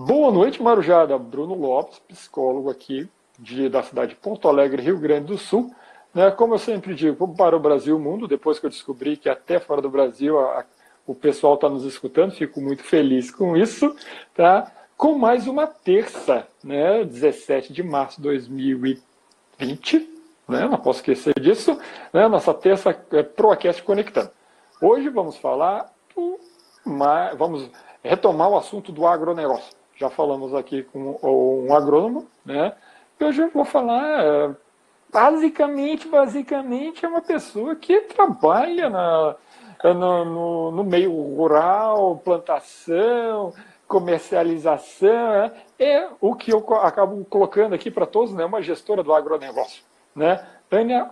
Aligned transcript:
Boa 0.00 0.30
noite, 0.30 0.62
Marujada. 0.62 1.18
Bruno 1.18 1.54
Lopes, 1.54 1.98
psicólogo 1.98 2.70
aqui 2.70 3.08
de, 3.36 3.68
da 3.68 3.82
cidade 3.82 4.10
de 4.10 4.20
Porto 4.20 4.46
Alegre, 4.46 4.80
Rio 4.80 4.96
Grande 4.96 5.26
do 5.26 5.36
Sul. 5.36 5.74
Né, 6.14 6.30
como 6.30 6.54
eu 6.54 6.58
sempre 6.60 6.94
digo, 6.94 7.34
para 7.34 7.56
o 7.56 7.58
Brasil 7.58 7.96
o 7.96 7.98
mundo, 8.00 8.28
depois 8.28 8.60
que 8.60 8.66
eu 8.66 8.70
descobri 8.70 9.16
que 9.16 9.28
até 9.28 9.58
fora 9.58 9.82
do 9.82 9.90
Brasil 9.90 10.38
a, 10.38 10.60
a, 10.60 10.64
o 11.04 11.16
pessoal 11.16 11.54
está 11.54 11.68
nos 11.68 11.84
escutando, 11.84 12.30
fico 12.30 12.60
muito 12.60 12.84
feliz 12.84 13.32
com 13.32 13.56
isso, 13.56 13.92
tá? 14.36 14.70
com 14.96 15.18
mais 15.18 15.48
uma 15.48 15.66
terça, 15.66 16.46
né, 16.62 17.02
17 17.02 17.72
de 17.72 17.82
março 17.82 18.18
de 18.18 18.22
2020, 18.22 19.02
né, 20.46 20.68
não 20.68 20.78
posso 20.78 21.00
esquecer 21.00 21.34
disso, 21.40 21.76
né, 22.12 22.28
nossa 22.28 22.54
terça 22.54 22.96
é 23.10 23.22
ProAcast 23.24 23.82
Conectando. 23.82 24.30
Hoje 24.80 25.08
vamos 25.08 25.36
falar, 25.36 25.92
vamos 27.36 27.68
retomar 28.02 28.48
o 28.48 28.56
assunto 28.56 28.92
do 28.92 29.04
agronegócio. 29.04 29.77
Já 29.98 30.08
falamos 30.08 30.54
aqui 30.54 30.84
com 30.84 31.18
um 31.22 31.74
agrônomo, 31.74 32.28
né, 32.46 32.72
hoje 33.20 33.42
eu 33.42 33.50
vou 33.50 33.64
falar, 33.64 34.24
é, 34.24 34.50
basicamente, 35.12 36.06
basicamente 36.06 37.04
é 37.04 37.08
uma 37.08 37.20
pessoa 37.20 37.74
que 37.74 38.02
trabalha 38.02 38.88
na, 38.88 39.34
no, 39.82 40.24
no, 40.24 40.70
no 40.70 40.84
meio 40.84 41.10
rural, 41.10 42.20
plantação, 42.24 43.52
comercialização, 43.88 45.30
né? 45.30 45.52
é 45.78 46.08
o 46.20 46.34
que 46.34 46.52
eu 46.52 46.58
acabo 46.76 47.24
colocando 47.24 47.74
aqui 47.74 47.90
para 47.90 48.06
todos, 48.06 48.32
né? 48.32 48.44
uma 48.44 48.62
gestora 48.62 49.02
do 49.02 49.12
agronegócio. 49.12 49.82
Né? 50.14 50.44
Tânia 50.70 51.10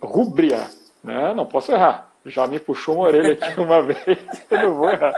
Rubria, 0.00 0.68
né? 1.02 1.34
não 1.34 1.46
posso 1.46 1.72
errar, 1.72 2.12
já 2.24 2.46
me 2.46 2.60
puxou 2.60 2.96
uma 2.96 3.06
orelha 3.06 3.32
aqui 3.32 3.58
uma 3.58 3.82
vez, 3.82 4.18
eu 4.50 4.62
não 4.62 4.74
vou 4.74 4.90
errar. 4.90 5.14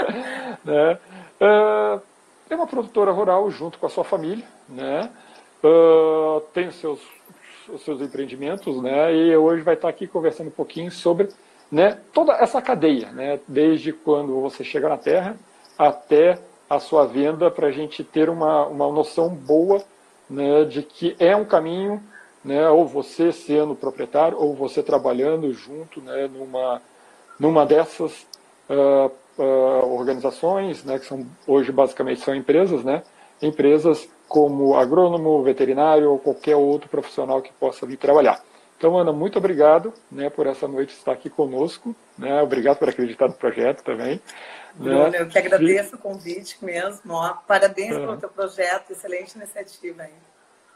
Né? 0.65 0.99
Uh, 1.41 2.14
é 2.49 2.55
uma 2.55 2.67
produtora 2.67 3.11
rural 3.13 3.51
junto 3.51 3.79
com 3.79 3.87
a 3.87 3.91
sua 3.91 4.05
família, 4.05 4.45
né? 4.69 5.11
Uh, 5.63 6.41
tem 6.53 6.69
os 6.69 6.75
seus, 6.77 7.01
os 7.69 7.83
seus 7.83 8.01
empreendimentos, 8.01 8.83
né? 8.83 9.15
e 9.15 9.35
hoje 9.35 9.63
vai 9.63 9.75
estar 9.75 9.89
aqui 9.89 10.07
conversando 10.07 10.49
um 10.49 10.51
pouquinho 10.51 10.91
sobre 10.91 11.29
né, 11.73 11.99
toda 12.13 12.35
essa 12.35 12.61
cadeia, 12.61 13.11
né? 13.11 13.41
desde 13.49 13.93
quando 13.93 14.41
você 14.43 14.63
chega 14.63 14.89
na 14.91 14.99
terra 14.99 15.37
até 15.79 16.39
a 16.69 16.79
sua 16.79 17.07
venda 17.07 17.51
para 17.51 17.69
a 17.69 17.73
gente 17.73 18.05
ter 18.05 18.29
uma, 18.29 18.67
uma 18.67 18.93
noção 18.93 19.31
boa 19.31 19.83
né, 20.29 20.65
de 20.65 20.83
que 20.83 21.17
é 21.19 21.35
um 21.35 21.45
caminho, 21.45 22.03
né, 22.45 22.69
ou 22.69 22.87
você 22.87 23.33
sendo 23.33 23.75
proprietário, 23.75 24.39
ou 24.39 24.55
você 24.55 24.83
trabalhando 24.83 25.53
junto 25.53 26.01
né, 26.01 26.29
numa, 26.29 26.83
numa 27.39 27.65
dessas 27.65 28.27
uh, 28.69 29.11
uh, 29.39 29.95
organizações, 29.95 30.85
né, 30.85 30.99
que 30.99 31.07
são, 31.07 31.27
hoje 31.47 31.73
basicamente 31.73 32.21
são 32.21 32.35
empresas, 32.35 32.85
né, 32.85 33.03
empresas 33.41 34.09
como 34.29 34.75
agrônomo, 34.75 35.43
veterinário 35.43 36.11
ou 36.11 36.19
qualquer 36.19 36.57
outro 36.57 36.89
profissional 36.89 37.43
que 37.43 37.53
possa 37.53 37.87
vir 37.87 37.97
trabalhar. 37.97 38.43
Então, 38.77 38.99
Ana, 38.99 39.13
muito 39.13 39.39
obrigado 39.39 39.95
né, 40.11 40.29
por 40.29 40.47
essa 40.47 40.67
noite 40.67 40.91
estar 40.91 41.13
aqui 41.13 41.31
conosco. 41.31 41.95
Né, 42.19 42.43
obrigado 42.43 42.79
por 42.79 42.89
acreditar 42.89 43.29
no 43.29 43.35
projeto 43.35 43.83
também. 43.83 44.21
Bruno, 44.75 45.11
né? 45.11 45.21
eu 45.21 45.29
que 45.29 45.39
agradeço 45.39 45.95
e... 45.95 45.97
o 45.97 45.99
convite 45.99 46.63
mesmo. 46.63 47.15
Ó. 47.15 47.35
Parabéns 47.47 47.95
é. 47.95 47.99
pelo 47.99 48.17
teu 48.17 48.29
projeto, 48.29 48.91
excelente 48.91 49.37
iniciativa 49.37 50.03
aí. 50.03 50.13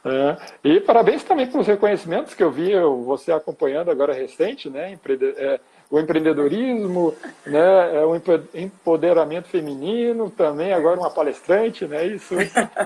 É. 0.04 0.36
E 0.62 0.80
parabéns 0.80 1.24
também 1.24 1.50
pelos 1.50 1.66
reconhecimentos 1.66 2.32
que 2.32 2.42
eu 2.42 2.50
vi 2.50 2.72
você 3.04 3.32
acompanhando 3.32 3.90
agora 3.90 4.14
recente, 4.14 4.70
né? 4.70 4.96
É, 5.36 5.60
o 5.90 5.98
empreendedorismo, 5.98 7.14
né? 7.46 7.96
É 7.96 8.04
o 8.04 8.14
empoderamento 8.54 9.48
feminino, 9.48 10.30
também 10.30 10.72
agora 10.72 11.00
uma 11.00 11.10
palestrante, 11.10 11.86
né? 11.86 12.06
Isso 12.06 12.34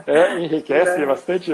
é, 0.07 0.39
enriquece 0.39 1.05
bastante. 1.05 1.53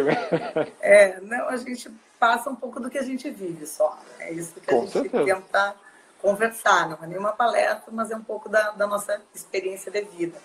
É, 0.80 1.20
não, 1.20 1.48
a 1.48 1.56
gente 1.56 1.90
passa 2.18 2.50
um 2.50 2.54
pouco 2.56 2.80
do 2.80 2.90
que 2.90 2.98
a 2.98 3.02
gente 3.02 3.30
vive 3.30 3.66
só. 3.66 3.98
É 4.18 4.32
isso 4.32 4.60
que 4.60 4.70
a 4.70 4.74
Com 4.74 4.80
gente 4.82 4.92
certeza. 4.92 5.24
tenta 5.24 5.74
conversar, 6.20 6.88
não 6.88 6.98
é 7.02 7.06
nenhuma 7.06 7.32
palestra, 7.32 7.92
mas 7.92 8.10
é 8.10 8.16
um 8.16 8.22
pouco 8.22 8.48
da, 8.48 8.72
da 8.72 8.86
nossa 8.86 9.20
experiência 9.34 9.90
de 9.90 10.02
vida. 10.02 10.36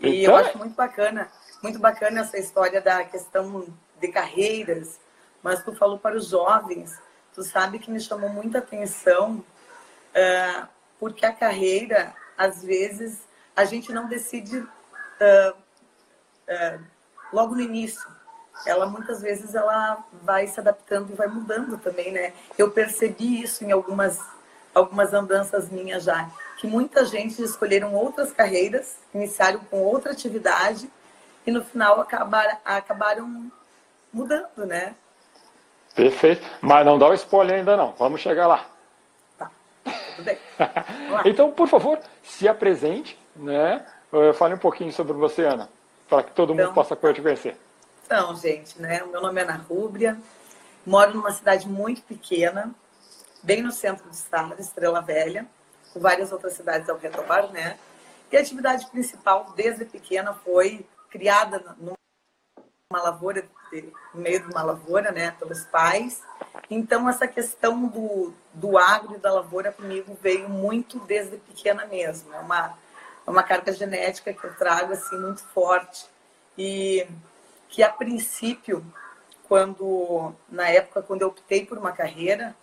E 0.00 0.22
então... 0.22 0.34
eu 0.34 0.36
acho 0.36 0.56
muito 0.56 0.74
bacana, 0.74 1.28
muito 1.62 1.78
bacana 1.78 2.20
essa 2.20 2.38
história 2.38 2.80
da 2.80 3.04
questão 3.04 3.66
de 4.00 4.08
carreiras, 4.08 4.98
mas 5.42 5.62
tu 5.62 5.74
falou 5.74 5.98
para 5.98 6.16
os 6.16 6.28
jovens, 6.28 6.96
tu 7.34 7.42
sabe 7.42 7.78
que 7.78 7.90
me 7.90 8.00
chamou 8.00 8.30
muita 8.30 8.58
atenção, 8.58 9.44
uh, 10.14 10.68
porque 10.98 11.26
a 11.26 11.32
carreira, 11.32 12.14
às 12.36 12.62
vezes, 12.62 13.20
a 13.54 13.64
gente 13.64 13.92
não 13.92 14.08
decide 14.08 14.58
uh, 14.58 15.52
uh, 15.52 16.84
logo 17.32 17.54
no 17.54 17.60
início. 17.60 18.08
Ela 18.66 18.86
muitas 18.86 19.20
vezes 19.20 19.54
ela 19.54 20.04
vai 20.22 20.46
se 20.46 20.60
adaptando 20.60 21.10
e 21.10 21.16
vai 21.16 21.26
mudando 21.26 21.76
também, 21.78 22.12
né? 22.12 22.32
Eu 22.56 22.70
percebi 22.70 23.42
isso 23.42 23.64
em 23.64 23.72
algumas 23.72 24.20
algumas 24.74 25.14
andanças 25.14 25.70
minhas 25.70 26.02
já, 26.02 26.28
que 26.58 26.66
muita 26.66 27.04
gente 27.04 27.40
escolheram 27.40 27.94
outras 27.94 28.32
carreiras, 28.32 28.96
iniciaram 29.14 29.60
com 29.70 29.80
outra 29.82 30.10
atividade 30.10 30.90
e 31.46 31.52
no 31.52 31.64
final 31.64 32.00
acabaram, 32.00 32.58
acabaram 32.64 33.50
mudando, 34.12 34.66
né? 34.66 34.94
Perfeito. 35.94 36.44
Mas 36.60 36.84
não 36.84 36.98
dá 36.98 37.08
o 37.08 37.14
spoiler 37.14 37.58
ainda 37.58 37.76
não. 37.76 37.92
Vamos 37.92 38.20
chegar 38.20 38.48
lá. 38.48 38.66
Tudo 39.84 40.24
bem. 40.24 40.38
então, 41.24 41.50
por 41.50 41.68
favor, 41.68 41.98
se 42.22 42.48
apresente, 42.48 43.18
né? 43.36 43.84
Eh, 44.12 44.32
fale 44.32 44.54
um 44.54 44.58
pouquinho 44.58 44.92
sobre 44.92 45.12
você, 45.12 45.44
Ana, 45.44 45.68
para 46.08 46.22
que 46.22 46.32
todo 46.32 46.52
então, 46.52 46.66
mundo 46.66 46.74
possa 46.74 46.94
te 46.94 47.20
conhecer. 47.20 47.56
Então, 48.04 48.34
gente, 48.36 48.80
né? 48.80 49.02
Meu 49.10 49.20
nome 49.20 49.40
é 49.40 49.44
Ana 49.44 49.56
Rúbria, 49.56 50.18
moro 50.86 51.14
numa 51.14 51.32
cidade 51.32 51.68
muito 51.68 52.02
pequena, 52.02 52.74
bem 53.42 53.62
no 53.62 53.72
centro 53.72 54.04
do 54.04 54.14
estado, 54.14 54.54
Estrela 54.60 55.00
Velha, 55.00 55.46
com 55.92 56.00
várias 56.00 56.30
outras 56.32 56.52
cidades 56.54 56.88
ao 56.88 56.96
redor, 56.96 57.52
né? 57.52 57.78
E 58.30 58.36
a 58.36 58.40
atividade 58.40 58.86
principal, 58.90 59.52
desde 59.56 59.84
pequena, 59.84 60.32
foi 60.32 60.84
criada 61.10 61.76
numa 62.90 63.02
lavoura, 63.02 63.44
no 64.14 64.20
meio 64.20 64.40
de 64.40 64.52
uma 64.52 64.62
lavoura, 64.62 65.10
né, 65.10 65.34
pelos 65.38 65.64
pais. 65.64 66.22
Então, 66.70 67.08
essa 67.08 67.26
questão 67.26 67.86
do, 67.86 68.32
do 68.52 68.78
agro 68.78 69.14
e 69.14 69.18
da 69.18 69.32
lavoura 69.32 69.72
comigo 69.72 70.16
veio 70.20 70.48
muito 70.48 70.98
desde 71.00 71.36
pequena 71.38 71.86
mesmo. 71.86 72.32
É 72.32 72.38
uma, 72.38 72.78
é 73.26 73.30
uma 73.30 73.42
carga 73.42 73.72
genética 73.72 74.32
que 74.32 74.44
eu 74.44 74.54
trago, 74.54 74.92
assim, 74.92 75.18
muito 75.18 75.42
forte. 75.48 76.06
E 76.56 77.06
que, 77.68 77.82
a 77.82 77.90
princípio, 77.90 78.84
quando, 79.48 80.32
na 80.48 80.68
época, 80.68 81.02
quando 81.02 81.22
eu 81.22 81.28
optei 81.28 81.66
por 81.66 81.76
uma 81.76 81.92
carreira, 81.92 82.54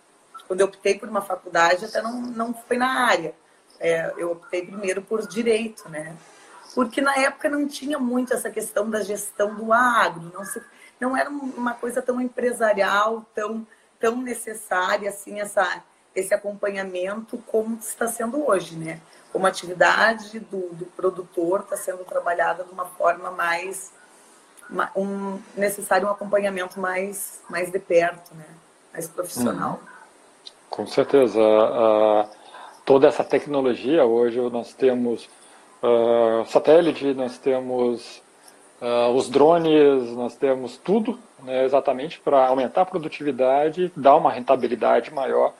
quando 0.46 0.60
eu 0.60 0.66
optei 0.66 0.98
por 0.98 1.08
uma 1.08 1.22
faculdade, 1.22 1.84
até 1.84 2.00
não, 2.00 2.20
não 2.20 2.54
foi 2.54 2.76
na 2.76 3.06
área. 3.06 3.34
É, 3.78 4.12
eu 4.16 4.32
optei 4.32 4.64
primeiro 4.64 5.02
por 5.02 5.26
direito, 5.26 5.88
né? 5.88 6.16
Porque 6.74 7.00
na 7.00 7.16
época 7.16 7.48
não 7.48 7.66
tinha 7.66 7.98
muito 7.98 8.32
essa 8.32 8.50
questão 8.50 8.88
da 8.88 9.02
gestão 9.02 9.54
do 9.54 9.72
agro, 9.72 10.30
não, 10.32 10.44
se, 10.44 10.60
não 10.98 11.16
era 11.16 11.28
uma 11.28 11.74
coisa 11.74 12.00
tão 12.00 12.20
empresarial, 12.20 13.24
tão, 13.34 13.66
tão 14.00 14.16
necessária, 14.16 15.10
assim, 15.10 15.40
essa, 15.40 15.82
esse 16.14 16.32
acompanhamento 16.32 17.38
como 17.46 17.76
está 17.76 18.06
sendo 18.06 18.48
hoje, 18.48 18.76
né? 18.76 19.00
Como 19.32 19.46
atividade 19.46 20.40
do, 20.40 20.68
do 20.74 20.86
produtor 20.86 21.60
está 21.60 21.76
sendo 21.76 22.04
trabalhada 22.04 22.64
de 22.64 22.70
uma 22.70 22.86
forma 22.86 23.30
mais 23.30 23.92
um 24.96 25.38
necessário 25.54 26.06
um 26.06 26.10
acompanhamento 26.10 26.80
mais 26.80 27.42
mais 27.48 27.70
de 27.70 27.78
perto, 27.78 28.34
né? 28.34 28.46
Mais 28.92 29.08
profissional. 29.08 29.80
Uhum. 29.82 29.92
Com 30.70 30.86
certeza. 30.86 31.40
Toda 32.84 33.06
essa 33.06 33.22
tecnologia, 33.22 34.04
hoje 34.04 34.40
nós 34.50 34.74
temos 34.74 35.28
uh, 35.82 36.44
satélite, 36.46 37.12
nós 37.14 37.38
temos 37.38 38.22
uh, 38.80 39.10
os 39.14 39.28
drones, 39.28 40.10
nós 40.12 40.36
temos 40.36 40.76
tudo 40.76 41.18
né, 41.42 41.64
exatamente 41.64 42.20
para 42.20 42.46
aumentar 42.46 42.82
a 42.82 42.86
produtividade, 42.86 43.92
dar 43.96 44.16
uma 44.16 44.30
rentabilidade 44.30 45.12
maior. 45.12 45.52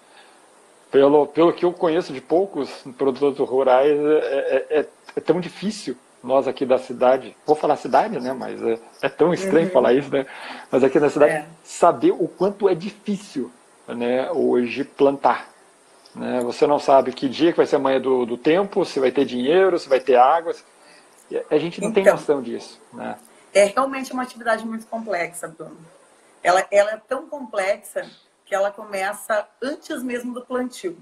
Pelo, 0.91 1.27
pelo 1.27 1.53
que 1.53 1.65
eu 1.65 1.73
conheço 1.73 2.13
de 2.13 2.21
poucos 2.21 2.71
produtores 2.99 3.39
rurais, 3.39 3.99
é, 3.99 4.67
é, 4.71 4.79
é, 4.81 4.87
é 5.17 5.21
tão 5.21 5.41
difícil 5.41 5.97
nós 6.23 6.47
aqui 6.47 6.65
da 6.65 6.79
cidade, 6.79 7.35
vou 7.45 7.57
falar 7.57 7.77
cidade, 7.77 8.21
né? 8.21 8.33
Mas 8.33 8.63
é, 8.63 8.79
é 9.03 9.09
tão 9.09 9.35
estranho 9.35 9.67
uhum. 9.67 9.73
falar 9.73 9.93
isso, 9.93 10.11
né? 10.13 10.25
Mas 10.71 10.85
aqui 10.85 11.01
na 11.01 11.11
cidade, 11.11 11.33
é. 11.33 11.47
saber 11.65 12.13
o 12.13 12.29
quanto 12.29 12.69
é 12.69 12.75
difícil 12.75 13.51
né, 13.89 14.31
hoje 14.31 14.85
plantar. 14.85 15.52
Né? 16.15 16.41
Você 16.43 16.67
não 16.67 16.79
sabe 16.79 17.13
que 17.13 17.29
dia 17.29 17.53
que 17.53 17.57
vai 17.57 17.67
ser 17.67 17.77
amanhã 17.77 18.01
do, 18.01 18.27
do 18.27 18.37
tempo, 18.37 18.85
se 18.85 19.01
vai 19.01 19.11
ter 19.11 19.25
dinheiro, 19.25 19.79
se 19.79 19.89
vai 19.89 20.01
ter 20.01 20.17
água. 20.17 20.55
A 21.51 21.59
gente 21.59 21.81
não 21.81 21.89
então, 21.89 22.03
tem 22.03 22.13
noção 22.13 22.43
disso. 22.43 22.81
Né? 22.93 23.19
É 23.55 23.65
realmente 23.65 24.13
uma 24.13 24.23
atividade 24.23 24.65
muito 24.67 24.87
complexa, 24.87 25.49
Bruno. 25.49 25.79
Ela, 26.43 26.67
ela 26.71 26.93
é 26.93 26.97
tão 26.97 27.29
complexa 27.29 28.09
que 28.45 28.55
ela 28.55 28.71
começa 28.71 29.47
antes 29.63 30.03
mesmo 30.03 30.35
do 30.35 30.45
plantio. 30.45 30.99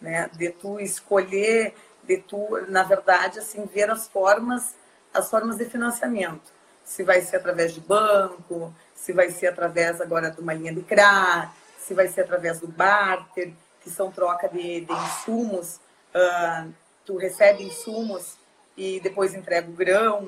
Né? 0.00 0.28
De 0.32 0.50
tu 0.50 0.80
escolher, 0.80 1.74
de 2.02 2.16
tu, 2.18 2.48
na 2.68 2.82
verdade, 2.82 3.38
assim, 3.38 3.64
ver 3.66 3.90
as 3.90 4.08
formas, 4.08 4.74
as 5.12 5.30
formas 5.30 5.56
de 5.56 5.64
financiamento. 5.66 6.58
se 6.82 7.04
vai 7.04 7.20
ser 7.20 7.36
através 7.36 7.72
de 7.72 7.80
banco, 7.80 8.74
se 8.96 9.12
vai 9.12 9.30
ser 9.30 9.46
através 9.46 10.00
agora 10.00 10.30
de 10.30 10.40
uma 10.40 10.52
linha 10.52 10.74
de 10.74 10.82
CRA, 10.82 11.52
se 11.78 11.94
vai 11.94 12.08
ser 12.08 12.22
através 12.22 12.58
do 12.58 12.66
barter, 12.66 13.52
que 13.82 13.90
são 13.90 14.10
troca 14.10 14.48
de, 14.48 14.82
de 14.82 14.92
insumos. 14.92 15.80
Uh, 16.14 16.72
tu 17.04 17.16
recebe 17.16 17.64
insumos 17.64 18.36
e 18.76 19.00
depois 19.00 19.34
entrega 19.34 19.68
o 19.68 19.72
grão. 19.72 20.24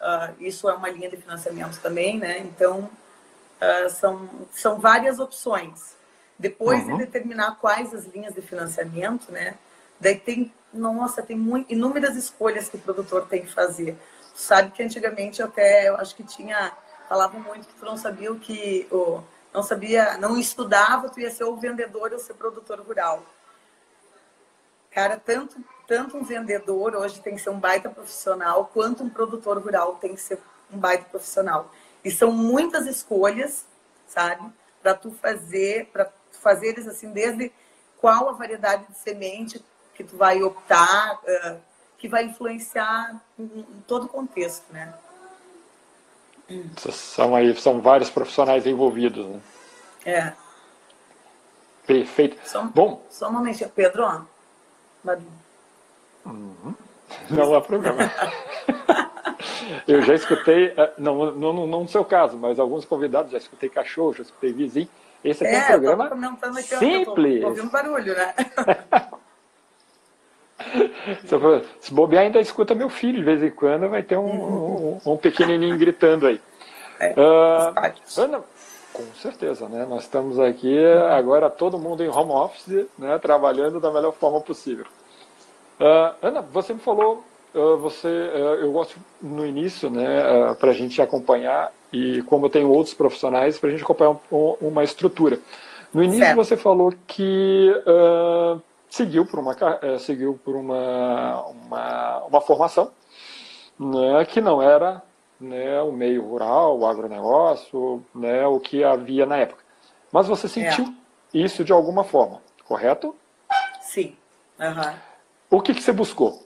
Uh, 0.00 0.34
isso 0.40 0.68
é 0.68 0.74
uma 0.74 0.88
linha 0.88 1.10
de 1.10 1.16
financiamento 1.16 1.80
também, 1.80 2.18
né? 2.18 2.38
Então, 2.38 2.90
uh, 3.60 3.90
são, 3.90 4.28
são 4.52 4.78
várias 4.78 5.18
opções. 5.18 5.96
Depois 6.38 6.84
uhum. 6.84 6.96
de 6.96 7.04
determinar 7.04 7.56
quais 7.60 7.92
as 7.92 8.06
linhas 8.06 8.34
de 8.34 8.40
financiamento, 8.40 9.32
né? 9.32 9.56
Daí 10.00 10.16
tem, 10.16 10.52
nossa, 10.72 11.22
tem 11.22 11.36
muito, 11.36 11.72
inúmeras 11.72 12.14
escolhas 12.16 12.68
que 12.68 12.76
o 12.76 12.80
produtor 12.80 13.26
tem 13.26 13.42
que 13.42 13.52
fazer. 13.52 13.96
Tu 14.34 14.40
sabe 14.40 14.70
que 14.70 14.82
antigamente 14.82 15.42
até, 15.42 15.88
eu 15.88 15.96
acho 15.96 16.14
que 16.14 16.22
tinha, 16.22 16.72
falavam 17.08 17.40
muito 17.40 17.66
que 17.66 17.74
tu 17.74 17.84
não 17.84 17.96
sabia 17.96 18.30
o 18.32 18.38
que, 18.38 18.86
o, 18.92 19.20
não 19.58 19.62
sabia, 19.64 20.16
não 20.18 20.38
estudava, 20.38 21.08
tu 21.08 21.18
ia 21.18 21.30
ser 21.32 21.42
o 21.42 21.56
vendedor 21.56 22.12
ou 22.12 22.18
ser 22.20 22.34
produtor 22.34 22.80
rural. 22.80 23.24
Cara, 24.88 25.16
tanto, 25.18 25.56
tanto 25.86 26.16
um 26.16 26.22
vendedor 26.22 26.94
hoje 26.94 27.20
tem 27.20 27.34
que 27.34 27.42
ser 27.42 27.50
um 27.50 27.58
baita 27.58 27.90
profissional, 27.90 28.70
quanto 28.72 29.02
um 29.02 29.10
produtor 29.10 29.58
rural 29.58 29.96
tem 29.96 30.14
que 30.14 30.20
ser 30.20 30.38
um 30.72 30.78
baita 30.78 31.06
profissional. 31.06 31.72
E 32.04 32.10
são 32.10 32.30
muitas 32.30 32.86
escolhas, 32.86 33.66
sabe? 34.06 34.48
Para 34.80 34.94
tu 34.94 35.10
fazer, 35.10 35.86
para 35.86 36.08
fazer 36.40 36.68
eles 36.68 36.86
assim, 36.86 37.10
desde 37.10 37.52
qual 38.00 38.28
a 38.28 38.32
variedade 38.32 38.86
de 38.86 38.96
semente 38.96 39.64
que 39.92 40.04
tu 40.04 40.16
vai 40.16 40.40
optar, 40.40 41.18
uh, 41.24 41.58
que 41.98 42.08
vai 42.08 42.26
influenciar 42.26 43.20
em, 43.36 43.66
todo 43.88 44.04
o 44.04 44.08
contexto, 44.08 44.72
né? 44.72 44.94
São 46.76 47.34
aí, 47.34 47.54
são 47.56 47.80
vários 47.80 48.08
profissionais 48.08 48.66
envolvidos, 48.66 49.26
né? 49.26 49.40
É. 50.04 50.32
Perfeito. 51.86 52.36
Só, 52.44 52.62
Bom. 52.64 53.02
Só 53.10 53.28
um 53.28 53.32
momentinho, 53.32 53.70
Pedro. 53.70 54.26
Uhum. 56.24 56.74
Não 57.30 57.54
há 57.54 57.60
problema. 57.60 57.98
Eu 59.86 60.02
já 60.02 60.14
escutei, 60.14 60.74
eh, 60.76 60.92
não, 60.98 61.32
não, 61.32 61.66
não 61.66 61.80
no 61.82 61.88
seu 61.88 62.04
caso, 62.04 62.36
mas 62.36 62.58
alguns 62.58 62.84
convidados, 62.84 63.32
já 63.32 63.38
escutei 63.38 63.68
cachorro, 63.68 64.14
já 64.14 64.22
escutei 64.22 64.52
vizinho. 64.52 64.88
Esse 65.22 65.44
aqui 65.44 65.54
é, 65.54 65.58
é 65.58 65.76
um 65.76 65.80
programa 65.80 66.38
aqui, 66.58 66.76
simples. 66.76 67.40
Tô, 67.40 67.48
ouvindo 67.48 67.70
barulho, 67.70 68.14
né? 68.14 68.34
Se 71.80 71.92
bobear, 71.92 72.24
ainda 72.24 72.40
escuta 72.40 72.74
meu 72.74 72.88
filho 72.88 73.18
de 73.18 73.24
vez 73.24 73.42
em 73.42 73.50
quando, 73.50 73.88
vai 73.88 74.02
ter 74.02 74.16
um, 74.16 74.26
um, 74.26 75.00
um 75.06 75.16
pequenininho 75.16 75.78
gritando 75.78 76.26
aí. 76.26 76.40
É, 77.00 77.12
uh, 77.12 78.20
Ana, 78.20 78.42
com 78.92 79.04
certeza, 79.14 79.68
né? 79.68 79.86
Nós 79.88 80.02
estamos 80.02 80.38
aqui 80.40 80.76
agora 81.10 81.48
todo 81.48 81.78
mundo 81.78 82.02
em 82.02 82.08
home 82.08 82.32
office, 82.32 82.86
né? 82.98 83.18
Trabalhando 83.18 83.78
da 83.80 83.92
melhor 83.92 84.12
forma 84.12 84.40
possível. 84.40 84.86
Uh, 85.78 86.14
Ana, 86.20 86.42
você 86.42 86.74
me 86.74 86.80
falou, 86.80 87.24
uh, 87.54 87.76
você, 87.76 88.08
uh, 88.08 88.60
eu 88.60 88.72
gosto 88.72 88.98
no 89.22 89.46
início, 89.46 89.88
né? 89.88 90.54
para 90.58 90.70
a 90.70 90.74
gente 90.74 91.00
acompanhar 91.00 91.72
e 91.92 92.20
como 92.22 92.46
eu 92.46 92.50
tenho 92.50 92.68
outros 92.68 92.94
profissionais 92.94 93.58
para 93.58 93.68
a 93.68 93.72
gente 93.72 93.84
acompanhar 93.84 94.18
um, 94.32 94.56
uma 94.60 94.82
estrutura. 94.82 95.38
No 95.94 96.02
início 96.02 96.24
certo. 96.24 96.36
você 96.36 96.56
falou 96.56 96.92
que 97.06 97.72
seguiu 98.88 99.26
por 99.26 99.38
uma 99.38 99.56
seguiu 99.98 100.38
por 100.44 100.56
uma 100.56 101.46
uma, 101.46 102.24
uma 102.24 102.40
formação, 102.40 102.90
né? 103.78 104.24
Que 104.24 104.40
não 104.40 104.62
era 104.62 105.02
né, 105.40 105.80
o 105.80 105.92
meio 105.92 106.22
rural, 106.24 106.78
o 106.78 106.86
agronegócio, 106.86 108.04
né, 108.14 108.46
o 108.46 108.58
que 108.58 108.82
havia 108.82 109.24
na 109.24 109.36
época. 109.36 109.62
Mas 110.10 110.26
você 110.26 110.48
sentiu 110.48 110.84
é. 110.84 111.38
isso 111.38 111.64
de 111.64 111.72
alguma 111.72 112.02
forma, 112.02 112.42
correto? 112.64 113.14
Sim. 113.80 114.16
Uhum. 114.58 114.94
O 115.50 115.60
que, 115.60 115.74
que 115.74 115.82
você 115.82 115.92
buscou? 115.92 116.44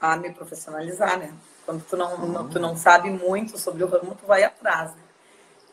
A 0.00 0.16
me 0.16 0.32
profissionalizar, 0.32 1.18
né? 1.18 1.32
Quando 1.64 1.84
tu 1.84 1.96
não, 1.96 2.14
uhum. 2.14 2.48
tu 2.48 2.58
não 2.58 2.76
sabe 2.76 3.10
muito 3.10 3.56
sobre 3.58 3.84
o 3.84 3.86
ramo, 3.86 4.16
tu 4.16 4.26
vai 4.26 4.42
atrás. 4.42 4.90
Né? 4.94 5.02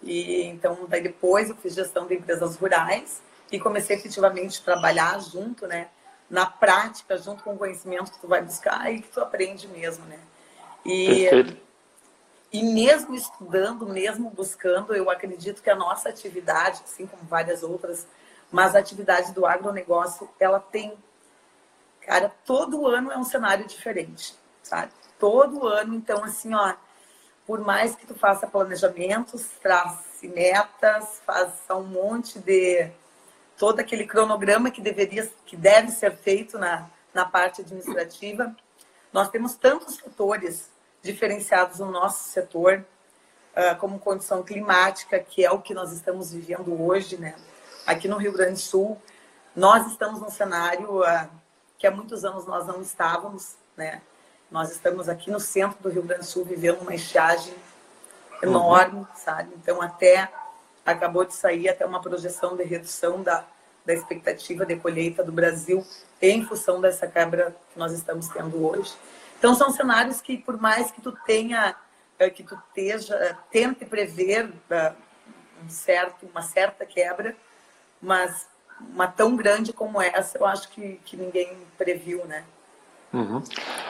E 0.03 0.43
então, 0.43 0.77
daí 0.87 1.01
depois 1.01 1.49
eu 1.49 1.55
fiz 1.55 1.73
gestão 1.73 2.05
de 2.05 2.15
empresas 2.15 2.55
rurais 2.57 3.21
e 3.51 3.59
comecei 3.59 3.95
efetivamente 3.95 4.59
a 4.61 4.63
trabalhar 4.63 5.19
junto, 5.19 5.67
né? 5.67 5.89
Na 6.29 6.45
prática, 6.45 7.17
junto 7.17 7.43
com 7.43 7.53
o 7.53 7.57
conhecimento 7.57 8.11
que 8.11 8.19
tu 8.19 8.27
vai 8.27 8.41
buscar 8.41 8.91
e 8.91 9.01
que 9.01 9.07
tu 9.07 9.21
aprende 9.21 9.67
mesmo, 9.67 10.05
né? 10.05 10.19
E 10.85 11.29
Perfeito. 11.29 11.67
E 12.51 12.63
mesmo 12.63 13.13
estudando, 13.13 13.85
mesmo 13.85 14.29
buscando, 14.29 14.95
eu 14.95 15.09
acredito 15.09 15.61
que 15.61 15.69
a 15.69 15.75
nossa 15.75 16.09
atividade, 16.09 16.81
assim 16.85 17.05
como 17.05 17.23
várias 17.23 17.61
outras, 17.61 18.07
mas 18.49 18.73
a 18.73 18.79
atividade 18.79 19.33
do 19.33 19.45
agronegócio, 19.45 20.29
ela 20.39 20.59
tem, 20.59 20.93
cara, 22.01 22.31
todo 22.45 22.87
ano 22.87 23.11
é 23.11 23.17
um 23.17 23.23
cenário 23.23 23.67
diferente, 23.67 24.33
sabe? 24.63 24.93
Todo 25.19 25.67
ano, 25.67 25.93
então, 25.93 26.23
assim, 26.23 26.53
ó, 26.53 26.73
por 27.45 27.59
mais 27.59 27.95
que 27.95 28.07
tu 28.07 28.15
faça 28.15 28.47
planejamentos, 28.47 29.45
trace 29.61 30.27
metas, 30.29 31.21
faça 31.25 31.75
um 31.75 31.83
monte 31.83 32.39
de 32.39 32.89
todo 33.57 33.79
aquele 33.79 34.05
cronograma 34.05 34.69
que 34.69 34.81
deveria, 34.81 35.29
que 35.45 35.57
deve 35.57 35.91
ser 35.91 36.15
feito 36.15 36.57
na, 36.57 36.89
na 37.13 37.25
parte 37.25 37.61
administrativa, 37.61 38.55
nós 39.11 39.29
temos 39.29 39.55
tantos 39.55 39.99
fatores 39.99 40.69
diferenciados 41.01 41.79
no 41.79 41.91
nosso 41.91 42.29
setor, 42.29 42.85
uh, 43.55 43.75
como 43.79 43.99
condição 43.99 44.43
climática, 44.43 45.19
que 45.19 45.43
é 45.43 45.51
o 45.51 45.59
que 45.59 45.73
nós 45.73 45.91
estamos 45.91 46.31
vivendo 46.31 46.79
hoje, 46.81 47.17
né? 47.17 47.35
Aqui 47.85 48.07
no 48.07 48.17
Rio 48.17 48.33
Grande 48.33 48.53
do 48.53 48.59
Sul, 48.59 49.01
nós 49.55 49.87
estamos 49.87 50.19
num 50.21 50.29
cenário 50.29 51.01
uh, 51.01 51.29
que 51.77 51.87
há 51.87 51.91
muitos 51.91 52.23
anos 52.23 52.45
nós 52.45 52.67
não 52.67 52.81
estávamos, 52.81 53.55
né? 53.75 54.01
Nós 54.51 54.71
estamos 54.71 55.09
aqui 55.09 55.31
no 55.31 55.39
centro 55.39 55.77
do 55.81 55.89
Rio 55.89 56.03
Grande 56.03 56.21
do 56.21 56.27
Sul 56.27 56.45
vivendo 56.45 56.81
uma 56.81 56.93
estiagem 56.93 57.55
enorme, 58.41 58.99
uhum. 58.99 59.07
sabe? 59.15 59.51
Então, 59.55 59.81
até 59.81 60.29
acabou 60.87 61.25
de 61.25 61.33
sair 61.33 61.67
até 61.67 61.85
uma 61.85 62.01
projeção 62.01 62.55
de 62.55 62.63
redução 62.63 63.21
da, 63.21 63.45
da 63.85 63.93
expectativa 63.93 64.65
de 64.65 64.77
colheita 64.77 65.23
do 65.23 65.31
Brasil 65.31 65.85
em 66.21 66.45
função 66.45 66.79
dessa 66.79 67.05
quebra 67.05 67.55
que 67.73 67.77
nós 67.77 67.91
estamos 67.91 68.29
tendo 68.29 68.65
hoje. 68.65 68.93
Então 69.37 69.53
são 69.53 69.69
cenários 69.69 70.21
que 70.21 70.37
por 70.37 70.59
mais 70.59 70.89
que 70.89 71.01
tu 71.01 71.11
tenha, 71.25 71.75
eh, 72.17 72.29
que 72.29 72.41
tu 72.41 72.55
esteja, 72.55 73.15
eh, 73.15 73.35
tente 73.51 73.85
prever 73.85 74.49
eh, 74.69 74.93
um 75.63 75.69
certo, 75.69 76.25
uma 76.25 76.41
certa 76.41 76.85
quebra, 76.85 77.35
mas 78.01 78.47
uma 78.79 79.07
tão 79.07 79.35
grande 79.35 79.73
como 79.73 80.01
essa, 80.01 80.37
eu 80.37 80.45
acho 80.45 80.69
que, 80.69 80.99
que 81.03 81.17
ninguém 81.17 81.57
previu, 81.77 82.25
né? 82.25 82.45
Uhum. 83.13 83.43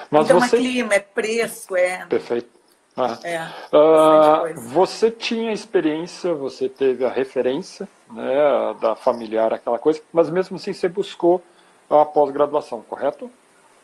Mas 0.10 0.26
então 0.26 0.40
você... 0.40 0.56
é 0.56 0.60
clima, 0.60 0.94
é 0.96 1.00
preço, 1.00 1.76
é. 1.76 2.06
Perfeito. 2.08 2.57
Ah. 2.98 3.20
É, 3.24 3.44
uh, 3.76 4.60
você 4.60 5.12
tinha 5.12 5.54
experiência, 5.54 6.34
você 6.34 6.68
teve 6.68 7.06
a 7.06 7.10
referência 7.10 7.88
né, 8.12 8.76
da 8.82 8.96
familiar, 8.96 9.54
aquela 9.54 9.78
coisa, 9.78 10.02
mas 10.12 10.30
mesmo 10.30 10.56
assim 10.58 10.74
você 10.74 10.90
buscou 10.90 11.44
a 11.90 12.04
pós-graduação, 12.04 12.82
correto? 12.82 13.30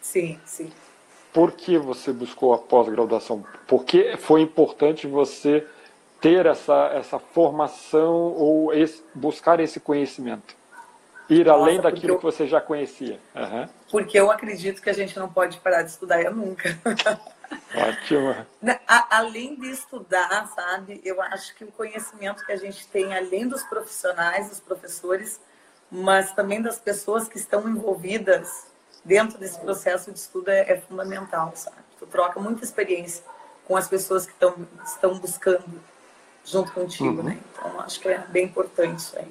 Sim, 0.02 0.40
sim 0.44 0.72
por 1.34 1.52
que 1.52 1.78
você 1.78 2.14
buscou 2.14 2.54
a 2.54 2.60
pós-graduação? 2.60 3.44
Por 3.68 3.84
que 3.84 4.16
foi 4.18 4.42
importante 4.42 5.08
você 5.08 5.66
ter 6.22 6.46
essa, 6.46 6.92
essa 6.94 7.18
formação 7.18 8.14
ou 8.14 8.72
esse, 8.72 9.04
buscar 9.16 9.60
esse 9.60 9.80
conhecimento? 9.80 10.56
Ir 11.28 11.48
Nossa, 11.48 11.60
além 11.60 11.82
daquilo 11.82 12.14
eu, 12.14 12.18
que 12.18 12.24
você 12.24 12.46
já 12.46 12.62
conhecia. 12.62 13.20
Uhum. 13.36 13.68
Porque 13.90 14.20
eu 14.20 14.30
acredito 14.30 14.82
que 14.82 14.90
a 14.90 14.94
gente 14.94 15.18
não 15.18 15.28
pode 15.28 15.58
parar 15.58 15.82
de 15.82 15.90
estudar 15.90 16.30
nunca. 16.32 16.78
Ótimo. 17.76 18.36
Além 19.10 19.56
de 19.56 19.70
estudar, 19.70 20.48
sabe, 20.56 21.02
eu 21.04 21.22
acho 21.22 21.56
que 21.56 21.64
o 21.64 21.72
conhecimento 21.72 22.46
que 22.46 22.52
a 22.52 22.58
gente 22.58 22.88
tem, 22.88 23.16
além 23.16 23.48
dos 23.48 23.64
profissionais, 23.64 24.50
dos 24.50 24.60
professores, 24.60 25.40
mas 25.92 26.32
também 26.32 26.62
das 26.62 26.80
pessoas 26.80 27.28
que 27.28 27.38
estão 27.38 27.70
envolvidas 27.70 28.68
dentro 29.06 29.38
desse 29.38 29.60
processo 29.60 30.12
de 30.12 30.20
estudo 30.20 30.50
é, 30.50 30.72
é 30.72 30.78
fundamental, 30.78 31.52
sabe? 31.56 31.78
Tu 32.00 32.06
troca 32.08 32.40
muita 32.40 32.64
experiência 32.64 33.24
com 33.66 33.76
as 33.76 33.88
pessoas 33.88 34.26
que 34.26 34.34
tão, 34.34 34.56
estão 34.86 35.18
buscando 35.18 35.82
junto 36.46 36.72
contigo, 36.72 37.18
uhum. 37.18 37.24
né? 37.24 37.40
Então, 37.52 37.80
acho 37.82 38.00
que 38.00 38.08
é 38.10 38.18
bem 38.30 38.46
importante 38.46 39.00
isso 39.00 39.18
aí. 39.18 39.28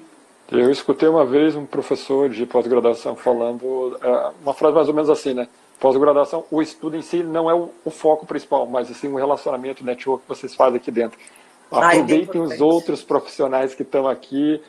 Eu 0.51 0.69
escutei 0.69 1.07
uma 1.07 1.25
vez 1.25 1.55
um 1.55 1.65
professor 1.65 2.29
de 2.29 2.45
pós-graduação 2.45 3.15
falando 3.15 3.97
é, 4.01 4.31
uma 4.41 4.53
frase 4.53 4.75
mais 4.75 4.87
ou 4.87 4.93
menos 4.93 5.09
assim, 5.09 5.33
né? 5.33 5.47
Pós-graduação, 5.79 6.45
o 6.49 6.61
estudo 6.61 6.95
em 6.95 7.01
si 7.01 7.23
não 7.23 7.49
é 7.49 7.53
o, 7.53 7.69
o 7.83 7.91
foco 7.91 8.25
principal, 8.25 8.65
mas 8.65 8.87
sim 8.89 9.09
o 9.09 9.15
relacionamento, 9.15 9.83
o 9.83 9.85
network 9.85 10.23
que 10.23 10.29
vocês 10.29 10.55
fazem 10.55 10.77
aqui 10.77 10.91
dentro. 10.91 11.19
Ah, 11.71 11.95
é 11.95 11.99
Aproveitem 11.99 12.41
ah, 12.41 12.43
os 12.45 12.61
outros 12.61 13.03
profissionais 13.03 13.73
que 13.75 13.83
estão 13.83 14.07
aqui. 14.07 14.61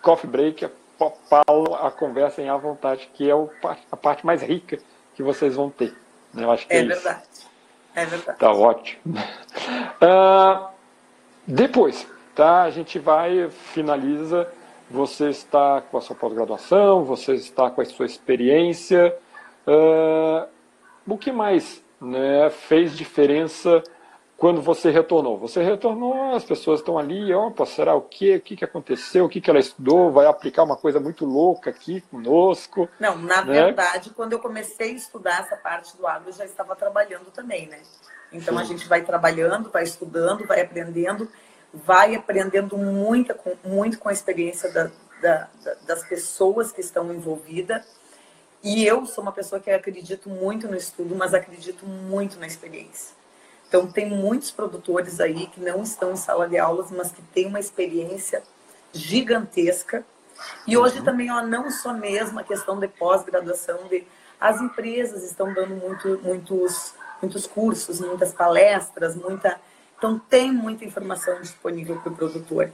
Coffee 0.00 0.28
break, 0.28 0.68
Paulo 1.30 1.74
a 1.74 1.90
conversa 1.90 2.42
em 2.42 2.48
à 2.48 2.56
vontade, 2.56 3.08
que 3.14 3.30
é 3.30 3.34
a 3.90 3.96
parte 3.96 4.24
mais 4.24 4.42
rica 4.42 4.78
que 5.14 5.22
vocês 5.22 5.54
vão 5.54 5.70
ter. 5.70 5.94
Né? 6.32 6.44
Eu 6.44 6.50
acho 6.50 6.66
que 6.66 6.74
é, 6.74 6.78
é 6.78 6.84
verdade. 6.84 7.22
É 7.94 8.06
verdade. 8.06 8.38
Tá 8.38 8.50
ótimo. 8.50 9.02
Uh, 9.06 10.68
depois, 11.46 12.06
tá? 12.34 12.62
A 12.62 12.70
gente 12.70 12.98
vai, 12.98 13.48
finaliza. 13.50 14.48
Você 14.90 15.30
está 15.30 15.80
com 15.80 15.96
a 15.96 16.00
sua 16.02 16.14
pós-graduação, 16.14 17.04
você 17.04 17.34
está 17.34 17.70
com 17.70 17.80
a 17.80 17.84
sua 17.84 18.04
experiência. 18.04 19.16
Uh, 19.66 20.48
o 21.06 21.18
que 21.18 21.32
mais 21.32 21.82
né, 22.00 22.50
fez 22.50 22.96
diferença 22.96 23.82
quando 24.36 24.60
você 24.60 24.90
retornou? 24.90 25.38
Você 25.38 25.62
retornou, 25.62 26.34
as 26.34 26.44
pessoas 26.44 26.80
estão 26.80 26.98
ali, 26.98 27.32
opa, 27.32 27.64
será 27.64 27.94
o 27.94 28.02
quê? 28.02 28.36
O 28.36 28.40
que, 28.40 28.56
que 28.56 28.64
aconteceu? 28.64 29.24
O 29.24 29.28
que, 29.28 29.40
que 29.40 29.48
ela 29.48 29.60
estudou? 29.60 30.10
Vai 30.10 30.26
aplicar 30.26 30.64
uma 30.64 30.76
coisa 30.76 30.98
muito 30.98 31.24
louca 31.24 31.70
aqui 31.70 32.00
conosco? 32.02 32.88
Não, 32.98 33.16
na 33.18 33.44
né? 33.44 33.64
verdade, 33.64 34.10
quando 34.10 34.32
eu 34.32 34.40
comecei 34.40 34.90
a 34.90 34.94
estudar 34.94 35.40
essa 35.40 35.56
parte 35.56 35.96
do 35.96 36.06
agro, 36.06 36.28
eu 36.28 36.32
já 36.32 36.44
estava 36.44 36.74
trabalhando 36.74 37.30
também, 37.30 37.68
né? 37.68 37.80
Então 38.32 38.56
Sim. 38.56 38.62
a 38.62 38.64
gente 38.64 38.88
vai 38.88 39.02
trabalhando, 39.02 39.70
vai 39.70 39.84
estudando, 39.84 40.46
vai 40.46 40.60
aprendendo, 40.60 41.28
vai 41.72 42.14
aprendendo 42.14 42.76
muito, 42.76 43.34
muito 43.64 43.98
com 43.98 44.08
a 44.08 44.12
experiência 44.12 44.72
da, 44.72 44.90
da, 45.20 45.48
das 45.86 46.04
pessoas 46.08 46.72
que 46.72 46.80
estão 46.80 47.12
envolvidas. 47.12 47.86
E 48.62 48.86
eu 48.86 49.06
sou 49.06 49.22
uma 49.22 49.32
pessoa 49.32 49.60
que 49.60 49.70
acredito 49.70 50.28
muito 50.28 50.68
no 50.68 50.76
estudo, 50.76 51.14
mas 51.14 51.34
acredito 51.34 51.86
muito 51.86 52.38
na 52.38 52.46
experiência. 52.46 53.14
Então, 53.68 53.90
tem 53.90 54.08
muitos 54.08 54.50
produtores 54.50 55.18
aí 55.18 55.46
que 55.46 55.60
não 55.60 55.82
estão 55.82 56.12
em 56.12 56.16
sala 56.16 56.48
de 56.48 56.58
aulas, 56.58 56.90
mas 56.90 57.10
que 57.10 57.22
têm 57.22 57.46
uma 57.46 57.58
experiência 57.58 58.42
gigantesca. 58.92 60.04
E 60.66 60.76
hoje 60.76 60.98
uhum. 60.98 61.04
também, 61.04 61.30
ó, 61.30 61.42
não 61.42 61.70
só 61.70 61.92
mesmo 61.92 62.38
a 62.38 62.44
questão 62.44 62.78
de 62.78 62.86
pós-graduação, 62.86 63.88
de 63.88 64.06
as 64.40 64.60
empresas 64.60 65.22
estão 65.22 65.52
dando 65.54 65.74
muito, 65.74 66.20
muitos 66.22 66.94
muitos 67.22 67.46
cursos, 67.46 68.00
muitas 68.00 68.32
palestras, 68.32 69.14
muita. 69.14 69.58
Então, 69.96 70.18
tem 70.18 70.52
muita 70.52 70.84
informação 70.84 71.40
disponível 71.40 71.96
para 72.00 72.12
o 72.12 72.16
produtor. 72.16 72.72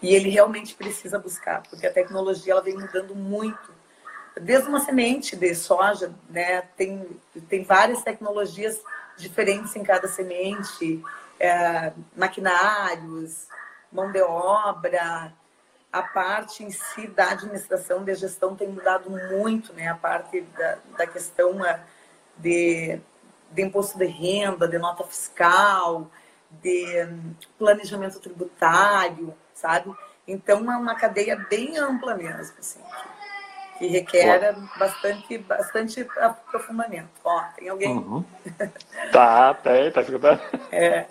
E 0.00 0.14
ele 0.14 0.30
realmente 0.30 0.74
precisa 0.74 1.18
buscar, 1.18 1.62
porque 1.68 1.86
a 1.86 1.92
tecnologia 1.92 2.54
ela 2.54 2.62
vem 2.62 2.74
mudando 2.74 3.14
muito. 3.14 3.79
Desde 4.38 4.68
uma 4.68 4.80
semente 4.80 5.36
de 5.36 5.54
soja, 5.54 6.12
né, 6.28 6.62
tem, 6.76 7.08
tem 7.48 7.64
várias 7.64 8.02
tecnologias 8.02 8.80
diferentes 9.16 9.74
em 9.76 9.82
cada 9.82 10.08
semente, 10.08 11.02
é, 11.38 11.92
maquinários, 12.16 13.46
mão 13.92 14.12
de 14.12 14.22
obra, 14.22 15.32
a 15.92 16.02
parte 16.02 16.62
em 16.62 16.70
si 16.70 17.08
da 17.08 17.30
administração 17.30 18.04
de 18.04 18.14
gestão 18.14 18.54
tem 18.54 18.68
mudado 18.68 19.10
muito, 19.10 19.72
né? 19.72 19.88
A 19.88 19.96
parte 19.96 20.40
da, 20.40 20.78
da 20.96 21.06
questão 21.06 21.64
é, 21.66 21.82
de 22.38 23.00
de 23.50 23.62
imposto 23.62 23.98
de 23.98 24.06
renda, 24.06 24.68
de 24.68 24.78
nota 24.78 25.04
fiscal, 25.04 26.08
de 26.50 27.04
hum, 27.04 27.34
planejamento 27.58 28.20
tributário, 28.20 29.34
sabe? 29.54 29.92
Então 30.26 30.70
é 30.70 30.76
uma 30.76 30.94
cadeia 30.94 31.36
bem 31.36 31.76
ampla 31.76 32.14
mesmo, 32.14 32.56
assim, 32.58 32.80
que, 33.80 33.86
requer 33.86 34.54
bastante, 34.78 35.38
bastante 35.38 36.06
aprofundamento. 36.18 37.08
Ó, 37.24 37.40
tem 37.56 37.68
alguém? 37.68 37.96
Uhum. 37.96 38.24
tá, 39.10 39.54
tem, 39.54 39.90
tá 39.90 40.02
escutando? 40.02 40.40
É. 40.70 41.06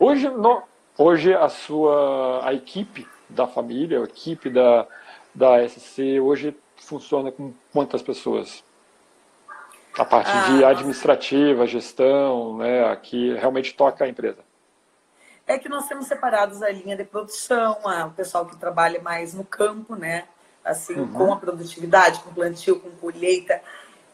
Hoje, 0.00 0.28
no, 0.30 0.62
hoje 0.96 1.34
a 1.34 1.50
sua 1.50 2.48
a 2.48 2.54
equipe 2.54 3.06
da 3.28 3.46
família, 3.46 4.00
a 4.00 4.04
equipe 4.04 4.48
da, 4.48 4.86
da 5.34 5.68
SC, 5.68 6.18
hoje 6.18 6.56
funciona 6.76 7.30
com 7.30 7.52
quantas 7.72 8.02
pessoas? 8.02 8.64
A 9.98 10.04
parte 10.06 10.30
ah, 10.30 10.46
de 10.48 10.64
administrativa, 10.64 11.66
gestão, 11.66 12.56
né, 12.56 12.96
que 12.96 13.34
realmente 13.34 13.74
toca 13.74 14.06
a 14.06 14.08
empresa. 14.08 14.38
É 15.46 15.58
que 15.58 15.68
nós 15.68 15.86
temos 15.86 16.06
separados 16.06 16.62
a 16.62 16.70
linha 16.70 16.96
de 16.96 17.04
produção, 17.04 17.86
a, 17.86 18.06
o 18.06 18.12
pessoal 18.12 18.46
que 18.46 18.56
trabalha 18.56 19.02
mais 19.02 19.34
no 19.34 19.44
campo, 19.44 19.94
né? 19.94 20.24
Assim, 20.64 20.94
uhum. 20.94 21.12
com 21.12 21.32
a 21.32 21.36
produtividade, 21.36 22.20
com 22.20 22.32
plantio, 22.32 22.78
com 22.78 22.90
colheita. 22.90 23.60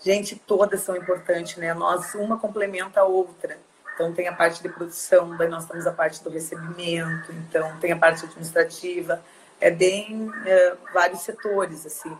Gente, 0.03 0.37
todas 0.37 0.81
são 0.81 0.97
importantes, 0.97 1.57
né? 1.57 1.75
Nós, 1.75 2.15
uma 2.15 2.39
complementa 2.39 3.01
a 3.01 3.05
outra. 3.05 3.59
Então, 3.95 4.13
tem 4.13 4.29
a 4.29 4.33
parte 4.33 4.63
de 4.63 4.69
produção, 4.69 5.37
daí 5.37 5.49
nós 5.49 5.67
temos 5.67 5.87
a 5.87 5.93
parte 5.93 6.23
do 6.23 6.31
recebimento, 6.31 7.33
então, 7.33 7.77
tem 7.81 7.93
a 7.93 7.99
parte 7.99 8.25
administrativa. 8.25 9.23
É 9.61 9.71
bem 9.71 10.31
é, 10.47 10.77
vários 10.95 11.23
setores, 11.23 11.85
assim. 11.85 12.17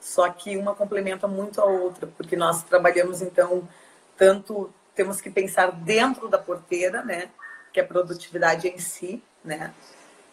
Só 0.00 0.28
que 0.30 0.56
uma 0.56 0.74
complementa 0.74 1.28
muito 1.28 1.60
a 1.60 1.64
outra, 1.64 2.06
porque 2.06 2.36
nós 2.36 2.62
trabalhamos 2.62 3.20
então 3.20 3.68
tanto 4.16 4.72
temos 4.94 5.20
que 5.20 5.30
pensar 5.30 5.70
dentro 5.70 6.28
da 6.28 6.38
porteira, 6.38 7.04
né, 7.04 7.30
que 7.72 7.78
é 7.78 7.84
a 7.84 7.86
produtividade 7.86 8.66
em 8.66 8.78
si, 8.78 9.22
né, 9.44 9.72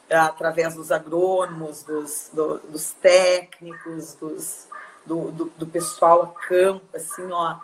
através 0.09 0.75
dos 0.75 0.91
agrônomos, 0.91 1.83
dos, 1.83 2.29
do, 2.33 2.59
dos 2.59 2.91
técnicos, 2.93 4.15
dos, 4.15 4.67
do, 5.05 5.31
do, 5.31 5.45
do, 5.57 5.67
pessoal 5.67 6.23
a 6.23 6.47
campo, 6.47 6.85
assim, 6.95 7.29
ó, 7.31 7.57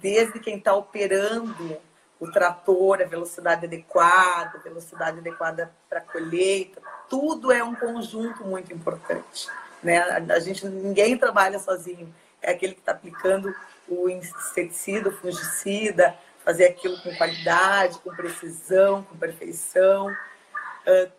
desde 0.00 0.38
quem 0.38 0.58
está 0.58 0.74
operando 0.74 1.76
o 2.20 2.30
trator, 2.30 3.00
a 3.00 3.06
velocidade 3.06 3.66
adequada, 3.66 4.58
a 4.58 4.60
velocidade 4.60 5.18
adequada 5.18 5.72
para 5.88 6.00
colheita, 6.00 6.80
tudo 7.08 7.52
é 7.52 7.62
um 7.62 7.74
conjunto 7.74 8.44
muito 8.44 8.72
importante. 8.72 9.48
Né? 9.82 9.98
A 10.00 10.38
gente, 10.40 10.66
ninguém 10.66 11.16
trabalha 11.16 11.58
sozinho. 11.58 12.12
É 12.42 12.52
aquele 12.52 12.74
que 12.74 12.80
está 12.80 12.92
aplicando 12.92 13.54
o 13.88 14.08
inseticida, 14.08 15.08
o 15.08 15.12
fungicida, 15.12 16.14
fazer 16.44 16.66
aquilo 16.66 17.00
com 17.02 17.14
qualidade, 17.16 17.98
com 18.00 18.14
precisão, 18.14 19.02
com 19.04 19.16
perfeição. 19.16 20.08
Uh, 20.08 21.17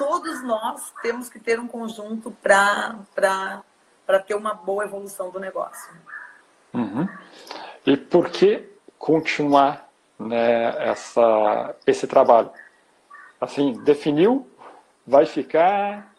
todos 0.00 0.42
nós 0.42 0.94
temos 1.02 1.28
que 1.28 1.38
ter 1.38 1.60
um 1.60 1.68
conjunto 1.68 2.30
para 2.42 3.04
ter 4.26 4.34
uma 4.34 4.54
boa 4.54 4.82
evolução 4.82 5.28
do 5.28 5.38
negócio. 5.38 5.92
Uhum. 6.72 7.06
E 7.84 7.98
por 7.98 8.30
que 8.30 8.66
continuar 8.98 9.90
né, 10.18 10.88
essa, 10.88 11.76
esse 11.86 12.06
trabalho? 12.06 12.50
Assim, 13.38 13.74
definiu, 13.84 14.50
vai 15.06 15.26
ficar, 15.26 16.10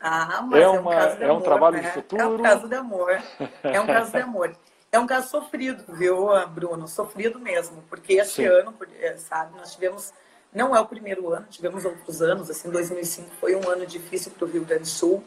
ah, 0.00 0.42
mas 0.42 0.60
é, 0.60 0.66
uma, 0.66 0.76
é 0.76 0.80
um 0.80 0.98
caso 0.98 1.16
de 1.16 1.22
é 1.22 1.26
amor, 1.26 1.38
um 1.38 1.42
trabalho 1.42 1.76
né? 1.76 1.82
de 1.82 1.90
futuro. 1.92 2.22
É 2.22 2.26
um 2.26 2.42
caso 2.42 2.68
de 2.68 2.74
amor. 2.74 3.22
É 3.62 3.80
um 3.80 3.86
caso 3.86 4.10
de 4.10 4.18
amor. 4.22 4.56
É 4.90 4.98
um 4.98 5.06
caso 5.06 5.28
sofrido, 5.28 5.84
viu, 5.94 6.26
Bruno? 6.48 6.88
Sofrido 6.88 7.38
mesmo, 7.38 7.84
porque 7.88 8.14
este 8.14 8.42
Sim. 8.42 8.46
ano, 8.46 8.74
eh, 8.98 9.16
sabe, 9.18 9.56
nós 9.56 9.72
tivemos, 9.72 10.12
não 10.52 10.74
é 10.74 10.80
o 10.80 10.86
primeiro 10.86 11.32
ano, 11.32 11.46
tivemos 11.48 11.84
outros 11.84 12.20
anos, 12.20 12.50
assim, 12.50 12.70
2005 12.70 13.30
foi 13.40 13.54
um 13.54 13.68
ano 13.68 13.86
difícil 13.86 14.32
para 14.32 14.44
o 14.44 14.50
Rio 14.50 14.64
Grande 14.64 14.82
do 14.82 14.88
Sul. 14.88 15.22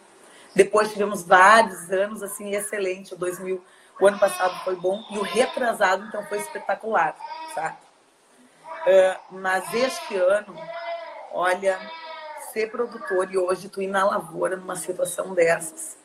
Depois 0.53 0.92
tivemos 0.92 1.24
vários 1.24 1.89
anos, 1.92 2.22
assim, 2.22 2.53
excelente. 2.53 3.13
O 3.13 3.18
2000, 3.18 3.63
o 4.00 4.08
ano 4.08 4.20
passado 4.20 4.53
foi 4.63 4.75
bom 4.75 5.01
e 5.12 5.18
o 5.18 5.22
retrasado, 5.22 6.06
então, 6.06 6.25
foi 6.25 6.39
espetacular, 6.39 7.15
sabe? 7.56 7.77
Uh, 8.86 9.36
mas 9.36 9.74
este 9.74 10.15
ano, 10.18 10.56
olha, 11.32 11.80
ser 12.51 12.70
produtor 12.70 13.32
e 13.32 13.38
hoje 13.38 13.70
tu 13.70 13.82
ir 13.82 13.88
na 13.88 14.06
lavoura 14.06 14.58
numa 14.58 14.75
situação 14.75 15.34
dessas, 15.34 15.98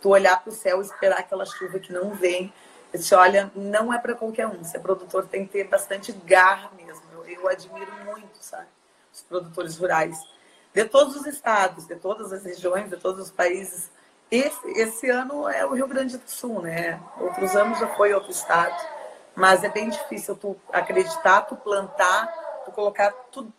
tu 0.00 0.08
olhar 0.08 0.42
para 0.42 0.50
o 0.50 0.54
céu 0.54 0.80
e 0.80 0.84
esperar 0.84 1.20
aquela 1.20 1.44
chuva 1.44 1.78
que 1.78 1.92
não 1.92 2.14
vem, 2.14 2.52
você 2.98 3.14
olha, 3.14 3.50
não 3.54 3.92
é 3.92 3.98
para 3.98 4.14
qualquer 4.14 4.46
um. 4.46 4.62
Ser 4.62 4.78
produtor 4.78 5.26
tem 5.26 5.44
que 5.44 5.52
ter 5.52 5.64
bastante 5.64 6.12
garra 6.12 6.70
mesmo. 6.76 7.03
Eu, 7.26 7.40
eu 7.40 7.48
admiro 7.48 7.92
muito, 8.04 8.36
sabe? 8.40 8.66
Os 9.12 9.22
produtores 9.22 9.76
rurais. 9.76 10.18
De 10.72 10.84
todos 10.84 11.16
os 11.16 11.26
estados, 11.26 11.86
de 11.86 11.96
todas 11.96 12.32
as 12.32 12.44
regiões, 12.44 12.90
de 12.90 12.96
todos 12.96 13.20
os 13.20 13.30
países. 13.30 13.90
Esse, 14.30 14.66
esse 14.72 15.08
ano 15.08 15.48
é 15.48 15.64
o 15.64 15.74
Rio 15.74 15.86
Grande 15.86 16.18
do 16.18 16.28
Sul, 16.28 16.62
né? 16.62 17.00
Outros 17.20 17.54
anos 17.54 17.78
já 17.78 17.86
foi 17.88 18.12
outro 18.12 18.30
estado. 18.30 18.74
Mas 19.36 19.62
é 19.62 19.68
bem 19.68 19.88
difícil 19.88 20.36
tu 20.36 20.56
acreditar, 20.72 21.42
tu 21.42 21.56
plantar, 21.56 22.26
tu 22.64 22.72
colocar 22.72 23.12
tudo, 23.30 23.52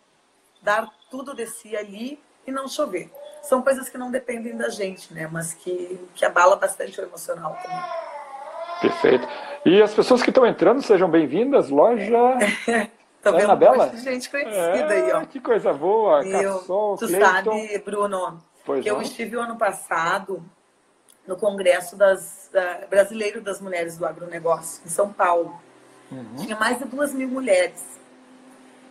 dar 0.61 0.89
tudo 1.09 1.33
de 1.33 1.47
si 1.47 1.75
ali 1.75 2.19
e 2.45 2.51
não 2.51 2.67
chover. 2.67 3.11
São 3.41 3.61
coisas 3.61 3.89
que 3.89 3.97
não 3.97 4.09
dependem 4.09 4.57
da 4.57 4.69
gente, 4.69 5.13
né? 5.13 5.29
Mas 5.31 5.53
que, 5.53 5.99
que 6.15 6.25
abala 6.25 6.55
bastante 6.55 6.99
o 6.99 7.03
emocional 7.03 7.57
também. 7.61 7.83
Perfeito. 8.81 9.27
E 9.65 9.81
as 9.81 9.93
pessoas 9.93 10.21
que 10.21 10.29
estão 10.29 10.45
entrando, 10.45 10.81
sejam 10.81 11.09
bem-vindas. 11.09 11.69
Loja. 11.69 12.37
Tô 13.25 13.31
vendo 13.31 13.45
Anabela? 13.45 13.87
Um 13.91 13.97
gente 13.97 14.29
conhecida 14.29 14.93
é, 14.93 15.03
aí, 15.03 15.11
ó. 15.11 15.25
Que 15.25 15.39
coisa 15.39 15.73
boa. 15.73 16.23
Eu, 16.23 16.59
Cassol, 16.59 16.95
tu 16.95 17.07
Clayton. 17.07 17.25
sabe, 17.25 17.79
Bruno, 17.79 18.39
pois 18.63 18.83
que 18.83 18.89
não? 18.91 18.97
eu 18.97 19.01
estive 19.01 19.35
o 19.35 19.41
ano 19.41 19.57
passado 19.57 20.45
no 21.25 21.35
Congresso 21.35 21.95
das, 21.95 22.51
da, 22.53 22.85
Brasileiro 22.87 23.41
das 23.41 23.59
Mulheres 23.59 23.97
do 23.97 24.05
Agronegócio, 24.05 24.83
em 24.85 24.89
São 24.89 25.11
Paulo. 25.11 25.59
Uhum. 26.11 26.35
Tinha 26.37 26.55
mais 26.55 26.77
de 26.77 26.85
duas 26.85 27.15
mil 27.15 27.27
mulheres. 27.27 27.83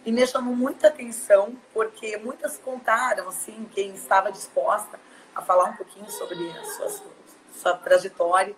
E 0.05 0.11
me 0.11 0.27
chamou 0.27 0.57
muita 0.57 0.89
atenção, 0.89 1.55
porque 1.73 2.17
muitas 2.17 2.59
contaram, 2.59 3.29
assim, 3.29 3.69
quem 3.73 3.95
estava 3.95 4.33
disposta 4.33 4.99
a 5.33 5.43
falar 5.43 5.67
um 5.67 5.77
pouquinho 5.77 6.11
sobre 6.11 6.51
a 6.51 6.65
sua, 6.65 7.05
sua 7.53 7.75
trajetória. 7.75 8.57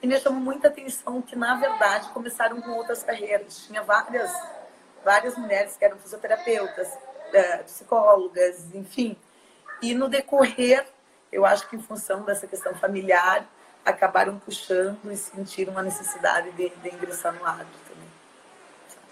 E 0.00 0.06
me 0.06 0.16
chamou 0.20 0.40
muita 0.40 0.68
atenção 0.68 1.20
que, 1.20 1.34
na 1.34 1.56
verdade, 1.56 2.08
começaram 2.10 2.60
com 2.60 2.70
outras 2.70 3.02
carreiras. 3.02 3.66
Tinha 3.66 3.82
várias 3.82 4.32
várias 5.04 5.36
mulheres 5.36 5.76
que 5.76 5.84
eram 5.84 5.98
fisioterapeutas, 5.98 6.88
é, 7.32 7.58
psicólogas, 7.58 8.74
enfim. 8.74 9.16
E 9.82 9.94
no 9.94 10.08
decorrer, 10.08 10.86
eu 11.32 11.46
acho 11.46 11.68
que 11.68 11.76
em 11.76 11.82
função 11.82 12.22
dessa 12.22 12.46
questão 12.46 12.74
familiar, 12.74 13.46
acabaram 13.84 14.38
puxando 14.38 15.10
e 15.10 15.16
sentiram 15.16 15.76
a 15.78 15.82
necessidade 15.82 16.50
de, 16.52 16.68
de 16.68 16.88
ingressar 16.88 17.32
no 17.32 17.44
agro 17.44 17.66
também. 17.88 18.10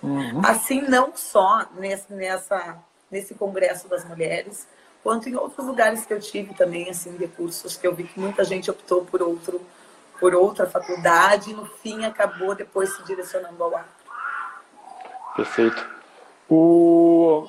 Uhum. 0.03 0.43
Assim, 0.45 0.83
não 0.83 1.17
só 1.17 1.67
nesse, 1.75 2.13
nessa, 2.13 2.79
nesse 3.11 3.35
Congresso 3.35 3.89
das 3.89 4.05
Mulheres, 4.05 4.67
quanto 5.03 5.29
em 5.29 5.37
outros 5.37 5.67
lugares 5.67 6.05
que 6.05 6.13
eu 6.13 6.21
tive 6.21 6.55
também, 6.55 6.91
assim, 6.91 7.17
de 7.17 7.27
cursos, 7.29 7.77
que 7.77 7.87
eu 7.87 7.95
vi 7.95 8.05
que 8.05 8.21
muita 8.21 8.45
gente 8.45 8.71
optou 8.71 9.05
por 9.05 9.23
outro 9.23 9.61
por 10.19 10.35
outra 10.35 10.67
faculdade 10.67 11.51
e 11.51 11.55
no 11.55 11.65
fim 11.65 12.05
acabou 12.05 12.53
depois 12.55 12.93
se 12.93 13.05
direcionando 13.05 13.63
ao 13.63 13.77
agro. 13.77 13.89
Perfeito. 15.39 15.89
O... 16.51 17.47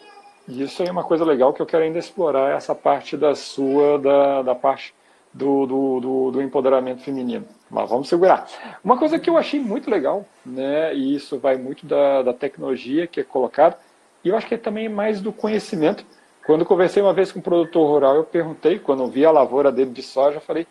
Isso 0.47 0.83
é 0.83 0.91
uma 0.91 1.03
coisa 1.03 1.25
legal 1.25 1.51
que 1.51 1.59
eu 1.59 1.65
quero 1.65 1.83
ainda 1.83 1.97
explorar, 1.97 2.55
essa 2.55 2.75
parte 2.75 3.17
da 3.17 3.33
sua, 3.33 3.97
da, 3.97 4.43
da 4.43 4.53
parte 4.53 4.93
do, 5.33 5.65
do, 5.65 5.99
do, 5.99 6.31
do, 6.31 6.41
empoderamento 6.41 7.01
feminino. 7.01 7.47
Mas 7.67 7.89
vamos 7.89 8.07
segurar. 8.07 8.47
Uma 8.83 8.95
coisa 8.95 9.17
que 9.17 9.27
eu 9.27 9.37
achei 9.37 9.59
muito 9.59 9.89
legal, 9.89 10.23
né, 10.45 10.93
e 10.93 11.15
isso 11.15 11.39
vai 11.39 11.57
muito 11.57 11.87
da, 11.87 12.21
da 12.21 12.33
tecnologia 12.33 13.07
que 13.07 13.21
é 13.21 13.23
colocada, 13.23 13.77
e 14.23 14.29
eu 14.29 14.37
acho 14.37 14.47
que 14.47 14.53
é 14.53 14.57
também 14.57 14.87
mais 14.87 15.19
do 15.19 15.33
conhecimento. 15.33 16.05
Quando 16.45 16.65
conversei 16.65 17.01
uma 17.01 17.13
vez 17.13 17.31
com 17.31 17.39
um 17.39 17.43
produtor 17.43 17.87
rural, 17.87 18.15
eu 18.15 18.23
perguntei, 18.23 18.77
quando 18.77 19.01
eu 19.01 19.07
vi 19.07 19.25
a 19.25 19.31
lavoura 19.31 19.71
dele 19.71 19.89
de 19.89 20.03
soja, 20.03 20.37
eu 20.37 20.41
falei, 20.41 20.67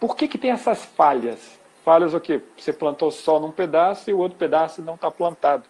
por 0.00 0.16
que, 0.16 0.26
que 0.26 0.38
tem 0.38 0.50
essas 0.50 0.86
falhas? 0.86 1.60
Falhas 1.84 2.14
o 2.14 2.20
quê? 2.20 2.40
Você 2.56 2.72
plantou 2.72 3.10
só 3.10 3.38
num 3.38 3.50
pedaço 3.50 4.08
e 4.08 4.14
o 4.14 4.18
outro 4.18 4.38
pedaço 4.38 4.80
não 4.80 4.94
está 4.94 5.10
plantado. 5.10 5.64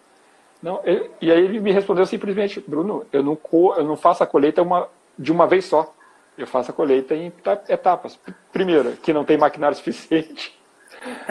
Não, 0.63 0.79
e 1.21 1.29
aí 1.29 1.43
ele 1.43 1.59
me 1.59 1.73
respondeu 1.73 2.05
simplesmente, 2.05 2.63
Bruno, 2.65 3.05
eu 3.11 3.21
não, 3.21 3.37
eu 3.51 3.83
não 3.83 3.97
faço 3.97 4.23
a 4.23 4.25
colheita 4.25 4.61
uma, 4.61 4.87
de 5.19 5.29
uma 5.29 5.45
vez 5.45 5.65
só. 5.65 5.93
Eu 6.37 6.47
faço 6.47 6.71
a 6.71 6.73
colheita 6.73 7.13
em 7.13 7.31
etapas. 7.67 8.17
Primeiro, 8.51 8.93
que 8.93 9.11
não 9.11 9.25
tem 9.25 9.37
maquinário 9.37 9.75
suficiente. 9.75 10.57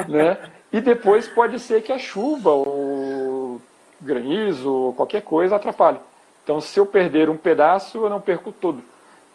Né? 0.07 0.37
E 0.71 0.83
depois 0.83 1.27
pode 1.27 1.59
ser 1.59 1.83
que 1.83 1.91
a 1.91 1.99
chuva, 1.99 2.51
ou 2.51 3.59
granizo, 3.99 4.93
qualquer 4.99 5.23
coisa 5.23 5.57
atrapalhe. 5.57 5.99
Então, 6.45 6.61
se 6.61 6.79
eu 6.79 6.85
perder 6.85 7.31
um 7.31 7.37
pedaço, 7.37 8.05
eu 8.05 8.11
não 8.11 8.21
perco 8.21 8.53
tudo. 8.53 8.83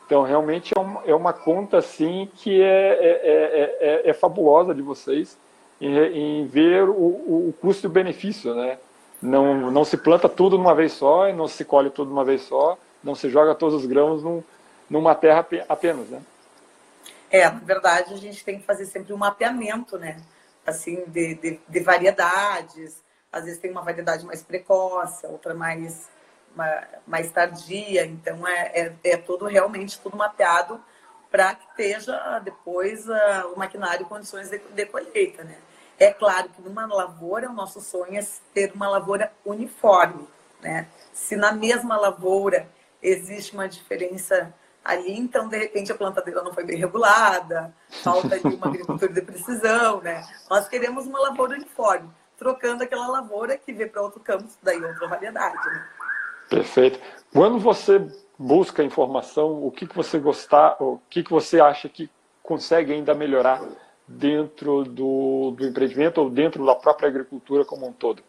Então, 0.06 0.22
realmente 0.22 0.74
é 0.78 0.80
uma, 0.80 1.02
é 1.08 1.16
uma 1.16 1.34
conta 1.34 1.80
assim 1.80 2.30
que 2.36 2.62
é, 2.62 2.66
é, 2.68 3.78
é, 3.80 4.10
é 4.10 4.14
fabulosa 4.14 4.76
de 4.76 4.82
vocês 4.84 5.38
em, 5.82 5.98
em 5.98 6.46
ver 6.46 6.84
o, 6.84 6.94
o, 6.94 7.54
custo 7.60 7.88
e 7.88 7.90
o 7.90 7.92
benefício, 7.92 8.54
né? 8.54 8.78
Não, 9.22 9.72
não 9.72 9.84
se 9.84 9.98
planta 9.98 10.30
tudo 10.30 10.58
numa 10.58 10.76
vez 10.76 10.94
só, 10.94 11.32
não 11.34 11.48
se 11.48 11.66
colhe 11.66 11.90
tudo 11.90 12.10
numa 12.10 12.24
vez 12.24 12.42
só, 12.44 12.78
não 13.04 13.16
se 13.16 13.30
joga 13.30 13.56
todos 13.56 13.82
os 13.82 13.86
grãos 13.86 14.24
num, 14.24 14.44
numa 14.90 15.16
terra 15.16 15.46
apenas, 15.68 16.08
né? 16.10 16.22
É, 17.30 17.46
na 17.46 17.60
verdade, 17.60 18.14
a 18.14 18.18
gente 18.18 18.44
tem 18.44 18.60
que 18.60 18.66
fazer 18.66 18.86
sempre 18.86 19.14
um 19.14 19.18
mapeamento, 19.18 19.98
né? 19.98 20.18
Assim, 20.66 21.04
de, 21.08 21.36
de, 21.36 21.60
de 21.68 21.80
variedades. 21.80 23.02
Às 23.32 23.46
vezes 23.46 23.60
tem 23.60 23.72
uma 23.72 23.82
variedade 23.82 24.26
mais 24.26 24.42
precoce, 24.42 25.26
outra 25.28 25.54
mais, 25.54 26.10
mais 27.06 27.32
tardia. 27.32 28.06
Então, 28.06 28.48
é, 28.48 28.72
é, 28.74 28.96
é 29.12 29.18
tudo 29.18 29.46
realmente 29.46 30.00
tudo 30.00 30.16
mapeado 30.16 30.80
para 31.30 31.56
que 31.56 31.66
esteja 31.70 32.40
depois 32.40 33.08
uh, 33.08 33.54
o 33.54 33.60
maquinário 33.60 34.04
em 34.04 34.08
condições 34.08 34.50
de, 34.50 34.60
de 34.60 34.86
colheita, 34.86 35.44
né? 35.44 35.58
É 36.00 36.12
claro 36.12 36.50
que 36.50 36.62
numa 36.62 36.86
lavoura, 36.86 37.50
o 37.50 37.54
nosso 37.54 37.82
sonho 37.82 38.20
é 38.20 38.26
ter 38.54 38.72
uma 38.74 38.88
lavoura 38.88 39.32
uniforme. 39.46 40.28
Né? 40.62 40.88
Se 41.12 41.36
na 41.36 41.52
mesma 41.52 41.98
lavoura 41.98 42.68
existe 43.02 43.54
uma 43.54 43.68
diferença 43.68 44.54
ali, 44.84 45.18
então 45.18 45.50
de 45.50 45.58
repente 45.58 45.92
a 45.92 45.96
plantadeira 45.96 46.42
não 46.44 46.54
foi 46.54 46.64
bem 46.64 46.78
regulada, 46.78 47.74
falta 48.04 48.40
de 48.40 48.48
uma 48.56 48.68
agricultura 48.68 49.12
de 49.12 49.22
precisão. 49.22 50.02
Né? 50.02 50.24
Nós 50.50 50.68
queremos 50.68 51.08
uma 51.08 51.20
lavoura 51.20 51.56
uniforme, 51.56 52.10
trocando 52.38 52.84
aquela 52.84 53.08
lavoura 53.08 53.58
que 53.58 53.74
vê 53.74 53.88
para 53.88 54.02
outro 54.02 54.20
campo, 54.20 54.48
daí 54.62 54.82
outra 54.84 55.08
variedade. 55.08 55.66
Né? 55.66 55.88
Perfeito. 56.50 57.00
Quando 57.34 57.60
você 57.60 58.08
busca 58.38 58.84
informação, 58.84 59.66
o 59.66 59.72
que, 59.72 59.88
que 59.88 59.96
você 59.96 60.20
gostar, 60.20 60.78
o 60.80 61.02
que, 61.10 61.24
que 61.24 61.32
você 61.32 61.60
acha 61.60 61.90
que 61.90 62.10
consegue 62.44 62.94
ainda 62.94 63.14
melhorar 63.14 63.62
dentro 64.08 64.84
do, 64.84 65.52
do 65.52 65.68
empreendimento 65.68 66.20
ou 66.20 66.30
dentro 66.30 66.66
da 66.66 66.76
própria 66.76 67.10
agricultura 67.10 67.66
como 67.66 67.88
um 67.88 67.92
todo? 67.92 68.24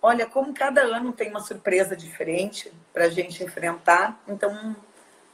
Olha, 0.00 0.26
como 0.26 0.54
cada 0.54 0.82
ano 0.82 1.12
tem 1.12 1.28
uma 1.28 1.40
surpresa 1.40 1.96
diferente 1.96 2.72
para 2.92 3.06
a 3.06 3.10
gente 3.10 3.42
enfrentar, 3.42 4.22
então 4.28 4.76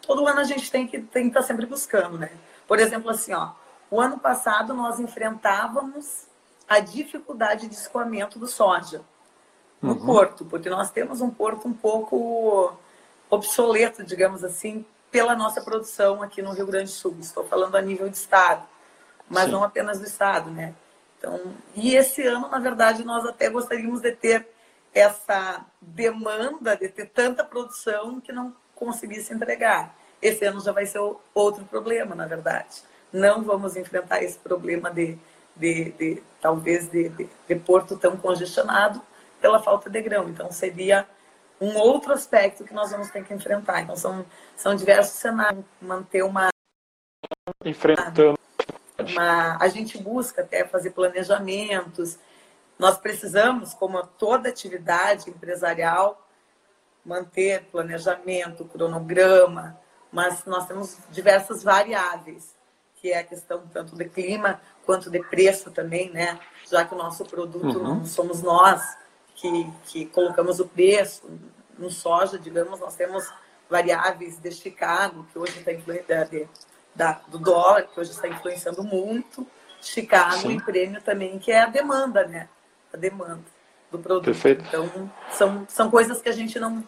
todo 0.06 0.26
ano 0.26 0.40
a 0.40 0.44
gente 0.44 0.70
tem 0.70 0.86
que, 0.86 1.00
tem 1.00 1.24
que 1.24 1.28
estar 1.28 1.40
tá 1.40 1.46
sempre 1.46 1.66
buscando, 1.66 2.18
né? 2.18 2.30
Por 2.66 2.78
exemplo, 2.78 3.10
assim, 3.10 3.34
ó, 3.34 3.52
o 3.90 4.00
ano 4.00 4.18
passado 4.18 4.72
nós 4.72 4.98
enfrentávamos 4.98 6.26
a 6.66 6.80
dificuldade 6.80 7.68
de 7.68 7.74
escoamento 7.74 8.38
do 8.38 8.46
soja 8.46 9.02
no 9.82 9.92
uhum. 9.92 10.06
porto, 10.06 10.46
porque 10.46 10.70
nós 10.70 10.90
temos 10.90 11.20
um 11.20 11.28
porto 11.28 11.68
um 11.68 11.74
pouco 11.74 12.74
obsoleto, 13.28 14.02
digamos 14.02 14.42
assim, 14.42 14.84
pela 15.14 15.36
nossa 15.36 15.60
produção 15.62 16.24
aqui 16.24 16.42
no 16.42 16.50
Rio 16.50 16.66
Grande 16.66 16.86
do 16.86 16.90
Sul. 16.90 17.16
Estou 17.20 17.44
falando 17.44 17.76
a 17.76 17.80
nível 17.80 18.08
de 18.08 18.16
Estado, 18.16 18.66
mas 19.30 19.44
Sim. 19.44 19.52
não 19.52 19.62
apenas 19.62 20.00
do 20.00 20.04
Estado, 20.04 20.50
né? 20.50 20.74
Então, 21.16 21.54
e 21.76 21.94
esse 21.94 22.26
ano, 22.26 22.48
na 22.48 22.58
verdade, 22.58 23.04
nós 23.04 23.24
até 23.24 23.48
gostaríamos 23.48 24.00
de 24.00 24.10
ter 24.10 24.44
essa 24.92 25.64
demanda, 25.80 26.76
de 26.76 26.88
ter 26.88 27.06
tanta 27.06 27.44
produção 27.44 28.20
que 28.20 28.32
não 28.32 28.56
conseguisse 28.74 29.32
entregar. 29.32 29.94
Esse 30.20 30.46
ano 30.46 30.60
já 30.60 30.72
vai 30.72 30.84
ser 30.84 30.98
outro 31.32 31.64
problema, 31.64 32.16
na 32.16 32.26
verdade. 32.26 32.82
Não 33.12 33.44
vamos 33.44 33.76
enfrentar 33.76 34.20
esse 34.20 34.36
problema 34.38 34.90
de, 34.90 35.16
de, 35.54 35.92
de 35.92 36.22
talvez, 36.40 36.88
de, 36.88 37.08
de, 37.10 37.28
de 37.46 37.54
porto 37.54 37.96
tão 37.96 38.16
congestionado 38.16 39.00
pela 39.40 39.62
falta 39.62 39.88
de 39.88 40.02
grão. 40.02 40.28
Então, 40.28 40.50
seria 40.50 41.06
um 41.60 41.76
outro 41.76 42.12
aspecto 42.12 42.64
que 42.64 42.74
nós 42.74 42.90
vamos 42.90 43.10
ter 43.10 43.24
que 43.24 43.32
enfrentar. 43.32 43.82
Então, 43.82 43.96
são, 43.96 44.24
são 44.56 44.74
diversos 44.74 45.18
cenários. 45.18 45.64
Manter 45.80 46.22
uma. 46.22 46.48
Enfrentando. 47.64 48.38
Uma, 48.98 49.56
a 49.60 49.68
gente 49.68 49.98
busca 49.98 50.42
até 50.42 50.64
fazer 50.64 50.90
planejamentos. 50.90 52.18
Nós 52.78 52.98
precisamos, 52.98 53.72
como 53.74 54.04
toda 54.04 54.48
atividade 54.48 55.30
empresarial, 55.30 56.26
manter 57.04 57.64
planejamento, 57.70 58.64
cronograma, 58.64 59.78
mas 60.10 60.44
nós 60.44 60.66
temos 60.66 60.96
diversas 61.10 61.62
variáveis, 61.62 62.54
que 62.96 63.12
é 63.12 63.18
a 63.18 63.24
questão 63.24 63.66
tanto 63.72 63.94
de 63.96 64.06
clima 64.06 64.60
quanto 64.84 65.10
de 65.10 65.20
preço 65.20 65.70
também, 65.70 66.10
né? 66.10 66.38
Já 66.68 66.84
que 66.84 66.94
o 66.94 66.98
nosso 66.98 67.24
produto 67.24 67.78
uhum. 67.78 67.82
não 67.82 68.04
somos 68.04 68.42
nós 68.42 68.82
que, 69.34 69.72
que 69.86 70.06
colocamos 70.06 70.60
o 70.60 70.66
preço, 70.66 71.28
no 71.78 71.90
soja, 71.90 72.38
digamos, 72.38 72.80
nós 72.80 72.94
temos 72.94 73.30
variáveis 73.68 74.38
de 74.38 74.50
Chicago, 74.52 75.26
que 75.32 75.38
hoje 75.38 75.58
está 75.58 75.72
influenciando, 75.72 76.48
da, 76.94 77.20
do 77.28 77.38
dólar, 77.38 77.88
que 77.88 77.98
hoje 77.98 78.12
está 78.12 78.28
influenciando 78.28 78.82
muito, 78.84 79.46
Chicago 79.80 80.42
Sim. 80.42 80.56
e 80.56 80.62
prêmio 80.62 81.02
também, 81.02 81.38
que 81.38 81.50
é 81.50 81.62
a 81.62 81.66
demanda, 81.66 82.26
né? 82.26 82.48
A 82.92 82.96
demanda 82.96 83.42
do 83.90 83.98
produto. 83.98 84.24
Perfeito. 84.24 84.64
Então, 84.68 85.10
são, 85.32 85.66
são 85.68 85.90
coisas 85.90 86.22
que 86.22 86.28
a 86.28 86.32
gente 86.32 86.58
não, 86.58 86.84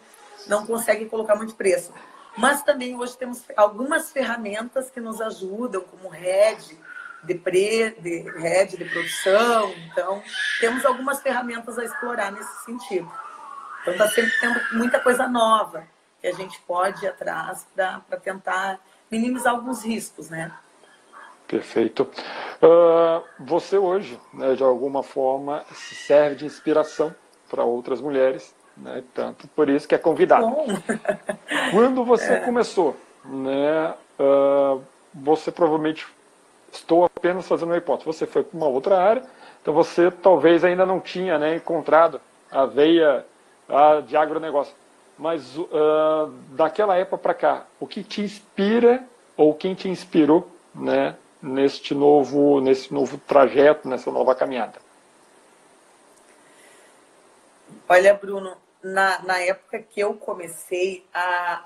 não 0.47 0.65
consegue 0.65 1.05
colocar 1.05 1.35
muito 1.35 1.55
preço. 1.55 1.93
Mas 2.37 2.61
também 2.63 2.95
hoje 2.95 3.17
temos 3.17 3.43
algumas 3.55 4.11
ferramentas 4.11 4.89
que 4.89 4.99
nos 4.99 5.19
ajudam, 5.19 5.81
como 5.81 6.07
rede 6.07 6.77
de, 7.23 7.35
pre, 7.35 7.91
de 7.99 8.19
rede 8.39 8.77
de 8.77 8.85
produção. 8.85 9.73
Então, 9.91 10.21
temos 10.59 10.85
algumas 10.85 11.21
ferramentas 11.21 11.77
a 11.77 11.83
explorar 11.83 12.31
nesse 12.31 12.65
sentido. 12.65 13.11
Então 13.81 13.93
está 13.93 14.07
sempre 14.09 14.31
tendo 14.41 14.59
muita 14.73 14.99
coisa 14.99 15.27
nova 15.27 15.87
que 16.19 16.27
a 16.27 16.33
gente 16.33 16.59
pode 16.61 17.05
ir 17.05 17.07
atrás 17.07 17.65
para 17.73 18.17
tentar 18.21 18.79
minimizar 19.09 19.53
alguns 19.53 19.83
riscos, 19.83 20.29
né? 20.29 20.51
Perfeito. 21.47 22.09
Uh, 22.61 23.23
você 23.39 23.77
hoje, 23.77 24.19
né, 24.33 24.55
de 24.55 24.63
alguma 24.63 25.01
forma, 25.01 25.63
se 25.73 25.95
serve 25.95 26.35
de 26.35 26.45
inspiração 26.45 27.15
para 27.49 27.63
outras 27.63 28.01
mulheres, 28.01 28.53
né, 28.75 29.01
tanto 29.13 29.47
por 29.49 29.69
isso 29.69 29.87
que 29.87 29.95
é 29.95 29.97
convidado. 29.97 30.45
Quando 31.71 32.03
você 32.03 32.33
é. 32.35 32.39
começou, 32.41 32.97
né, 33.23 33.93
uh, 34.19 34.83
você 35.13 35.49
provavelmente, 35.49 36.05
estou 36.71 37.05
apenas 37.05 37.47
fazendo 37.47 37.69
uma 37.69 37.77
hipótese, 37.77 38.05
você 38.05 38.25
foi 38.25 38.43
para 38.43 38.57
uma 38.57 38.67
outra 38.67 38.97
área, 38.97 39.23
então 39.61 39.73
você 39.73 40.11
talvez 40.11 40.63
ainda 40.63 40.85
não 40.85 40.99
tinha 40.99 41.37
né, 41.37 41.55
encontrado 41.55 42.21
a 42.51 42.65
veia 42.65 43.25
uh, 43.67 44.01
de 44.01 44.15
agronegócio. 44.15 44.73
Mas 45.17 45.57
uh, 45.57 45.67
daquela 46.51 46.95
época 46.95 47.17
para 47.17 47.33
cá, 47.33 47.65
o 47.79 47.87
que 47.87 48.03
te 48.03 48.21
inspira 48.21 49.03
ou 49.35 49.53
quem 49.53 49.73
te 49.73 49.89
inspirou 49.89 50.49
né, 50.73 51.15
neste 51.41 51.93
novo, 51.93 52.61
nesse 52.61 52.93
novo 52.93 53.17
trajeto, 53.17 53.87
nessa 53.87 54.11
nova 54.11 54.35
caminhada? 54.35 54.79
Olha, 57.89 58.13
Bruno, 58.13 58.55
na, 58.83 59.19
na 59.23 59.39
época 59.39 59.79
que 59.79 59.99
eu 59.99 60.13
comecei, 60.13 61.05
a, 61.13 61.65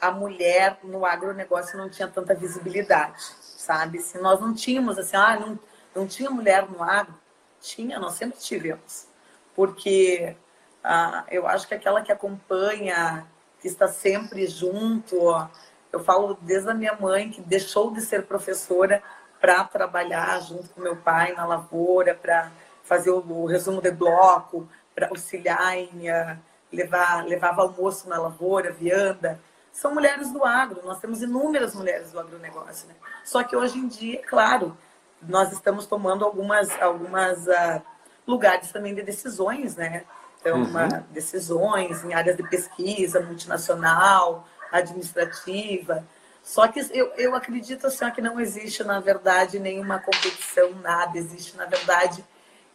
a 0.00 0.10
mulher 0.10 0.78
no 0.82 1.04
agronegócio 1.04 1.78
não 1.78 1.88
tinha 1.88 2.08
tanta 2.08 2.34
visibilidade, 2.34 3.24
sabe? 3.62 4.00
Se 4.00 4.18
nós 4.18 4.40
não 4.40 4.52
tínhamos 4.52 4.98
assim, 4.98 5.16
ah, 5.16 5.38
não, 5.38 5.58
não 5.94 6.06
tinha 6.06 6.30
mulher 6.30 6.68
no 6.68 6.82
agro, 6.82 7.14
tinha, 7.60 7.98
nós 7.98 8.14
sempre 8.14 8.38
tivemos. 8.38 9.06
Porque 9.54 10.36
ah, 10.82 11.24
eu 11.30 11.46
acho 11.46 11.66
que 11.68 11.74
aquela 11.74 12.02
que 12.02 12.10
acompanha, 12.10 13.26
que 13.60 13.68
está 13.68 13.86
sempre 13.88 14.46
junto, 14.46 15.24
ó, 15.24 15.48
eu 15.92 16.00
falo 16.02 16.36
desde 16.40 16.70
a 16.70 16.74
minha 16.74 16.96
mãe, 16.96 17.30
que 17.30 17.40
deixou 17.40 17.92
de 17.92 18.00
ser 18.00 18.26
professora 18.26 19.02
para 19.40 19.62
trabalhar 19.64 20.40
junto 20.40 20.68
com 20.70 20.80
meu 20.80 20.96
pai 20.96 21.32
na 21.34 21.44
lavoura, 21.44 22.14
para 22.14 22.50
fazer 22.82 23.10
o, 23.10 23.18
o, 23.18 23.46
resumo 23.46 23.80
de 23.80 23.90
bloco, 23.90 24.68
para 24.94 25.08
auxiliar 25.08 25.76
em 25.76 26.10
uh, 26.10 26.38
levar, 26.72 27.24
levava 27.24 27.62
almoço 27.62 28.08
na 28.08 28.18
lavoura, 28.18 28.72
vianda. 28.72 29.38
São 29.72 29.94
mulheres 29.94 30.30
do 30.30 30.44
agro, 30.44 30.82
nós 30.84 31.00
temos 31.00 31.22
inúmeras 31.22 31.74
mulheres 31.74 32.12
do 32.12 32.20
agronegócio. 32.20 32.86
Né? 32.88 32.94
Só 33.24 33.42
que 33.42 33.56
hoje 33.56 33.78
em 33.78 33.88
dia, 33.88 34.22
claro, 34.22 34.76
nós 35.22 35.50
estamos 35.52 35.86
tomando 35.86 36.24
algumas, 36.24 36.70
algumas 36.80 37.46
uh, 37.46 37.82
lugares 38.26 38.70
também 38.70 38.94
de 38.94 39.02
decisões, 39.02 39.76
né? 39.76 40.04
Então, 40.40 40.60
uhum. 40.60 41.04
decisões 41.10 42.04
em 42.04 42.14
áreas 42.14 42.36
de 42.36 42.42
pesquisa, 42.42 43.20
multinacional, 43.20 44.46
administrativa. 44.72 46.04
Só 46.42 46.66
que 46.66 46.80
eu, 46.90 47.12
eu 47.16 47.34
acredito 47.36 47.86
assim, 47.86 48.10
que 48.10 48.20
não 48.20 48.40
existe, 48.40 48.82
na 48.82 48.98
verdade, 48.98 49.60
nenhuma 49.60 50.00
competição, 50.00 50.72
nada. 50.82 51.16
Existe, 51.16 51.56
na 51.56 51.66
verdade, 51.66 52.24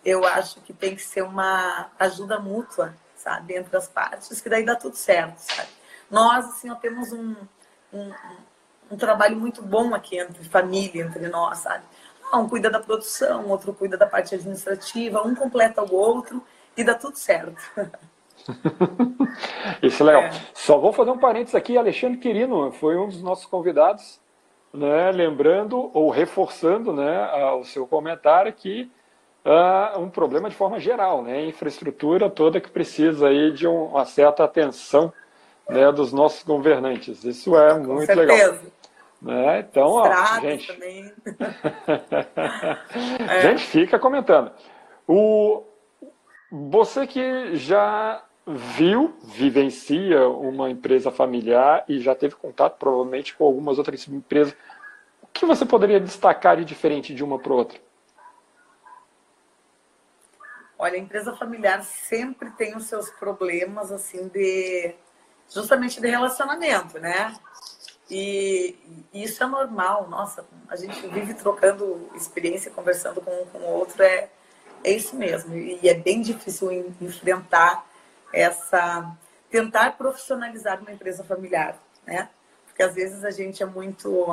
eu 0.05 0.25
acho 0.25 0.61
que 0.61 0.71
tem 0.71 0.95
que 0.95 1.01
ser 1.01 1.23
uma 1.23 1.91
ajuda 1.99 2.39
mútua, 2.39 2.93
sabe, 3.17 3.55
entre 3.55 3.75
as 3.75 3.89
partes, 3.89 4.39
que 4.39 4.49
daí 4.49 4.63
dá 4.63 4.75
tudo 4.75 4.95
certo, 4.95 5.37
sabe? 5.39 5.67
Nós, 6.09 6.45
assim, 6.45 6.69
ó, 6.69 6.75
temos 6.75 7.11
um, 7.11 7.35
um, 7.93 8.11
um 8.91 8.97
trabalho 8.97 9.37
muito 9.37 9.61
bom 9.61 9.93
aqui 9.93 10.19
entre 10.19 10.43
família, 10.45 11.03
entre 11.03 11.27
nós, 11.27 11.59
sabe? 11.59 11.83
Um 12.33 12.47
cuida 12.47 12.69
da 12.69 12.79
produção, 12.79 13.47
outro 13.47 13.73
cuida 13.73 13.97
da 13.97 14.05
parte 14.05 14.35
administrativa, 14.35 15.21
um 15.21 15.33
completa 15.33 15.81
o 15.83 15.93
outro 15.93 16.43
e 16.75 16.83
dá 16.83 16.93
tudo 16.93 17.17
certo. 17.17 17.55
Isso 19.81 20.03
é 20.03 20.05
legal. 20.05 20.23
É. 20.23 20.31
Só 20.53 20.77
vou 20.77 20.93
fazer 20.93 21.11
um 21.11 21.17
parênteses 21.17 21.55
aqui, 21.55 21.77
Alexandre 21.77 22.17
Quirino 22.17 22.71
foi 22.71 22.97
um 22.97 23.07
dos 23.07 23.21
nossos 23.21 23.45
convidados, 23.45 24.19
né, 24.73 25.11
lembrando 25.11 25.89
ou 25.93 26.09
reforçando 26.09 26.93
né, 26.93 27.29
o 27.53 27.63
seu 27.63 27.87
comentário 27.87 28.51
que 28.53 28.91
uh, 29.45 29.99
um 29.99 30.09
problema 30.09 30.49
de 30.49 30.55
forma 30.55 30.79
geral, 30.79 31.23
né, 31.23 31.45
infraestrutura 31.45 32.29
toda 32.29 32.61
que 32.61 32.69
precisa 32.69 33.29
aí 33.29 33.51
de 33.51 33.65
uma 33.67 34.05
certa 34.05 34.43
atenção 34.43 35.11
né, 35.69 35.91
dos 35.91 36.13
nossos 36.13 36.43
governantes. 36.43 37.23
Isso 37.23 37.57
é 37.57 37.73
Com 37.73 37.93
muito 37.93 38.05
certeza. 38.05 38.51
legal. 38.51 38.59
Né? 39.21 39.59
Então, 39.59 39.87
ó, 39.87 40.39
gente, 40.39 40.71
é. 43.27 43.41
gente, 43.41 43.63
fica 43.65 43.97
comentando. 43.97 44.51
O, 45.07 45.63
você 46.51 47.07
que 47.07 47.55
já 47.55 48.23
viu, 48.45 49.15
vivencia 49.23 50.27
uma 50.29 50.69
empresa 50.69 51.11
familiar 51.11 51.83
e 51.87 51.99
já 51.99 52.15
teve 52.15 52.35
contato 52.35 52.77
provavelmente 52.77 53.35
com 53.35 53.43
algumas 53.45 53.77
outras 53.77 54.07
empresas, 54.07 54.55
o 55.21 55.27
que 55.33 55.45
você 55.45 55.65
poderia 55.65 55.99
destacar 55.99 56.55
de 56.57 56.63
diferente 56.63 57.13
de 57.13 57.23
uma 57.23 57.39
para 57.39 57.53
outra? 57.53 57.79
Olha, 60.79 60.93
a 60.93 60.99
empresa 60.99 61.35
familiar 61.35 61.83
sempre 61.83 62.51
tem 62.51 62.77
os 62.77 62.85
seus 62.85 63.09
problemas 63.09 63.91
assim 63.91 64.27
de 64.27 64.93
justamente 65.49 65.99
de 66.01 66.07
relacionamento, 66.07 66.99
né? 66.99 67.35
E, 68.09 68.75
isso 69.13 69.43
é 69.43 69.47
normal, 69.47 70.07
nossa, 70.09 70.45
a 70.69 70.75
gente 70.75 71.05
vive 71.07 71.33
trocando 71.33 72.09
experiência, 72.15 72.71
conversando 72.71 73.21
com 73.21 73.31
um 73.31 73.45
com 73.45 73.57
o 73.57 73.73
outro, 73.79 74.01
é, 74.01 74.29
é 74.83 74.91
isso 74.91 75.15
mesmo. 75.15 75.55
E 75.55 75.87
é 75.87 75.93
bem 75.93 76.21
difícil 76.21 76.71
enfrentar 77.01 77.85
essa. 78.33 79.15
tentar 79.49 79.97
profissionalizar 79.97 80.79
uma 80.79 80.91
empresa 80.91 81.23
familiar, 81.23 81.77
né? 82.05 82.29
Porque 82.65 82.83
às 82.83 82.95
vezes 82.95 83.23
a 83.25 83.31
gente 83.31 83.61
é 83.61 83.65
muito. 83.65 84.27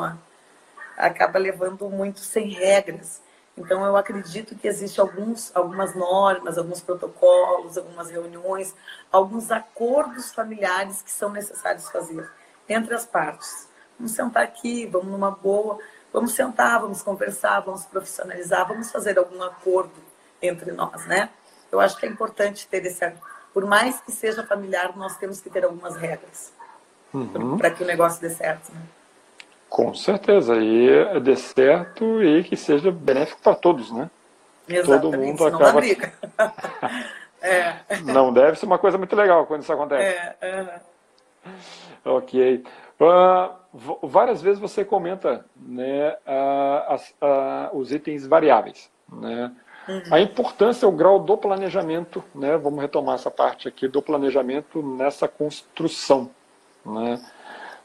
acaba 0.96 1.38
levando 1.38 1.88
muito 1.88 2.20
sem 2.20 2.50
regras. 2.50 3.22
Então, 3.56 3.84
eu 3.84 3.96
acredito 3.96 4.56
que 4.56 4.66
existem 4.66 5.00
alguns, 5.00 5.54
algumas 5.54 5.94
normas, 5.94 6.58
alguns 6.58 6.80
protocolos, 6.80 7.78
algumas 7.78 8.10
reuniões, 8.10 8.74
alguns 9.12 9.50
acordos 9.50 10.32
familiares 10.32 11.02
que 11.02 11.10
são 11.10 11.30
necessários 11.30 11.88
fazer 11.88 12.28
entre 12.68 12.94
as 12.94 13.06
partes. 13.06 13.68
Vamos 13.96 14.12
sentar 14.12 14.42
aqui, 14.42 14.86
vamos 14.86 15.08
numa 15.08 15.30
boa, 15.30 15.78
vamos 16.12 16.32
sentar, 16.32 16.80
vamos 16.80 17.02
conversar, 17.02 17.60
vamos 17.60 17.84
profissionalizar, 17.86 18.66
vamos 18.66 18.90
fazer 18.90 19.18
algum 19.18 19.40
acordo 19.42 20.02
entre 20.42 20.72
nós, 20.72 21.06
né? 21.06 21.30
Eu 21.70 21.78
acho 21.78 21.96
que 21.96 22.06
é 22.06 22.08
importante 22.08 22.66
ter 22.66 22.84
esse 22.84 23.04
por 23.54 23.64
mais 23.64 24.00
que 24.00 24.10
seja 24.10 24.44
familiar, 24.44 24.96
nós 24.96 25.16
temos 25.16 25.40
que 25.40 25.48
ter 25.48 25.64
algumas 25.64 25.94
regras 25.96 26.52
uhum. 27.12 27.56
para 27.56 27.70
que 27.70 27.84
o 27.84 27.86
negócio 27.86 28.20
dê 28.20 28.28
certo. 28.28 28.72
Né? 28.72 28.82
Com 29.74 29.92
certeza, 29.92 30.54
e 30.54 31.18
dê 31.18 31.34
certo 31.34 32.22
e 32.22 32.44
que 32.44 32.56
seja 32.56 32.92
benéfico 32.92 33.40
para 33.42 33.56
todos, 33.56 33.90
né? 33.90 34.08
Exatamente, 34.68 35.02
Todo 35.02 35.18
mundo 35.18 35.46
acaba. 35.46 35.64
Dá 35.64 35.72
briga. 35.72 36.12
é. 37.42 37.74
Não 38.04 38.32
deve 38.32 38.56
ser 38.56 38.66
uma 38.66 38.78
coisa 38.78 38.96
muito 38.96 39.16
legal 39.16 39.46
quando 39.46 39.62
isso 39.62 39.72
acontece. 39.72 40.16
É, 40.40 40.80
Ok. 42.04 42.64
Uh, 43.00 44.06
várias 44.06 44.40
vezes 44.40 44.60
você 44.60 44.84
comenta 44.84 45.44
né, 45.56 46.16
uh, 46.24 46.94
uh, 46.94 47.76
os 47.76 47.90
itens 47.90 48.24
variáveis. 48.28 48.88
Né? 49.12 49.50
Uhum. 49.88 50.02
A 50.12 50.20
importância, 50.20 50.86
o 50.86 50.92
grau 50.92 51.18
do 51.18 51.36
planejamento, 51.36 52.22
né? 52.32 52.56
vamos 52.56 52.80
retomar 52.80 53.16
essa 53.16 53.28
parte 53.30 53.66
aqui 53.66 53.88
do 53.88 54.00
planejamento 54.00 54.80
nessa 54.80 55.26
construção. 55.26 56.30
Né? 56.86 57.20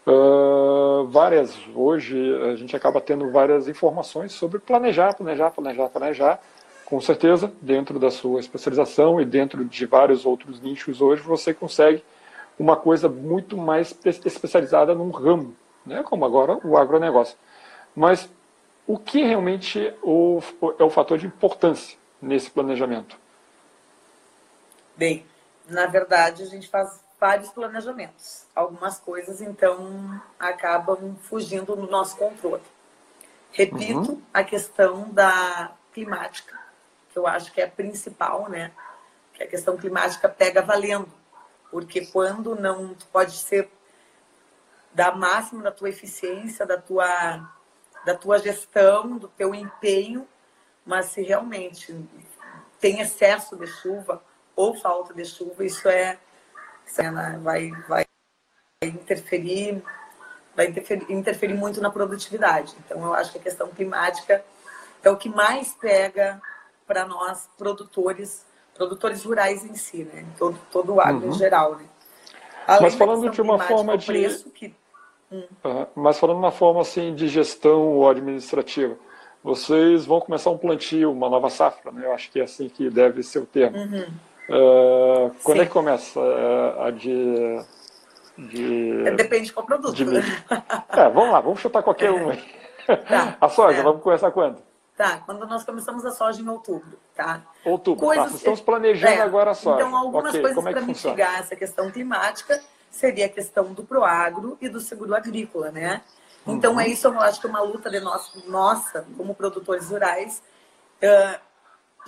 Uh, 0.10 1.06
várias, 1.06 1.56
hoje 1.76 2.18
a 2.52 2.56
gente 2.56 2.76
acaba 2.76 3.00
tendo 3.00 3.30
várias 3.32 3.68
informações 3.68 4.32
sobre 4.32 4.58
planejar, 4.58 5.14
planejar, 5.14 5.52
planejar, 5.52 5.90
planejar. 5.90 6.40
Com 6.84 7.00
certeza, 7.00 7.54
dentro 7.62 8.00
da 8.00 8.10
sua 8.10 8.40
especialização 8.40 9.22
e 9.22 9.26
dentro 9.26 9.64
de 9.64 9.86
vários 9.86 10.26
outros 10.26 10.60
nichos 10.60 11.00
hoje, 11.00 11.22
você 11.22 11.54
consegue 11.54 12.04
uma 12.58 12.76
coisa 12.76 13.08
muito 13.08 13.56
mais 13.56 13.96
especializada 14.04 14.96
num 14.96 15.12
ramo, 15.12 15.56
né? 15.86 16.02
como 16.02 16.26
agora 16.26 16.58
o 16.64 16.76
agronegócio. 16.76 17.38
Mas 17.96 18.28
o 18.88 18.98
que 18.98 19.22
realmente 19.22 19.94
o, 20.02 20.42
é 20.80 20.84
o 20.84 20.90
fator 20.90 21.20
de 21.20 21.28
importância 21.28 21.96
nesse 22.20 22.50
planejamento? 22.50 23.16
Bem, 24.98 25.24
na 25.70 25.86
verdade, 25.86 26.42
a 26.42 26.48
gente 26.48 26.68
faz 26.68 27.00
vários 27.20 27.50
planejamentos. 27.50 28.46
Algumas 28.56 29.00
coisas, 29.00 29.42
então, 29.42 30.22
acabam 30.40 31.16
fugindo 31.24 31.76
do 31.76 31.88
nosso 31.88 32.16
controle. 32.18 32.64
Repito, 33.52 34.12
uhum. 34.12 34.22
a 34.34 34.44
questão 34.44 35.10
da 35.10 35.72
climática, 35.94 36.58
que 37.12 37.18
eu 37.18 37.28
acho 37.28 37.52
que 37.52 37.60
é 37.60 37.66
a 37.66 37.70
principal, 37.70 38.48
né? 38.48 38.72
Que 39.34 39.44
a 39.44 39.48
questão 39.48 39.76
climática 39.76 40.30
pega 40.30 40.62
valendo. 40.62 41.12
Porque 41.72 42.06
quando 42.08 42.56
não 42.56 42.96
pode 43.12 43.34
ser 43.34 43.70
da 44.94 45.12
máxima 45.12 45.64
da 45.64 45.72
tua 45.72 45.90
eficiência, 45.90 46.66
da 46.66 46.78
tua 46.78 47.50
da 48.06 48.16
tua 48.16 48.40
gestão, 48.40 49.18
do 49.18 49.28
teu 49.28 49.54
empenho, 49.54 50.28
mas 50.86 51.08
se 51.08 51.22
realmente 51.22 51.94
tem 52.80 53.02
excesso 53.02 53.58
de 53.58 53.68
chuva 53.68 54.24
ou 54.56 54.74
falta 54.74 55.14
de 55.14 55.26
chuva, 55.26 55.66
isso 55.66 55.88
é 55.90 56.18
vai, 57.42 57.72
vai 57.88 58.06
interferir 58.84 59.82
vai 60.56 60.68
interferir, 60.68 61.06
interferir 61.10 61.54
muito 61.54 61.80
na 61.80 61.90
produtividade. 61.90 62.76
Então, 62.86 63.02
eu 63.02 63.14
acho 63.14 63.32
que 63.32 63.38
a 63.38 63.42
questão 63.42 63.70
climática 63.70 64.44
é 65.02 65.10
o 65.10 65.16
que 65.16 65.30
mais 65.30 65.74
pega 65.74 66.42
para 66.86 67.06
nós 67.06 67.50
produtores, 67.58 68.46
produtores 68.76 69.24
rurais 69.24 69.64
em 69.64 69.76
si, 69.76 70.04
né? 70.04 70.26
Todo, 70.38 70.60
todo 70.70 70.96
o 70.96 71.00
agro 71.00 71.28
uhum. 71.28 71.34
em 71.34 71.38
geral, 71.38 71.76
né? 71.76 71.86
Mas 72.82 72.96
falando 72.96 73.30
de 73.30 73.42
uma 73.42 73.58
forma 73.58 73.98
de 73.98 74.06
preço 74.06 74.50
que 74.50 74.76
Hum. 75.32 75.44
Mas 75.96 76.18
falando 76.18 76.38
uma 76.38 76.52
forma 76.52 76.82
assim 76.82 77.14
de 77.14 77.28
gestão 77.28 77.88
ou 77.88 78.10
administrativa, 78.10 78.98
vocês 79.44 80.06
vão 80.06 80.20
começar 80.20 80.50
um 80.50 80.58
plantio, 80.58 81.12
uma 81.12 81.30
nova 81.30 81.50
safra, 81.50 81.92
né? 81.92 82.06
Eu 82.06 82.14
acho 82.14 82.32
que 82.32 82.40
é 82.40 82.44
assim 82.44 82.68
que 82.68 82.90
deve 82.90 83.22
ser 83.22 83.40
o 83.40 83.46
termo. 83.46 83.78
Uhum. 83.78 84.08
Uh, 84.50 85.36
quando 85.44 85.58
Sim. 85.58 85.64
é 85.64 85.66
que 85.66 85.72
começa 85.72 86.20
a 86.80 86.92
de, 86.92 87.62
de... 88.38 89.08
É, 89.08 89.12
depende 89.12 89.54
qual 89.54 89.66
produto. 89.66 89.94
De... 89.94 90.04
é, 90.18 91.10
vamos 91.10 91.32
lá, 91.32 91.40
vamos 91.40 91.60
chutar 91.60 91.84
qualquer 91.84 92.08
é. 92.08 92.12
um 92.12 92.30
aí. 92.30 92.44
Tá. 93.08 93.38
A 93.42 93.50
soja, 93.50 93.80
é. 93.80 93.84
vamos 93.84 94.02
começar 94.02 94.32
quando? 94.32 94.62
Tá, 94.98 95.22
quando 95.26 95.48
nós 95.48 95.64
começamos 95.64 96.06
a 96.06 96.12
soja 96.12 96.42
em 96.42 96.50
outubro, 96.50 97.00
tá? 97.16 97.42
Outubro, 97.64 98.02
tá, 98.02 98.06
coisas, 98.08 98.32
tá. 98.32 98.38
Estamos 98.38 98.60
planejando 98.60 99.14
é, 99.14 99.22
agora 99.22 99.52
a 99.52 99.54
soja. 99.54 99.78
Então, 99.78 99.96
algumas 99.96 100.32
okay. 100.32 100.42
coisas 100.42 100.66
é 100.66 100.72
para 100.72 100.82
mitigar 100.82 101.40
essa 101.40 101.56
questão 101.56 101.90
climática 101.90 102.62
seria 102.92 103.28
a 103.28 103.30
questão 103.30 103.74
do 103.74 103.84
proagro 103.84 104.58
e 104.60 104.68
do 104.68 104.82
seguro 104.82 105.16
agrícola, 105.16 105.72
né? 105.72 106.02
Então, 106.46 106.74
uhum. 106.74 106.80
é 106.80 106.88
isso, 106.88 107.08
eu 107.08 107.20
acho 107.22 107.40
que 107.40 107.48
é 107.48 107.50
uma 107.50 107.62
luta 107.62 107.90
de 107.90 108.00
nós, 108.00 108.32
nossa, 108.48 109.06
como 109.16 109.36
produtores 109.36 109.90
rurais, 109.90 110.42
uh, 111.02 111.40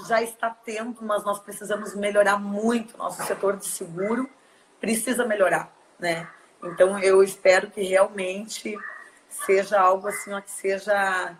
já 0.07 0.21
está 0.21 0.49
tendo, 0.49 0.97
mas 1.01 1.23
nós 1.23 1.39
precisamos 1.39 1.95
melhorar 1.95 2.37
muito. 2.37 2.97
Nosso 2.97 3.23
setor 3.23 3.57
de 3.57 3.65
seguro 3.65 4.29
precisa 4.79 5.25
melhorar, 5.25 5.71
né? 5.99 6.27
Então, 6.63 6.97
eu 6.99 7.23
espero 7.23 7.69
que 7.69 7.81
realmente 7.81 8.77
seja 9.45 9.79
algo 9.79 10.07
assim, 10.07 10.33
ó, 10.33 10.41
que 10.41 10.51
seja 10.51 11.35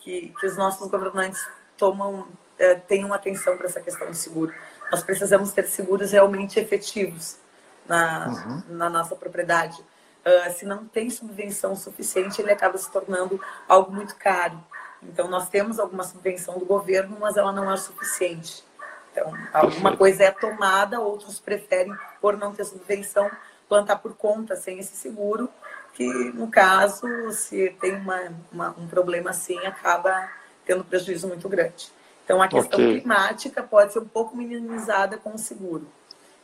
que, 0.00 0.34
que 0.38 0.46
os 0.46 0.56
nossos 0.56 0.88
governantes 0.88 1.46
tomam, 1.76 2.28
é, 2.58 2.74
tenham 2.74 3.12
atenção 3.12 3.56
para 3.56 3.66
essa 3.66 3.80
questão 3.80 4.10
de 4.10 4.16
seguro. 4.16 4.54
Nós 4.90 5.02
precisamos 5.02 5.52
ter 5.52 5.66
seguros 5.66 6.12
realmente 6.12 6.58
efetivos 6.58 7.38
na, 7.86 8.28
uhum. 8.28 8.62
na 8.76 8.88
nossa 8.88 9.14
propriedade. 9.14 9.80
Uh, 10.24 10.52
se 10.52 10.64
não 10.64 10.86
tem 10.86 11.08
subvenção 11.10 11.76
suficiente, 11.76 12.40
ele 12.40 12.52
acaba 12.52 12.76
se 12.76 12.90
tornando 12.90 13.40
algo 13.66 13.92
muito 13.92 14.14
caro. 14.16 14.62
Então, 15.02 15.28
nós 15.28 15.48
temos 15.48 15.78
alguma 15.78 16.04
subvenção 16.04 16.58
do 16.58 16.64
governo, 16.64 17.16
mas 17.20 17.36
ela 17.36 17.52
não 17.52 17.70
é 17.70 17.76
suficiente. 17.76 18.64
Então, 19.12 19.32
alguma 19.52 19.96
coisa 19.96 20.24
é 20.24 20.30
tomada, 20.30 21.00
outros 21.00 21.38
preferem, 21.38 21.94
por 22.20 22.36
não 22.36 22.52
ter 22.52 22.64
subvenção, 22.64 23.30
plantar 23.68 23.96
por 23.96 24.14
conta 24.14 24.56
sem 24.56 24.78
esse 24.78 24.96
seguro 24.96 25.48
que, 25.94 26.06
no 26.32 26.48
caso, 26.48 27.08
se 27.32 27.70
tem 27.80 27.96
uma, 27.96 28.32
uma, 28.52 28.70
um 28.78 28.86
problema 28.86 29.30
assim, 29.30 29.58
acaba 29.66 30.30
tendo 30.64 30.84
prejuízo 30.84 31.26
muito 31.26 31.48
grande. 31.48 31.90
Então, 32.24 32.40
a 32.40 32.46
questão 32.46 32.78
okay. 32.78 33.00
climática 33.00 33.62
pode 33.62 33.92
ser 33.92 33.98
um 33.98 34.08
pouco 34.08 34.36
minimizada 34.36 35.16
com 35.16 35.34
o 35.34 35.38
seguro. 35.38 35.88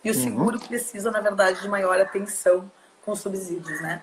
E 0.03 0.11
o 0.11 0.15
uhum. 0.15 0.23
seguro 0.23 0.59
precisa, 0.59 1.11
na 1.11 1.21
verdade, 1.21 1.61
de 1.61 1.69
maior 1.69 2.01
atenção 2.01 2.71
com 3.05 3.15
subsídios, 3.15 3.81
né? 3.81 4.03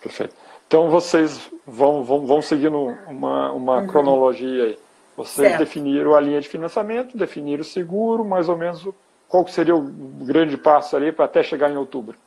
Perfeito. 0.00 0.34
Então, 0.66 0.90
vocês 0.90 1.50
vão, 1.66 2.02
vão, 2.02 2.26
vão 2.26 2.42
seguindo 2.42 2.78
uma, 3.06 3.52
uma 3.52 3.78
uhum. 3.78 3.86
cronologia 3.86 4.64
aí. 4.64 4.78
Vocês 5.16 5.48
certo. 5.48 5.60
definiram 5.60 6.14
a 6.14 6.20
linha 6.20 6.40
de 6.40 6.48
financiamento, 6.48 7.16
definiram 7.16 7.62
o 7.62 7.64
seguro, 7.64 8.24
mais 8.24 8.48
ou 8.48 8.56
menos 8.56 8.86
qual 9.28 9.46
seria 9.48 9.74
o 9.74 9.82
grande 9.82 10.56
passo 10.56 10.96
ali 10.96 11.10
para 11.10 11.24
até 11.24 11.42
chegar 11.42 11.70
em 11.70 11.76
outubro? 11.76 12.18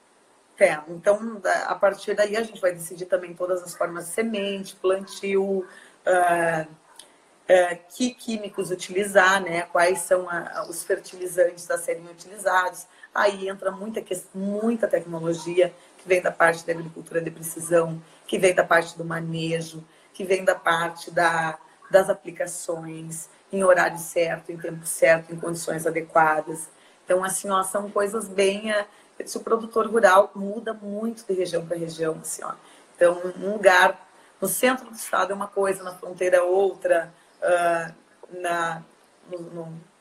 É, 0.60 0.78
então, 0.90 1.42
a 1.68 1.76
partir 1.76 2.14
daí 2.14 2.36
a 2.36 2.44
gente 2.44 2.60
vai 2.60 2.74
decidir 2.74 3.06
também 3.06 3.34
todas 3.34 3.64
as 3.64 3.74
formas 3.76 4.08
de 4.08 4.12
semente, 4.12 4.76
plantio, 4.76 5.44
uh, 5.46 6.68
uh, 6.68 7.80
que 7.96 8.14
químicos 8.14 8.70
utilizar, 8.70 9.42
né? 9.42 9.62
quais 9.72 10.00
são 10.00 10.30
a, 10.30 10.66
os 10.70 10.84
fertilizantes 10.84 11.70
a 11.72 11.78
serem 11.78 12.06
utilizados. 12.08 12.86
Aí 13.16 13.48
entra 13.48 13.72
muita, 13.72 14.04
muita 14.36 14.88
tecnologia 14.88 15.74
que 15.98 16.08
vem 16.08 16.22
da 16.22 16.32
parte 16.32 16.66
da 16.66 16.74
agricultura 16.74 17.22
de 17.22 17.32
precisão, 17.32 18.02
que 18.30 18.38
vem 18.38 18.54
da 18.54 18.64
parte 18.64 18.96
do 18.96 19.04
manejo, 19.04 19.84
que 20.14 20.24
vem 20.24 20.46
da 20.46 20.54
parte 20.54 21.10
da, 21.10 21.58
das 21.90 22.12
aplicações 22.12 23.28
em 23.52 23.64
horário 23.64 23.98
certo, 23.98 24.52
em 24.52 24.58
tempo 24.58 24.86
certo, 24.86 25.34
em 25.34 25.40
condições 25.40 25.88
adequadas. 25.88 26.70
Então, 27.04 27.24
assim, 27.24 27.50
ó, 27.50 27.64
são 27.64 27.90
coisas 27.90 28.28
bem 28.28 28.72
uh, 28.72 28.86
se 29.26 29.36
o 29.36 29.40
produtor 29.40 29.88
rural 29.88 30.32
muda 30.36 30.76
muito 30.76 31.26
de 31.26 31.34
região 31.34 31.66
para 31.66 31.76
região, 31.76 32.20
assim, 32.22 32.44
ó. 32.44 32.54
Então, 32.96 33.20
um 33.38 33.54
lugar 33.54 34.00
no 34.40 34.48
centro 34.48 34.86
do 34.92 34.96
estado 34.96 35.32
é 35.32 35.36
uma 35.36 35.48
coisa, 35.48 35.82
na 35.82 35.96
fronteira 35.96 36.38
é 36.38 36.42
outra, 36.42 37.12
uh, 37.42 38.40
na, 38.40 38.84
no, 39.28 39.40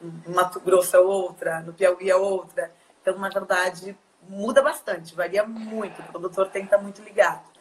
no, 0.03 0.35
Mato 0.35 0.61
Grosso 0.61 0.95
é 0.95 1.01
outra, 1.01 1.61
no 1.61 1.73
Piauí 1.73 2.11
é 2.11 2.17
outra. 2.17 2.71
Então, 3.01 3.19
na 3.19 3.31
verdade, 3.31 3.97
muda 4.29 4.61
bastante, 4.61 5.15
varia 5.15 5.45
muito. 5.47 5.99
O 6.03 6.05
produtor 6.13 6.51
tem 6.51 6.67
que 6.67 6.67
estar 6.67 6.83
muito 6.83 7.03
ligado. 7.03 7.57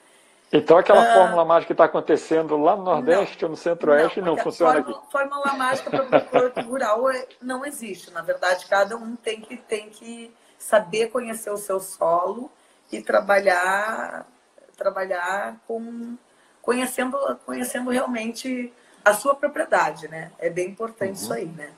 Então, 0.52 0.78
aquela 0.78 1.02
uh, 1.02 1.14
fórmula 1.14 1.44
mágica 1.44 1.68
que 1.68 1.74
está 1.74 1.86
acontecendo 1.86 2.56
lá 2.58 2.76
no 2.76 2.84
Nordeste 2.84 3.42
não, 3.42 3.50
ou 3.50 3.52
no 3.52 3.58
Centro-Oeste 3.58 4.22
não, 4.22 4.36
não 4.36 4.38
funciona 4.38 4.76
fórmula, 4.76 4.98
aqui? 4.98 5.12
Fórmula 5.12 5.54
mágica 5.56 5.90
para 5.90 6.04
o 6.04 6.08
produtor 6.08 6.66
rural 6.66 7.10
é, 7.10 7.28
não 7.42 7.66
existe. 7.66 8.12
Na 8.12 8.22
verdade, 8.22 8.66
cada 8.66 8.96
um 8.96 9.16
tem 9.16 9.42
que, 9.42 9.58
tem 9.58 9.90
que 9.90 10.34
saber 10.58 11.08
conhecer 11.08 11.50
o 11.50 11.58
seu 11.58 11.80
solo 11.80 12.50
e 12.92 13.02
trabalhar 13.02 14.26
trabalhar 14.78 15.58
com 15.68 16.16
conhecendo 16.62 17.18
conhecendo 17.46 17.90
realmente 17.90 18.72
a 19.04 19.14
sua 19.14 19.36
propriedade, 19.36 20.08
né? 20.08 20.32
É 20.38 20.50
bem 20.50 20.70
importante 20.70 21.10
uhum. 21.10 21.24
isso 21.24 21.34
aí, 21.34 21.46
né? 21.46 21.72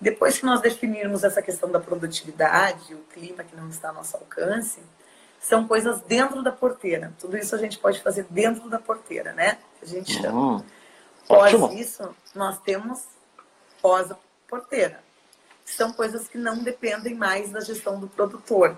Depois 0.00 0.38
que 0.38 0.44
nós 0.44 0.60
definirmos 0.60 1.22
essa 1.22 1.40
questão 1.40 1.70
da 1.70 1.78
produtividade, 1.78 2.94
o 2.94 2.98
clima 3.12 3.44
que 3.44 3.54
não 3.54 3.68
está 3.68 3.88
ao 3.88 3.94
nosso 3.94 4.16
alcance, 4.16 4.80
são 5.42 5.68
coisas 5.68 6.00
dentro 6.02 6.42
da 6.42 6.50
porteira. 6.50 7.12
Tudo 7.18 7.36
isso 7.36 7.54
a 7.54 7.58
gente 7.58 7.78
pode 7.78 8.00
fazer 8.00 8.26
dentro 8.30 8.70
da 8.70 8.78
porteira, 8.78 9.34
né? 9.34 9.58
A 9.82 9.86
gente 9.86 10.12
chama. 10.14 10.40
Uhum. 10.40 10.64
Pós 11.28 11.54
Ótimo. 11.54 11.72
isso, 11.78 12.16
nós 12.34 12.58
temos 12.60 13.04
pós-porteira 13.80 15.00
são 15.64 15.92
coisas 15.92 16.28
que 16.28 16.38
não 16.38 16.58
dependem 16.58 17.14
mais 17.14 17.50
da 17.50 17.60
gestão 17.60 17.98
do 17.98 18.06
produtor. 18.06 18.76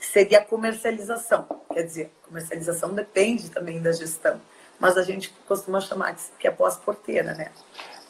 Seria 0.00 0.38
a 0.38 0.44
comercialização. 0.44 1.46
Quer 1.72 1.82
dizer, 1.82 2.12
comercialização 2.22 2.92
depende 2.92 3.50
também 3.50 3.80
da 3.80 3.92
gestão. 3.92 4.40
Mas 4.78 4.96
a 4.96 5.02
gente 5.02 5.30
costuma 5.46 5.80
chamar 5.80 6.16
que 6.38 6.46
é 6.46 6.50
pós-porteira, 6.50 7.34
né? 7.34 7.50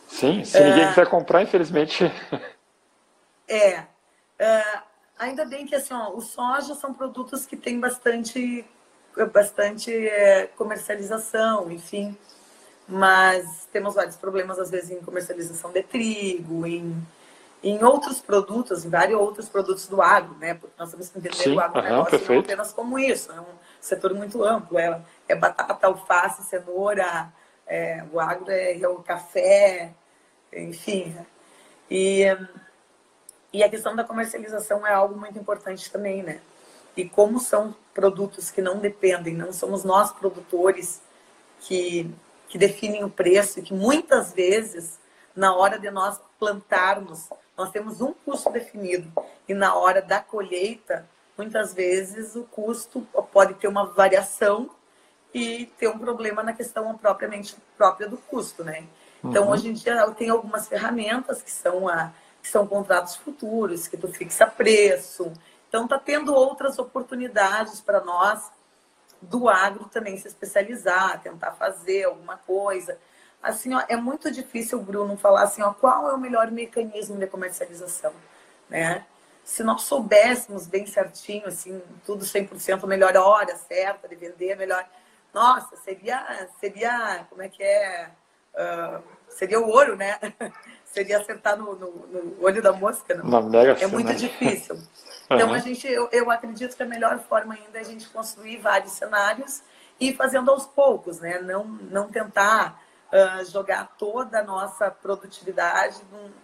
Sim, 0.09 0.45
se 0.45 0.59
ninguém 0.61 0.85
uh, 0.85 0.89
quiser 0.89 1.09
comprar, 1.09 1.43
infelizmente. 1.43 2.05
É. 3.47 3.81
Uh, 3.81 4.83
ainda 5.19 5.45
bem 5.45 5.67
que 5.67 5.75
assim, 5.75 5.95
ó, 5.95 6.11
o 6.11 6.21
soja 6.21 6.75
são 6.75 6.93
produtos 6.93 7.47
que 7.47 7.57
têm 7.57 7.81
bastante, 7.81 8.65
bastante 9.33 9.93
é, 9.93 10.47
comercialização, 10.57 11.71
enfim. 11.71 12.17
Mas 12.87 13.67
temos 13.73 13.95
vários 13.95 14.17
problemas, 14.17 14.59
às 14.59 14.71
vezes, 14.71 14.91
em 14.91 15.01
comercialização 15.01 15.73
de 15.73 15.83
trigo, 15.83 16.67
em 16.67 17.03
em 17.65 17.83
outros 17.83 18.21
produtos, 18.21 18.85
em 18.85 18.91
vários 18.91 19.19
outros 19.19 19.49
produtos 19.49 19.87
do 19.87 20.03
agro, 20.03 20.37
né? 20.37 20.53
Porque 20.53 20.75
nós 20.79 20.91
temos 20.91 21.09
que 21.09 21.19
entender 21.19 21.35
Sim, 21.35 21.57
o 21.57 21.61
agronegócio 21.61 22.19
uhum, 22.19 22.35
não 22.35 22.41
apenas 22.41 22.73
como 22.75 22.99
isso, 22.99 23.33
é 23.33 23.41
um 23.41 23.47
setor 23.81 24.13
muito 24.13 24.45
amplo, 24.45 24.79
é, 24.79 25.01
é 25.27 25.35
batata, 25.35 25.87
alface, 25.87 26.43
cenoura, 26.43 27.33
é, 27.67 28.05
o 28.13 28.21
agro 28.21 28.51
é, 28.51 28.79
é, 28.79 28.87
o 28.87 28.97
café, 28.97 29.95
enfim. 30.53 31.17
E, 31.91 32.25
e 33.55 33.63
a 33.63 33.69
questão 33.69 33.95
da 33.95 34.03
comercialização 34.03 34.85
é 34.85 34.93
algo 34.93 35.17
muito 35.17 35.39
importante 35.39 35.89
também, 35.89 36.25
né? 36.25 36.41
E 36.97 37.09
como 37.09 37.39
são 37.39 37.75
produtos 37.95 38.51
que 38.51 38.61
não 38.61 38.79
dependem, 38.79 39.35
não 39.35 39.53
somos 39.53 39.85
nós 39.85 40.11
produtores 40.13 41.01
que, 41.61 42.13
que 42.49 42.59
definem 42.59 43.05
o 43.05 43.11
preço 43.11 43.61
e 43.61 43.63
que 43.63 43.73
muitas 43.73 44.33
vezes, 44.33 44.99
na 45.37 45.55
hora 45.55 45.79
de 45.79 45.89
nós 45.89 46.21
plantarmos 46.39 47.29
nós 47.57 47.71
temos 47.71 48.01
um 48.01 48.13
custo 48.13 48.51
definido 48.51 49.13
e 49.49 49.55
na 49.55 49.77
hora 49.77 50.03
da 50.03 50.21
colheita, 50.21 51.09
muitas 51.39 51.73
vezes 51.73 52.35
o 52.35 52.43
custo 52.43 53.07
pode 53.33 53.55
ter 53.55 53.69
uma 53.69 53.87
variação 53.87 54.69
e 55.33 55.67
ter 55.79 55.87
um 55.87 55.99
problema 55.99 56.43
na 56.43 56.53
questão 56.53 56.97
propriamente 56.99 57.57
própria 57.77 58.09
do 58.09 58.17
custo, 58.17 58.65
né? 58.65 58.85
Então, 59.23 59.45
uhum. 59.45 59.51
hoje 59.51 59.69
em 59.69 59.73
dia, 59.73 60.05
tem 60.11 60.29
algumas 60.29 60.69
ferramentas 60.69 61.41
que 61.41 61.51
são, 61.51 61.89
a, 61.89 62.13
que 62.45 62.51
são 62.51 62.67
contratos 62.67 63.17
futuros, 63.17 63.89
que 63.89 63.97
tu 63.97 64.07
fixa 64.09 64.47
preço. 64.47 65.33
Então, 65.67 65.85
está 65.85 65.99
tendo 65.99 66.35
outras 66.35 66.79
oportunidades 66.79 67.81
para 67.81 68.05
nós 68.05 68.53
do 69.23 69.49
agro 69.49 69.87
também 69.87 70.19
se 70.19 70.29
especializar, 70.29 71.23
tentar 71.23 71.53
fazer 71.53 72.05
alguma 72.05 72.37
coisa 72.37 72.99
assim, 73.45 73.75
ó, 73.75 73.83
é 73.89 73.97
muito 73.97 74.31
difícil 74.31 74.81
Bruno 74.81 75.17
falar 75.17 75.43
assim, 75.43 75.63
ó, 75.63 75.73
qual 75.73 76.09
é 76.09 76.15
o 76.15 76.19
melhor 76.19 76.51
mecanismo 76.51 77.19
de 77.19 77.27
comercialização, 77.27 78.13
né? 78.69 79.05
Se 79.45 79.63
nós 79.63 79.83
soubéssemos 79.83 80.67
bem 80.67 80.87
certinho, 80.87 81.47
assim, 81.47 81.83
tudo 82.07 82.25
100% 82.25 82.87
melhor 82.87 83.15
hora 83.17 83.55
certa 83.57 84.09
de 84.09 84.17
vender, 84.17 84.57
melhor... 84.57 84.89
Nossa, 85.35 85.77
seria, 85.77 86.49
seria, 86.59 87.27
como 87.29 87.43
é 87.43 87.49
que 87.49 87.63
é? 87.63 88.11
Uh, 88.55 89.03
seria 89.29 89.61
o 89.61 89.69
ouro, 89.69 89.97
né? 89.97 90.19
Seria 90.95 91.19
acertar 91.19 91.59
no, 91.59 91.75
no, 91.75 91.91
no, 92.07 92.45
olho 92.45 92.63
da 92.63 92.73
mosca, 92.73 93.15
não? 93.15 93.29
é 93.81 93.87
muito 93.87 94.15
difícil. 94.15 94.79
Então, 95.25 95.49
uhum. 95.49 95.55
a 95.55 95.59
gente, 95.59 95.89
eu, 95.89 96.07
eu 96.13 96.31
acredito 96.31 96.77
que 96.77 96.83
a 96.83 96.87
melhor 96.87 97.19
forma 97.19 97.55
ainda 97.55 97.79
é 97.79 97.81
a 97.81 97.85
gente 97.85 98.07
construir 98.11 98.59
vários 98.59 98.93
cenários 98.93 99.63
e 99.99 100.11
ir 100.11 100.17
fazendo 100.17 100.51
aos 100.51 100.67
poucos, 100.67 101.19
né? 101.19 101.41
Não, 101.41 101.65
não 101.65 102.11
tentar 102.11 102.79
uh, 103.11 103.43
jogar 103.47 103.95
toda 103.97 104.41
a 104.41 104.43
nossa 104.43 104.91
produtividade 104.91 105.99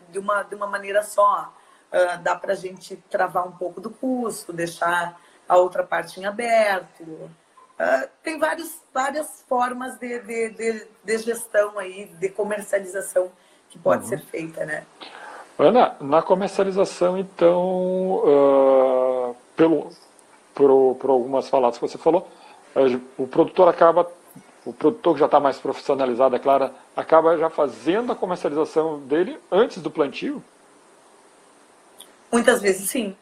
de 0.09 0.19
uma, 0.19 0.43
de 0.45 0.55
uma 0.55 0.67
maneira 0.67 1.03
só. 1.03 1.55
Uh, 1.93 2.23
dá 2.23 2.35
para 2.35 2.55
a 2.55 2.57
gente 2.57 2.97
travar 3.11 3.47
um 3.47 3.53
pouco 3.53 3.83
do 3.83 3.91
custo, 3.91 4.51
deixar 4.51 5.21
a 5.47 5.57
outra 5.59 5.85
parte 5.85 6.19
em 6.19 6.25
aberto. 6.25 7.03
Uh, 7.03 8.09
tem 8.23 8.39
vários, 8.39 8.81
várias 8.95 9.45
formas 9.47 9.99
de, 9.99 10.21
de, 10.21 10.51
de, 10.51 10.87
de, 11.05 11.19
gestão 11.19 11.79
aí, 11.79 12.07
de 12.07 12.31
comercialização 12.31 13.31
que 13.71 13.79
pode 13.79 14.03
uhum. 14.03 14.09
ser 14.09 14.21
feita, 14.21 14.67
né? 14.67 14.85
Ana, 15.59 15.97
na 16.01 16.23
comercialização, 16.23 17.19
então, 17.19 18.23
uh, 18.25 19.37
pelo, 19.57 19.91
por, 20.55 20.97
por 20.97 21.11
algumas 21.11 21.49
faladas 21.49 21.79
que 21.79 21.87
você 21.87 21.99
falou, 21.99 22.29
o 23.19 23.27
produtor 23.27 23.69
acaba, 23.69 24.11
o 24.65 24.73
produtor 24.73 25.15
que 25.15 25.21
já 25.21 25.27
está 25.27 25.39
mais 25.39 25.59
profissionalizado, 25.59 26.35
é 26.35 26.39
claro, 26.39 26.71
acaba 26.97 27.37
já 27.37 27.51
fazendo 27.51 28.13
a 28.13 28.17
comercialização 28.17 29.01
dele 29.01 29.39
antes 29.51 29.83
do 29.83 29.91
plantio? 29.91 30.43
Muitas 32.33 32.63
vezes 32.63 32.89
sim, 32.89 33.17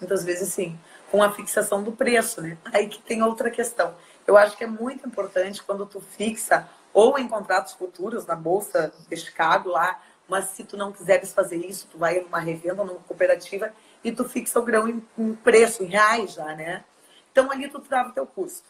muitas 0.00 0.24
vezes 0.24 0.52
sim, 0.52 0.78
com 1.10 1.22
a 1.22 1.32
fixação 1.32 1.82
do 1.82 1.92
preço, 1.92 2.40
né? 2.40 2.56
Aí 2.72 2.86
que 2.86 3.00
tem 3.00 3.22
outra 3.22 3.50
questão. 3.50 3.94
Eu 4.26 4.36
acho 4.36 4.56
que 4.56 4.64
é 4.64 4.66
muito 4.66 5.06
importante 5.06 5.62
quando 5.62 5.84
tu 5.84 6.00
fixa 6.00 6.68
ou 6.92 7.18
em 7.18 7.28
contratos 7.28 7.72
futuros 7.72 8.26
na 8.26 8.36
bolsa 8.36 8.92
de 9.08 9.16
Chicago 9.16 9.70
lá, 9.70 10.00
mas 10.28 10.46
se 10.46 10.64
tu 10.64 10.76
não 10.76 10.92
quiseres 10.92 11.32
fazer 11.32 11.56
isso, 11.56 11.88
tu 11.90 11.98
vai 11.98 12.20
numa 12.20 12.38
revenda, 12.38 12.84
numa 12.84 13.00
cooperativa 13.00 13.72
e 14.02 14.12
tu 14.12 14.24
fixa 14.24 14.58
o 14.58 14.62
grão 14.62 14.88
em, 14.88 15.02
em 15.18 15.34
preço, 15.34 15.82
em 15.82 15.86
reais 15.86 16.34
já, 16.34 16.54
né? 16.54 16.84
Então 17.30 17.50
ali 17.50 17.68
tu 17.68 17.80
trava 17.80 18.10
o 18.10 18.12
teu 18.12 18.26
custo. 18.26 18.68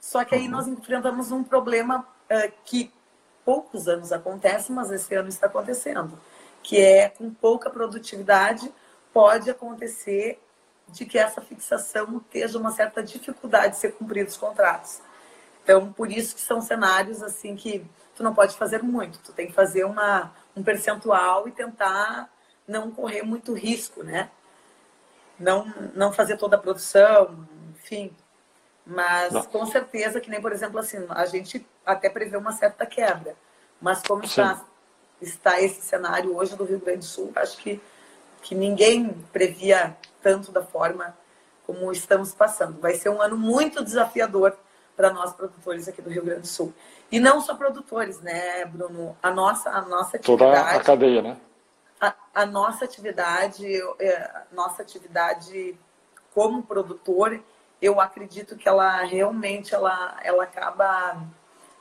Só 0.00 0.24
que 0.24 0.34
aí 0.34 0.48
nós 0.48 0.66
enfrentamos 0.66 1.30
um 1.30 1.44
problema 1.44 2.00
uh, 2.00 2.52
que 2.64 2.92
poucos 3.44 3.88
anos 3.88 4.12
acontece, 4.12 4.72
mas 4.72 4.90
esse 4.90 5.14
ano 5.14 5.28
está 5.28 5.46
acontecendo, 5.46 6.18
que 6.62 6.80
é 6.80 7.08
com 7.08 7.32
pouca 7.32 7.70
produtividade 7.70 8.72
pode 9.12 9.50
acontecer 9.50 10.40
de 10.88 11.04
que 11.04 11.18
essa 11.18 11.40
fixação 11.40 12.20
tenha 12.30 12.46
uma 12.58 12.72
certa 12.72 13.02
dificuldade 13.02 13.74
de 13.74 13.80
ser 13.80 13.92
cumpridos 13.92 14.34
os 14.34 14.40
contratos. 14.40 15.00
Então, 15.62 15.92
por 15.92 16.10
isso 16.10 16.34
que 16.34 16.40
são 16.40 16.60
cenários 16.60 17.22
assim 17.22 17.54
que 17.54 17.84
tu 18.14 18.22
não 18.22 18.34
pode 18.34 18.56
fazer 18.56 18.82
muito, 18.82 19.18
tu 19.20 19.32
tem 19.32 19.46
que 19.46 19.52
fazer 19.52 19.84
uma, 19.84 20.32
um 20.56 20.62
percentual 20.62 21.48
e 21.48 21.52
tentar 21.52 22.28
não 22.66 22.90
correr 22.90 23.22
muito 23.22 23.52
risco, 23.54 24.02
né? 24.02 24.30
Não, 25.38 25.72
não 25.94 26.12
fazer 26.12 26.36
toda 26.36 26.56
a 26.56 26.58
produção, 26.58 27.46
enfim, 27.74 28.14
mas 28.86 29.32
Não. 29.32 29.42
com 29.44 29.66
certeza 29.66 30.20
que 30.20 30.30
nem, 30.30 30.40
por 30.40 30.52
exemplo, 30.52 30.78
assim, 30.78 31.04
a 31.08 31.24
gente 31.26 31.66
até 31.84 32.08
prevê 32.08 32.36
uma 32.36 32.52
certa 32.52 32.84
quebra. 32.84 33.36
Mas 33.80 34.02
como 34.02 34.24
está, 34.24 34.64
está 35.20 35.60
esse 35.60 35.80
cenário 35.80 36.36
hoje 36.36 36.56
do 36.56 36.64
Rio 36.64 36.78
Grande 36.80 36.98
do 36.98 37.04
Sul, 37.04 37.32
acho 37.36 37.56
que, 37.58 37.80
que 38.42 38.54
ninguém 38.54 39.10
previa 39.32 39.96
tanto 40.20 40.52
da 40.52 40.62
forma 40.62 41.16
como 41.64 41.90
estamos 41.92 42.32
passando. 42.34 42.80
Vai 42.80 42.94
ser 42.94 43.08
um 43.08 43.20
ano 43.20 43.36
muito 43.36 43.82
desafiador 43.82 44.56
para 44.96 45.12
nós 45.12 45.32
produtores 45.32 45.88
aqui 45.88 46.02
do 46.02 46.10
Rio 46.10 46.24
Grande 46.24 46.42
do 46.42 46.46
Sul. 46.46 46.72
E 47.10 47.18
não 47.18 47.40
só 47.40 47.54
produtores, 47.54 48.20
né, 48.20 48.64
Bruno? 48.66 49.16
A 49.22 49.30
nossa, 49.30 49.70
a 49.70 49.82
nossa 49.82 50.16
atividade... 50.16 50.26
Toda 50.26 50.60
a 50.60 50.80
cadeia, 50.80 51.22
né? 51.22 51.36
A, 52.00 52.14
a 52.34 52.46
nossa 52.46 52.84
atividade, 52.84 53.66
é, 53.98 54.16
a 54.16 54.46
nossa 54.52 54.82
atividade 54.82 55.78
como 56.34 56.62
produtor 56.62 57.40
eu 57.82 58.00
acredito 58.00 58.56
que 58.56 58.68
ela 58.68 59.02
realmente 59.02 59.74
ela, 59.74 60.16
ela 60.22 60.44
acaba 60.44 61.20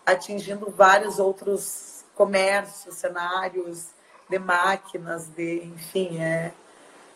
atingindo 0.04 0.72
vários 0.72 1.20
outros 1.20 2.04
comércios, 2.16 2.96
cenários 2.96 3.90
de 4.28 4.40
máquinas, 4.40 5.28
de 5.28 5.64
enfim, 5.66 6.20
é, 6.20 6.52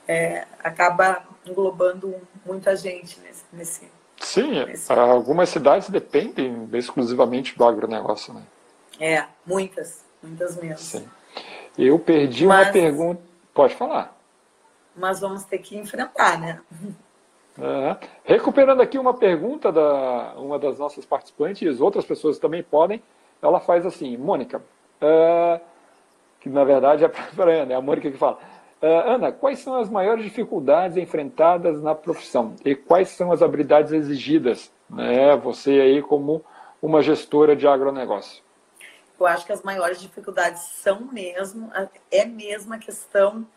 é 0.07 0.45
acaba 0.63 1.25
englobando 1.43 2.15
muita 2.45 2.75
gente 2.75 3.19
nesse, 3.21 3.43
nesse 3.51 3.91
Sim, 4.25 4.65
nesse... 4.65 4.91
algumas 4.91 5.49
cidades 5.49 5.87
dependem 5.87 6.67
exclusivamente 6.73 7.55
do 7.55 7.63
agronegócio, 7.63 8.33
né? 8.33 8.41
É, 8.99 9.25
muitas, 9.45 10.03
muitas 10.21 10.57
mesmo. 10.57 10.79
Sim. 10.79 11.07
Eu 11.77 11.99
perdi 11.99 12.47
Mas... 12.47 12.67
uma 12.67 12.73
pergunta. 12.73 13.21
Pode 13.53 13.75
falar. 13.75 14.17
Mas 14.95 15.19
vamos 15.19 15.43
ter 15.43 15.59
que 15.59 15.77
enfrentar, 15.77 16.39
né? 16.39 16.59
É. 17.59 17.97
Recuperando 18.23 18.81
aqui 18.81 18.97
uma 18.97 19.13
pergunta 19.13 19.71
da 19.71 20.33
uma 20.37 20.57
das 20.57 20.79
nossas 20.79 21.05
participantes, 21.05 21.79
outras 21.79 22.03
pessoas 22.03 22.39
também 22.39 22.63
podem. 22.63 23.01
Ela 23.41 23.59
faz 23.59 23.85
assim, 23.85 24.17
Mônica, 24.17 24.57
uh, 24.57 25.61
que 26.39 26.49
na 26.49 26.63
verdade 26.63 27.05
é 27.05 27.07
para 27.07 27.51
a 27.51 27.61
Ana, 27.61 27.73
é 27.73 27.75
a 27.75 27.81
Mônica 27.81 28.09
que 28.09 28.17
fala. 28.17 28.39
Uh, 28.85 29.09
Ana, 29.09 29.31
quais 29.31 29.59
são 29.59 29.79
as 29.79 29.89
maiores 29.89 30.23
dificuldades 30.23 30.95
enfrentadas 30.95 31.81
na 31.81 31.95
profissão 31.95 32.55
e 32.63 32.75
quais 32.75 33.09
são 33.09 33.31
as 33.31 33.41
habilidades 33.41 33.91
exigidas, 33.91 34.71
né, 34.87 35.35
você 35.37 35.71
aí 35.71 36.03
como 36.03 36.45
uma 36.79 37.01
gestora 37.01 37.55
de 37.55 37.67
agronegócio? 37.67 38.43
Eu 39.19 39.25
acho 39.25 39.43
que 39.43 39.51
as 39.51 39.63
maiores 39.63 39.99
dificuldades 39.99 40.61
são 40.61 41.01
mesmo, 41.11 41.71
é 42.11 42.25
mesmo 42.25 42.75
a 42.75 42.77
questão, 42.77 43.47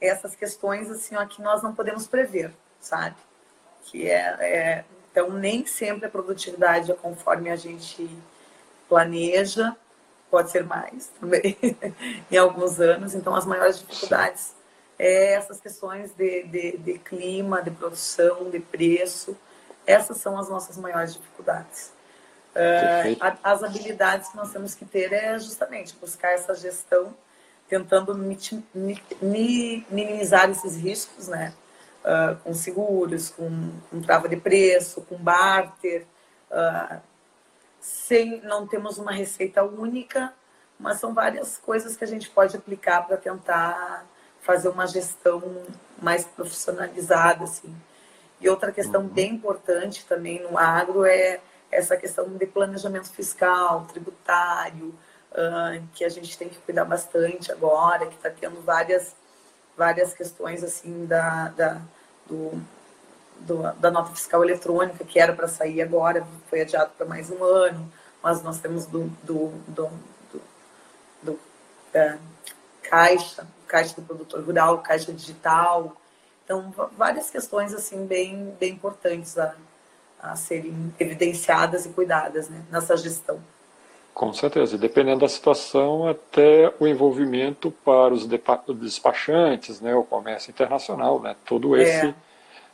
essas 0.00 0.34
questões 0.34 0.90
assim, 0.90 1.14
ó, 1.14 1.24
que 1.26 1.40
nós 1.40 1.62
não 1.62 1.72
podemos 1.72 2.08
prever, 2.08 2.50
sabe? 2.80 3.14
que 3.86 4.08
é, 4.10 4.36
é, 4.40 4.84
então 5.10 5.30
nem 5.30 5.64
sempre 5.64 6.06
a 6.06 6.10
produtividade 6.10 6.90
é 6.90 6.94
conforme 6.94 7.50
a 7.50 7.56
gente 7.56 8.08
planeja, 8.88 9.76
pode 10.30 10.50
ser 10.50 10.64
mais 10.64 11.08
também 11.20 11.56
em 12.30 12.36
alguns 12.36 12.80
anos. 12.80 13.14
Então 13.14 13.34
as 13.34 13.46
maiores 13.46 13.78
dificuldades 13.78 14.55
é 14.98 15.34
essas 15.34 15.60
questões 15.60 16.12
de, 16.12 16.42
de, 16.44 16.76
de 16.78 16.98
clima, 16.98 17.62
de 17.62 17.70
produção, 17.70 18.50
de 18.50 18.60
preço. 18.60 19.36
Essas 19.86 20.16
são 20.18 20.38
as 20.38 20.48
nossas 20.48 20.76
maiores 20.76 21.14
dificuldades. 21.14 21.92
Uh, 22.54 23.16
as 23.44 23.62
habilidades 23.62 24.30
que 24.30 24.36
nós 24.36 24.50
temos 24.50 24.74
que 24.74 24.84
ter 24.84 25.12
é 25.12 25.38
justamente 25.38 25.94
buscar 25.96 26.32
essa 26.32 26.54
gestão, 26.54 27.14
tentando 27.68 28.14
minimizar 29.20 30.50
esses 30.50 30.76
riscos, 30.76 31.28
né? 31.28 31.52
uh, 32.06 32.36
com 32.36 32.54
seguros, 32.54 33.30
com, 33.30 33.72
com, 33.90 34.00
trava 34.00 34.28
de 34.28 34.36
preço, 34.36 35.02
com 35.02 35.16
barter. 35.16 36.06
Uh, 36.50 37.00
sem, 37.80 38.40
não 38.42 38.66
temos 38.66 38.98
uma 38.98 39.12
receita 39.12 39.62
única, 39.64 40.32
mas 40.78 40.98
são 40.98 41.12
várias 41.12 41.58
coisas 41.58 41.96
que 41.96 42.04
a 42.04 42.06
gente 42.06 42.30
pode 42.30 42.56
aplicar 42.56 43.06
para 43.06 43.16
tentar 43.16 44.06
fazer 44.46 44.68
uma 44.68 44.86
gestão 44.86 45.42
mais 46.00 46.24
profissionalizada. 46.24 47.44
Assim. 47.44 47.74
E 48.40 48.48
outra 48.48 48.70
questão 48.70 49.02
uhum. 49.02 49.08
bem 49.08 49.34
importante 49.34 50.06
também 50.06 50.40
no 50.40 50.56
agro 50.56 51.04
é 51.04 51.40
essa 51.70 51.96
questão 51.96 52.28
de 52.28 52.46
planejamento 52.46 53.10
fiscal, 53.10 53.84
tributário, 53.86 54.94
uh, 55.32 55.82
que 55.92 56.04
a 56.04 56.08
gente 56.08 56.38
tem 56.38 56.48
que 56.48 56.58
cuidar 56.58 56.84
bastante 56.84 57.50
agora, 57.50 58.06
que 58.06 58.14
está 58.14 58.30
tendo 58.30 58.62
várias, 58.62 59.16
várias 59.76 60.14
questões 60.14 60.62
assim 60.62 61.06
da, 61.06 61.48
da, 61.48 61.80
do, 62.26 62.62
do, 63.40 63.72
da 63.80 63.90
nota 63.90 64.12
fiscal 64.12 64.44
eletrônica, 64.44 65.04
que 65.04 65.18
era 65.18 65.32
para 65.32 65.48
sair 65.48 65.82
agora, 65.82 66.24
foi 66.48 66.60
adiado 66.60 66.92
para 66.96 67.04
mais 67.04 67.30
um 67.30 67.42
ano, 67.42 67.92
mas 68.22 68.42
nós 68.42 68.60
temos 68.60 68.86
do, 68.86 69.08
do, 69.24 69.48
do, 69.66 69.90
do, 70.32 70.42
do 71.22 71.40
é, 71.92 72.16
Caixa, 72.84 73.44
Caixa 73.66 73.94
do 73.96 74.02
Produtor 74.02 74.42
Rural, 74.42 74.78
Caixa 74.78 75.12
Digital. 75.12 75.96
Então, 76.44 76.72
várias 76.96 77.30
questões 77.30 77.74
assim 77.74 78.06
bem, 78.06 78.54
bem 78.58 78.72
importantes 78.72 79.36
a, 79.36 79.54
a 80.20 80.36
serem 80.36 80.94
evidenciadas 80.98 81.86
e 81.86 81.90
cuidadas 81.90 82.48
né, 82.48 82.62
nessa 82.70 82.96
gestão. 82.96 83.40
Com 84.16 84.32
certeza, 84.32 84.78
dependendo 84.78 85.20
da 85.20 85.28
situação, 85.28 86.08
até 86.08 86.72
o 86.80 86.86
envolvimento 86.86 87.70
para 87.70 88.14
os 88.14 88.26
despachantes, 88.26 89.78
né, 89.80 89.94
o 89.94 90.04
comércio 90.04 90.50
internacional, 90.50 91.20
né, 91.20 91.36
todo 91.44 91.76
é. 91.76 91.82
esse, 91.82 92.06
é. 92.06 92.14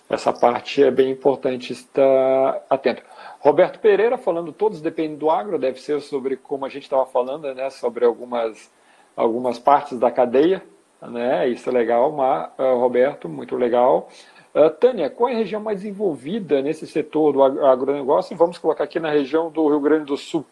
essa 0.09 0.33
parte 0.33 0.85
é 0.85 0.91
bem 0.91 1.11
importante 1.11 1.73
estar 1.73 2.63
atento. 2.71 3.03
Roberto 3.41 3.81
Pereira 3.81 4.17
falando, 4.17 4.53
todos 4.53 4.81
dependem 4.81 5.17
do 5.17 5.31
agro, 5.31 5.59
deve 5.59 5.81
ser 5.81 6.01
sobre 6.01 6.37
como 6.37 6.65
a 6.65 6.69
gente 6.69 6.85
estava 6.85 7.05
falando, 7.07 7.53
né, 7.53 7.71
sobre 7.71 8.05
algumas, 8.05 8.71
algumas 9.17 9.59
partes 9.59 9.99
da 9.99 10.13
cadeia, 10.13 10.63
né, 11.09 11.49
isso 11.49 11.69
é 11.69 11.73
legal, 11.73 12.13
mas, 12.13 12.51
uh, 12.59 12.79
Roberto, 12.79 13.29
muito 13.29 13.57
legal. 13.57 14.09
Uh, 14.55 14.71
Tânia, 14.71 15.09
qual 15.09 15.31
é 15.31 15.35
a 15.35 15.39
região 15.39 15.61
mais 15.61 15.85
envolvida 15.85 16.61
nesse 16.61 16.87
setor 16.87 17.33
do 17.33 17.43
agronegócio? 17.43 18.37
Vamos 18.37 18.59
colocar 18.59 18.85
aqui 18.85 19.01
na 19.01 19.11
região 19.11 19.51
do 19.51 19.67
Rio 19.69 19.81
Grande 19.81 20.05
do 20.05 20.17
Sul. 20.17 20.45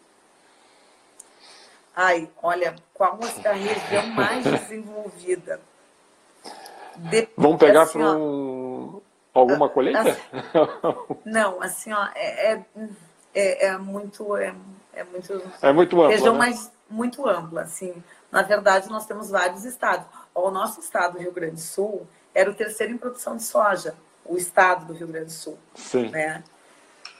Ai, 1.95 2.29
olha, 2.41 2.75
qual 2.93 3.19
a 3.45 3.51
região 3.51 4.07
mais 4.07 4.43
desenvolvida? 4.43 5.59
De, 6.95 7.27
Vamos 7.37 7.57
pegar 7.57 7.83
assim, 7.83 7.99
para 7.99 8.17
um, 8.17 9.01
alguma 9.33 9.69
colheita? 9.69 9.99
Assim, 9.99 11.19
não, 11.25 11.61
assim, 11.61 11.91
ó, 11.91 12.07
é, 12.15 12.53
é, 12.53 12.65
é, 13.33 13.65
é, 13.67 13.77
muito. 13.77 14.35
É, 14.35 14.53
é 14.93 15.03
muito. 15.03 15.41
É 15.61 15.71
muito 15.71 16.01
ampla. 16.01 16.11
Região 16.11 16.33
né? 16.33 16.39
mais 16.39 16.71
muito 16.89 17.27
ampla, 17.27 17.61
assim. 17.61 18.03
Na 18.31 18.41
verdade, 18.41 18.89
nós 18.89 19.05
temos 19.05 19.29
vários 19.29 19.65
estados. 19.65 20.05
O 20.33 20.49
nosso 20.49 20.79
estado, 20.79 21.17
Rio 21.17 21.31
Grande 21.31 21.55
do 21.55 21.61
Sul, 21.61 22.07
era 22.33 22.49
o 22.49 22.53
terceiro 22.53 22.93
em 22.93 22.97
produção 22.97 23.35
de 23.35 23.43
soja, 23.43 23.95
o 24.25 24.37
estado 24.37 24.85
do 24.85 24.93
Rio 24.93 25.07
Grande 25.07 25.25
do 25.25 25.31
Sul. 25.31 25.57
Sim. 25.75 26.09
Né? 26.09 26.43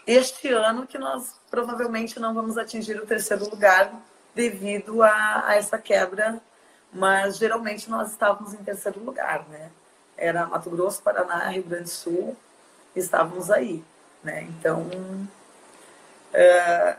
este 0.05 0.49
ano 0.49 0.87
que 0.87 0.97
nós 0.97 1.39
provavelmente 1.49 2.19
não 2.19 2.33
vamos 2.33 2.57
atingir 2.57 2.97
o 2.97 3.05
terceiro 3.05 3.49
lugar 3.49 3.93
devido 4.33 5.03
a, 5.03 5.43
a 5.47 5.55
essa 5.55 5.77
quebra, 5.77 6.41
mas 6.93 7.37
geralmente 7.37 7.89
nós 7.89 8.11
estávamos 8.11 8.53
em 8.53 8.57
terceiro 8.57 9.03
lugar, 9.03 9.45
né? 9.49 9.69
Era 10.17 10.45
Mato 10.45 10.69
Grosso, 10.69 11.01
Paraná, 11.01 11.47
Rio 11.49 11.63
Grande 11.63 11.83
do 11.83 11.89
Sul, 11.89 12.37
estávamos 12.95 13.49
aí, 13.49 13.83
né? 14.23 14.43
Então, 14.43 14.87
é, 16.33 16.95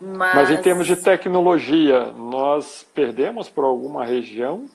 mas... 0.00 0.34
mas 0.34 0.50
em 0.50 0.60
termos 0.60 0.86
de 0.86 0.96
tecnologia, 0.96 2.12
nós 2.12 2.86
perdemos 2.94 3.48
por 3.48 3.64
alguma 3.64 4.04
região? 4.04 4.66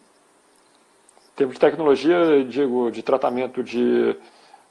Termos 1.35 1.55
de 1.55 1.61
tecnologia, 1.61 2.43
digo, 2.43 2.91
de 2.91 3.01
tratamento 3.01 3.63
de, 3.63 4.17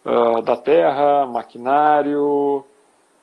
uh, 0.05 0.43
da 0.43 0.57
terra, 0.57 1.27
maquinário, 1.27 2.65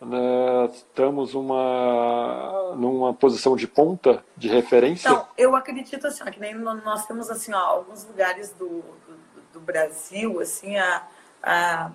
né, 0.01 0.69
estamos 0.71 1.33
uma, 1.33 2.75
numa 2.75 3.13
posição 3.13 3.55
de 3.55 3.67
ponta 3.67 4.23
de 4.35 4.47
referência? 4.47 5.09
Então, 5.09 5.27
eu 5.37 5.55
acredito 5.55 6.05
assim, 6.05 6.23
ó, 6.23 6.31
que 6.31 6.39
nem 6.39 6.53
nós 6.55 7.05
temos 7.07 7.29
assim, 7.29 7.53
ó, 7.53 7.57
alguns 7.57 8.05
lugares 8.05 8.51
do, 8.53 8.67
do, 8.67 9.41
do, 9.53 9.59
Brasil, 9.59 10.39
assim, 10.39 10.77
a, 10.77 11.07
a, 11.41 11.91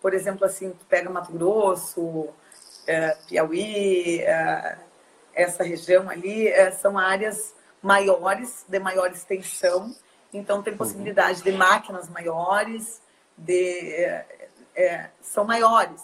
por 0.00 0.12
exemplo, 0.12 0.44
assim, 0.44 0.74
pega 0.88 1.08
Mato 1.08 1.32
Grosso, 1.32 2.28
é, 2.86 3.16
Piauí, 3.28 4.20
é, 4.20 4.78
essa 5.34 5.62
região 5.62 6.08
ali, 6.08 6.48
é, 6.48 6.70
são 6.70 6.98
áreas 6.98 7.54
maiores, 7.82 8.64
de 8.68 8.78
maior 8.78 9.10
extensão, 9.10 9.94
então 10.32 10.62
tem 10.62 10.72
uhum. 10.72 10.78
possibilidade 10.78 11.42
de 11.42 11.52
máquinas 11.52 12.08
maiores, 12.08 13.00
de, 13.36 13.78
é, 13.94 14.48
é, 14.74 15.10
são 15.22 15.44
maiores. 15.44 16.02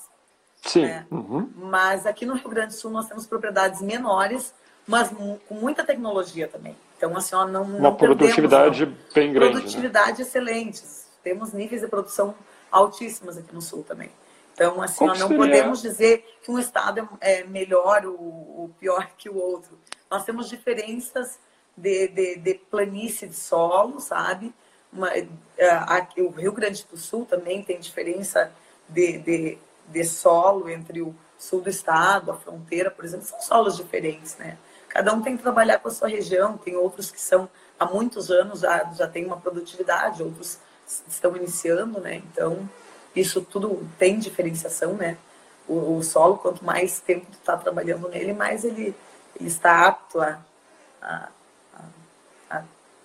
Sim. 0.62 0.82
Né? 0.82 1.06
Uhum. 1.10 1.50
Mas 1.56 2.06
aqui 2.06 2.24
no 2.24 2.34
Rio 2.34 2.48
Grande 2.48 2.68
do 2.68 2.74
Sul 2.74 2.90
nós 2.90 3.06
temos 3.06 3.26
propriedades 3.26 3.82
menores, 3.82 4.54
mas 4.86 5.10
com 5.10 5.54
muita 5.54 5.84
tecnologia 5.84 6.48
também. 6.48 6.76
Então, 6.96 7.16
assim, 7.16 7.34
ó, 7.34 7.46
não. 7.46 7.62
Uma 7.64 7.80
não 7.80 7.94
produtividade 7.94 8.86
perdemos, 8.86 9.14
bem 9.14 9.32
grande. 9.32 9.54
Né? 9.54 9.60
Produtividade 9.60 10.18
né? 10.18 10.24
excelentes. 10.26 11.06
Temos 11.22 11.52
níveis 11.52 11.82
de 11.82 11.88
produção 11.88 12.34
altíssimos 12.70 13.36
aqui 13.36 13.54
no 13.54 13.60
Sul 13.60 13.82
também. 13.82 14.10
Então, 14.54 14.80
assim, 14.80 15.04
ó, 15.04 15.08
não 15.08 15.14
seria? 15.14 15.36
podemos 15.36 15.82
dizer 15.82 16.38
que 16.42 16.50
um 16.50 16.58
estado 16.58 17.08
é, 17.20 17.40
é 17.40 17.44
melhor 17.44 18.06
ou 18.06 18.70
pior 18.78 19.10
que 19.18 19.28
o 19.28 19.36
outro. 19.36 19.78
Nós 20.10 20.24
temos 20.24 20.48
diferenças 20.48 21.38
de, 21.76 22.08
de, 22.08 22.36
de 22.36 22.54
planície 22.54 23.28
de 23.28 23.36
solo, 23.36 24.00
sabe? 24.00 24.54
Uma, 24.92 25.10
a, 25.60 26.06
o 26.18 26.30
Rio 26.30 26.52
Grande 26.52 26.86
do 26.90 26.96
Sul 26.96 27.26
também 27.26 27.62
tem 27.62 27.80
diferença 27.80 28.52
de, 28.88 29.18
de 29.18 29.58
de 29.88 30.04
solo 30.04 30.68
entre 30.68 31.02
o 31.02 31.14
sul 31.38 31.60
do 31.60 31.68
estado, 31.68 32.30
a 32.30 32.36
fronteira, 32.36 32.90
por 32.90 33.04
exemplo, 33.04 33.26
são 33.26 33.40
solos 33.40 33.76
diferentes, 33.76 34.36
né? 34.36 34.56
Cada 34.88 35.12
um 35.12 35.20
tem 35.20 35.36
que 35.36 35.42
trabalhar 35.42 35.78
com 35.80 35.88
a 35.88 35.90
sua 35.90 36.08
região, 36.08 36.56
tem 36.56 36.76
outros 36.76 37.10
que 37.10 37.20
são 37.20 37.48
há 37.78 37.84
muitos 37.84 38.30
anos 38.30 38.60
já, 38.60 38.84
já 38.94 39.08
tem 39.08 39.26
uma 39.26 39.36
produtividade, 39.36 40.22
outros 40.22 40.58
estão 41.08 41.36
iniciando, 41.36 42.00
né? 42.00 42.16
Então, 42.16 42.68
isso 43.14 43.40
tudo 43.42 43.86
tem 43.98 44.18
diferenciação, 44.18 44.94
né? 44.94 45.18
O, 45.66 45.96
o 45.96 46.02
solo, 46.02 46.38
quanto 46.38 46.64
mais 46.64 47.00
tempo 47.00 47.26
tu 47.26 47.38
está 47.38 47.56
trabalhando 47.56 48.08
nele, 48.08 48.32
mais 48.32 48.64
ele, 48.64 48.94
ele 49.38 49.48
está 49.48 49.86
apto 49.86 50.20
a, 50.20 50.38
a, 51.02 51.28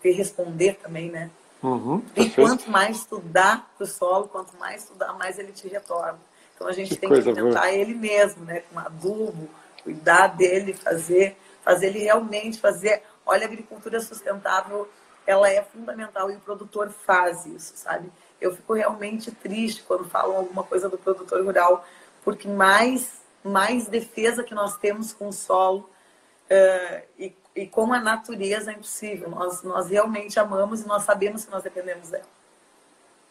a, 0.05 0.07
a 0.07 0.11
te 0.11 0.11
responder 0.11 0.79
também, 0.81 1.09
né? 1.09 1.29
Uhum, 1.61 2.01
e 2.15 2.29
quanto 2.29 2.71
mais 2.71 3.05
tu 3.05 3.19
dá 3.19 3.65
pro 3.77 3.85
solo, 3.85 4.29
quanto 4.29 4.55
mais 4.57 4.85
tu 4.85 4.93
dá, 4.95 5.11
mais 5.13 5.37
ele 5.37 5.51
te 5.51 5.67
retorna. 5.67 6.19
Então 6.55 6.67
a 6.67 6.71
gente 6.71 6.89
que 6.89 6.97
tem 6.97 7.09
que 7.09 7.15
alimentar 7.15 7.61
boa. 7.61 7.71
ele 7.71 7.93
mesmo, 7.93 8.45
né? 8.45 8.63
Com 8.71 8.79
adubo, 8.79 9.49
cuidar 9.83 10.27
dele, 10.27 10.73
fazer, 10.73 11.37
fazer 11.63 11.87
ele 11.87 11.99
realmente 11.99 12.59
fazer. 12.59 13.03
Olha, 13.25 13.43
a 13.43 13.47
agricultura 13.47 13.99
sustentável, 13.99 14.87
ela 15.27 15.49
é 15.49 15.61
fundamental 15.61 16.31
e 16.31 16.35
o 16.35 16.39
produtor 16.39 16.89
faz 16.89 17.45
isso, 17.45 17.73
sabe? 17.75 18.11
Eu 18.39 18.55
fico 18.55 18.73
realmente 18.73 19.31
triste 19.31 19.83
quando 19.83 20.05
falam 20.05 20.37
alguma 20.37 20.63
coisa 20.63 20.89
do 20.89 20.97
produtor 20.97 21.43
rural, 21.43 21.85
porque 22.23 22.47
mais, 22.47 23.21
mais 23.43 23.87
defesa 23.87 24.43
que 24.43 24.53
nós 24.53 24.77
temos 24.77 25.13
com 25.13 25.27
o 25.27 25.33
solo 25.33 25.89
uh, 26.49 27.01
e, 27.17 27.33
e 27.59 27.67
com 27.67 27.91
a 27.91 27.99
natureza 27.99 28.71
é 28.71 28.73
impossível. 28.73 29.29
Nós, 29.29 29.61
nós 29.63 29.89
realmente 29.89 30.39
amamos 30.39 30.81
e 30.81 30.87
nós 30.87 31.03
sabemos 31.03 31.43
que 31.43 31.51
nós 31.51 31.61
dependemos 31.61 32.09
dela. 32.09 32.23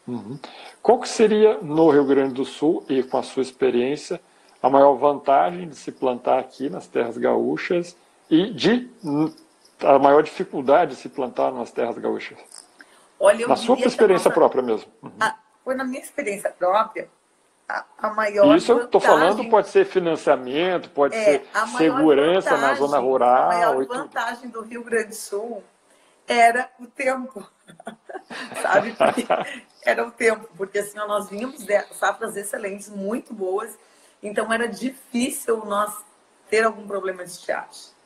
Uhum. 0.06 0.38
Qual 0.82 1.00
que 1.00 1.08
seria, 1.08 1.58
no 1.58 1.88
Rio 1.90 2.04
Grande 2.04 2.34
do 2.34 2.44
Sul, 2.44 2.84
e 2.88 3.02
com 3.02 3.16
a 3.16 3.22
sua 3.22 3.42
experiência, 3.42 4.20
a 4.62 4.68
maior 4.68 4.94
vantagem 4.94 5.68
de 5.68 5.76
se 5.76 5.90
plantar 5.90 6.38
aqui 6.38 6.68
nas 6.68 6.86
terras 6.86 7.16
gaúchas 7.16 7.96
e 8.30 8.52
de 8.52 8.90
a 9.80 9.98
maior 9.98 10.22
dificuldade 10.22 10.94
de 10.94 11.00
se 11.00 11.08
plantar 11.08 11.50
nas 11.50 11.70
terras 11.70 11.96
gaúchas? 11.96 12.38
Olha, 13.18 13.46
na 13.48 13.56
sua 13.56 13.78
experiência 13.80 14.28
nossa... 14.28 14.30
própria 14.30 14.62
mesmo. 14.62 14.90
Uhum. 15.02 15.12
A, 15.20 15.36
foi 15.64 15.74
na 15.74 15.84
minha 15.84 16.02
experiência 16.02 16.50
própria, 16.50 17.08
a, 17.68 17.84
a 17.98 18.10
maior 18.14 18.56
Isso 18.56 18.72
eu 18.72 18.84
estou 18.84 19.00
falando 19.00 19.48
pode 19.50 19.68
ser 19.68 19.84
financiamento, 19.84 20.90
pode 20.90 21.14
é, 21.14 21.24
ser 21.24 21.48
segurança 21.76 22.50
vantagem, 22.50 22.68
na 22.68 22.74
zona 22.74 22.98
rural. 22.98 23.42
A 23.42 23.54
maior 23.54 23.86
vantagem 23.86 24.48
do 24.48 24.62
Rio 24.62 24.82
Grande 24.82 25.08
do 25.08 25.14
Sul 25.14 25.62
era 26.26 26.70
o 26.78 26.86
tempo. 26.86 27.46
Sabe? 28.62 28.92
Porque 28.92 29.26
era 29.84 30.06
o 30.06 30.10
tempo, 30.10 30.48
porque 30.56 30.78
assim, 30.78 30.96
nós 30.96 31.28
vínhamos 31.28 31.64
de 31.64 31.80
safras 31.94 32.36
excelentes, 32.36 32.90
muito 32.90 33.32
boas, 33.32 33.78
então 34.22 34.52
era 34.52 34.66
difícil 34.68 35.64
nós 35.64 36.04
ter 36.50 36.64
algum 36.64 36.86
problema 36.86 37.24
de 37.24 37.30
estiagem. 37.30 37.98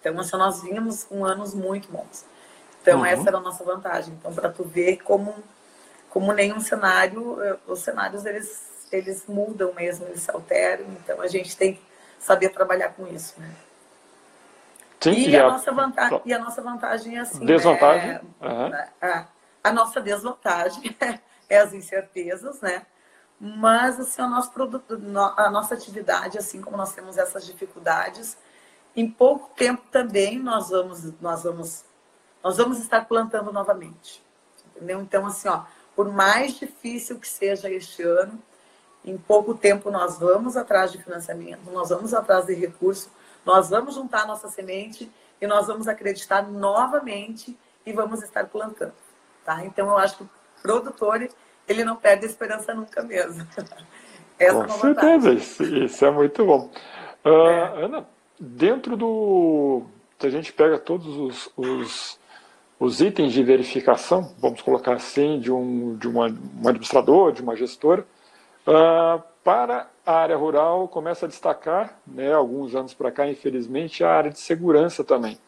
Então, 0.00 0.18
assim, 0.18 0.36
nós 0.36 0.62
vínhamos 0.62 1.04
com 1.04 1.24
anos 1.24 1.54
muito 1.54 1.90
bons. 1.90 2.24
Então, 2.80 3.00
uhum. 3.00 3.06
essa 3.06 3.28
era 3.28 3.38
a 3.38 3.40
nossa 3.40 3.64
vantagem. 3.64 4.14
Então, 4.14 4.32
para 4.32 4.48
tu 4.48 4.64
ver 4.64 4.98
como, 4.98 5.34
como 6.08 6.32
nenhum 6.32 6.60
cenário, 6.60 7.42
eh, 7.42 7.56
os 7.66 7.80
cenários 7.80 8.24
eles, 8.24 8.77
eles 8.92 9.26
mudam 9.26 9.72
mesmo, 9.74 10.06
eles 10.06 10.22
se 10.22 10.30
alteram. 10.30 10.86
Então, 11.02 11.20
a 11.20 11.28
gente 11.28 11.56
tem 11.56 11.74
que 11.74 11.82
saber 12.18 12.50
trabalhar 12.50 12.90
com 12.90 13.06
isso, 13.06 13.40
né? 13.40 13.54
Sim, 15.00 15.12
e, 15.12 15.36
a, 15.36 15.46
a, 15.46 15.50
nossa 15.50 15.72
vantagem, 15.72 16.20
e 16.24 16.34
a 16.34 16.38
nossa 16.38 16.60
vantagem 16.60 17.16
é 17.16 17.20
assim. 17.20 17.46
Desvantagem? 17.46 18.08
Né? 18.08 18.20
Uhum. 18.40 18.72
A, 19.00 19.26
a, 19.62 19.72
nossa 19.72 20.00
desvantagem 20.00 20.96
é 21.48 21.58
as 21.58 21.72
incertezas, 21.72 22.60
né? 22.60 22.84
Mas 23.40 24.00
assim, 24.00 24.20
o 24.20 24.28
nosso 24.28 24.50
produto, 24.50 25.00
a 25.36 25.48
nossa 25.50 25.74
atividade, 25.74 26.36
assim 26.36 26.60
como 26.60 26.76
nós 26.76 26.92
temos 26.92 27.16
essas 27.16 27.46
dificuldades, 27.46 28.36
em 28.96 29.08
pouco 29.08 29.54
tempo 29.54 29.82
também 29.92 30.40
nós 30.40 30.70
vamos, 30.70 31.20
nós 31.20 31.44
vamos, 31.44 31.84
nós 32.42 32.56
vamos 32.56 32.80
estar 32.80 33.04
plantando 33.06 33.52
novamente. 33.52 34.20
Entendeu? 34.74 35.00
Então, 35.00 35.24
assim, 35.26 35.48
ó, 35.48 35.62
por 35.94 36.10
mais 36.10 36.58
difícil 36.58 37.20
que 37.20 37.28
seja 37.28 37.70
este 37.70 38.02
ano, 38.02 38.42
em 39.10 39.16
pouco 39.16 39.54
tempo 39.54 39.90
nós 39.90 40.18
vamos 40.18 40.56
atrás 40.56 40.92
de 40.92 41.02
financiamento, 41.02 41.70
nós 41.70 41.88
vamos 41.88 42.12
atrás 42.12 42.46
de 42.46 42.54
recurso, 42.54 43.10
nós 43.44 43.70
vamos 43.70 43.94
juntar 43.94 44.26
nossa 44.26 44.48
semente 44.48 45.10
e 45.40 45.46
nós 45.46 45.66
vamos 45.66 45.88
acreditar 45.88 46.42
novamente 46.42 47.56
e 47.86 47.92
vamos 47.92 48.22
estar 48.22 48.46
plantando. 48.46 48.92
Tá? 49.44 49.64
Então, 49.64 49.88
eu 49.88 49.96
acho 49.98 50.18
que 50.18 50.22
o 50.24 50.30
produtor 50.62 51.28
ele 51.66 51.84
não 51.84 51.96
perde 51.96 52.26
a 52.26 52.28
esperança 52.28 52.74
nunca 52.74 53.02
mesmo. 53.02 53.46
Essa 54.38 54.64
Com 54.64 54.68
certeza, 54.68 55.32
isso, 55.32 55.64
isso, 55.64 56.04
é 56.04 56.10
muito 56.10 56.44
bom. 56.44 56.70
Uh, 57.24 57.28
é. 57.28 57.84
Ana, 57.84 58.06
dentro 58.38 58.96
do. 58.96 59.82
Se 60.18 60.26
a 60.26 60.30
gente 60.30 60.52
pega 60.52 60.78
todos 60.78 61.06
os, 61.16 61.50
os, 61.56 62.20
os, 62.78 63.00
itens 63.00 63.32
de 63.32 63.42
verificação, 63.42 64.32
vamos 64.38 64.62
colocar 64.62 64.94
assim, 64.94 65.40
de 65.40 65.50
um, 65.50 65.96
de 65.96 66.06
uma, 66.06 66.26
um 66.26 66.68
administrador, 66.68 67.32
de 67.32 67.42
uma 67.42 67.56
gestora, 67.56 68.06
uh, 68.68 69.22
para 69.42 69.88
a 70.04 70.12
área 70.12 70.36
rural 70.36 70.86
começa 70.88 71.26
a 71.26 71.28
destacar, 71.28 71.98
né, 72.06 72.32
alguns 72.32 72.74
anos 72.74 72.92
para 72.92 73.10
cá, 73.10 73.26
infelizmente, 73.26 74.04
a 74.04 74.10
área 74.10 74.30
de 74.30 74.38
segurança 74.38 75.02
também. 75.02 75.38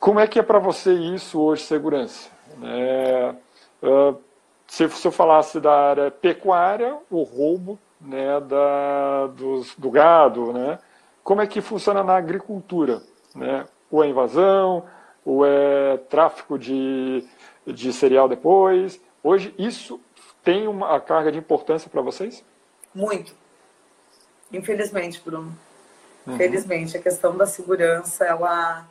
Como 0.00 0.18
é 0.18 0.26
que 0.26 0.38
é 0.38 0.42
para 0.42 0.58
você 0.58 0.92
isso 0.92 1.40
hoje, 1.40 1.62
segurança? 1.62 2.28
É, 2.62 3.34
uh, 3.82 4.18
se, 4.66 4.88
se, 4.88 5.06
eu 5.06 5.12
falasse 5.12 5.60
da 5.60 5.72
área 5.72 6.10
pecuária, 6.10 6.98
o 7.10 7.22
roubo 7.22 7.78
né, 8.00 8.40
da, 8.40 9.28
dos, 9.28 9.74
do 9.76 9.90
gado, 9.90 10.52
né, 10.52 10.78
como 11.22 11.40
é 11.40 11.46
que 11.46 11.60
funciona 11.60 12.02
na 12.02 12.16
agricultura? 12.16 13.00
Né? 13.34 13.64
Ou 13.90 14.02
é 14.02 14.08
invasão, 14.08 14.84
ou 15.24 15.46
é 15.46 15.96
tráfico 16.08 16.58
de, 16.58 17.24
de 17.66 17.92
cereal 17.92 18.28
depois. 18.28 19.00
Hoje, 19.22 19.54
isso 19.56 20.00
tem 20.42 20.66
uma 20.68 21.00
carga 21.00 21.30
de 21.30 21.38
importância 21.38 21.88
para 21.88 22.00
vocês? 22.00 22.44
Muito. 22.94 23.34
Infelizmente, 24.52 25.20
Bruno. 25.24 25.56
Uhum. 26.26 26.34
Infelizmente, 26.34 26.96
a 26.96 27.02
questão 27.02 27.36
da 27.36 27.46
segurança, 27.46 28.24
ela 28.24 28.86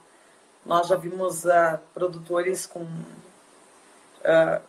nós 0.66 0.88
já 0.88 0.95
vimos 0.95 1.43
uh, 1.45 1.80
produtores 1.93 2.66
com 2.68 2.84
uh, 2.84 4.62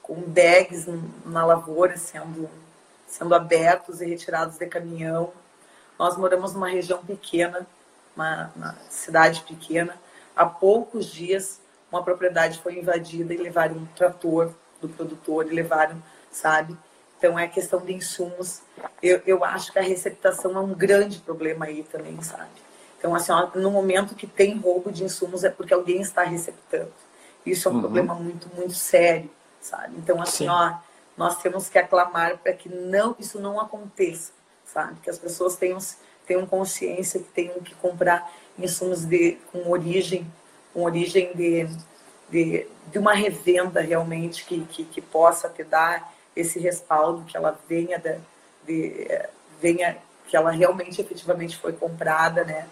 com 0.00 0.14
bags 0.14 0.86
na 1.24 1.44
lavoura 1.44 1.96
sendo 1.96 2.48
sendo 3.06 3.34
abertos 3.34 4.00
e 4.00 4.06
retirados 4.06 4.58
de 4.58 4.66
caminhão 4.66 5.32
Nós 5.98 6.16
moramos 6.16 6.52
numa 6.52 6.68
região 6.68 7.04
pequena, 7.04 7.66
uma, 8.16 8.50
uma 8.56 8.74
cidade 8.90 9.42
pequena. 9.42 9.96
Há 10.34 10.44
poucos 10.46 11.06
dias, 11.06 11.60
uma 11.92 12.02
propriedade 12.02 12.58
foi 12.60 12.78
invadida 12.78 13.32
e 13.32 13.36
levaram 13.36 13.76
um 13.76 13.86
trator 13.94 14.52
do 14.80 14.88
produtor 14.88 15.46
e 15.46 15.54
levaram, 15.54 16.02
sabe? 16.34 16.76
Então 17.16 17.38
é 17.38 17.48
questão 17.48 17.80
de 17.80 17.94
insumos. 17.94 18.60
Eu, 19.02 19.22
eu 19.26 19.44
acho 19.44 19.72
que 19.72 19.78
a 19.78 19.82
receptação 19.82 20.54
é 20.56 20.60
um 20.60 20.74
grande 20.74 21.18
problema 21.20 21.66
aí 21.66 21.82
também, 21.84 22.20
sabe? 22.20 22.50
Então, 22.98 23.14
assim, 23.14 23.32
ó, 23.32 23.48
no 23.54 23.70
momento 23.70 24.14
que 24.14 24.26
tem 24.26 24.58
roubo 24.58 24.90
de 24.90 25.04
insumos 25.04 25.44
é 25.44 25.50
porque 25.50 25.72
alguém 25.72 26.00
está 26.00 26.22
receptando. 26.22 26.92
Isso 27.44 27.68
é 27.68 27.70
um 27.70 27.74
uhum. 27.74 27.80
problema 27.80 28.14
muito, 28.14 28.48
muito 28.54 28.74
sério, 28.74 29.30
sabe? 29.60 29.94
Então, 29.98 30.20
assim, 30.20 30.44
Sim. 30.44 30.48
ó, 30.48 30.74
nós 31.16 31.40
temos 31.40 31.68
que 31.68 31.78
aclamar 31.78 32.38
para 32.38 32.52
que 32.52 32.68
não 32.68 33.14
isso 33.18 33.38
não 33.38 33.60
aconteça, 33.60 34.32
sabe? 34.64 34.98
Que 35.00 35.10
as 35.10 35.18
pessoas 35.18 35.56
tenham, 35.56 35.78
tenham 36.26 36.46
consciência 36.46 37.20
que 37.20 37.28
tenham 37.28 37.60
que 37.60 37.74
comprar 37.74 38.30
insumos 38.58 39.04
de, 39.04 39.38
com 39.52 39.70
origem, 39.70 40.26
com 40.72 40.82
origem 40.82 41.30
de, 41.34 41.68
de, 42.30 42.66
de 42.90 42.98
uma 42.98 43.12
revenda 43.12 43.80
realmente 43.80 44.44
que, 44.44 44.64
que, 44.64 44.84
que 44.84 45.00
possa 45.00 45.48
te 45.48 45.62
dar 45.62 46.13
esse 46.34 46.58
respaldo, 46.58 47.24
que 47.24 47.36
ela 47.36 47.58
venha, 47.68 47.98
de, 47.98 48.18
de, 48.66 49.08
venha 49.60 49.98
que 50.28 50.36
ela 50.36 50.50
realmente 50.50 51.00
efetivamente 51.00 51.56
foi 51.56 51.72
comprada, 51.72 52.44
né? 52.44 52.68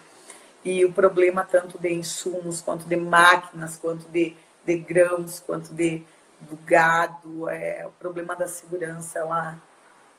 E 0.64 0.84
o 0.84 0.92
problema 0.92 1.44
tanto 1.44 1.78
de 1.78 1.92
insumos, 1.92 2.60
quanto 2.60 2.86
de 2.86 2.96
máquinas, 2.96 3.76
quanto 3.76 4.08
de, 4.08 4.36
de 4.64 4.76
grãos, 4.76 5.40
quanto 5.40 5.74
de 5.74 6.04
do 6.40 6.56
gado, 6.56 7.48
é, 7.48 7.86
o 7.86 7.90
problema 7.92 8.34
da 8.34 8.48
segurança, 8.48 9.20
ela 9.20 9.58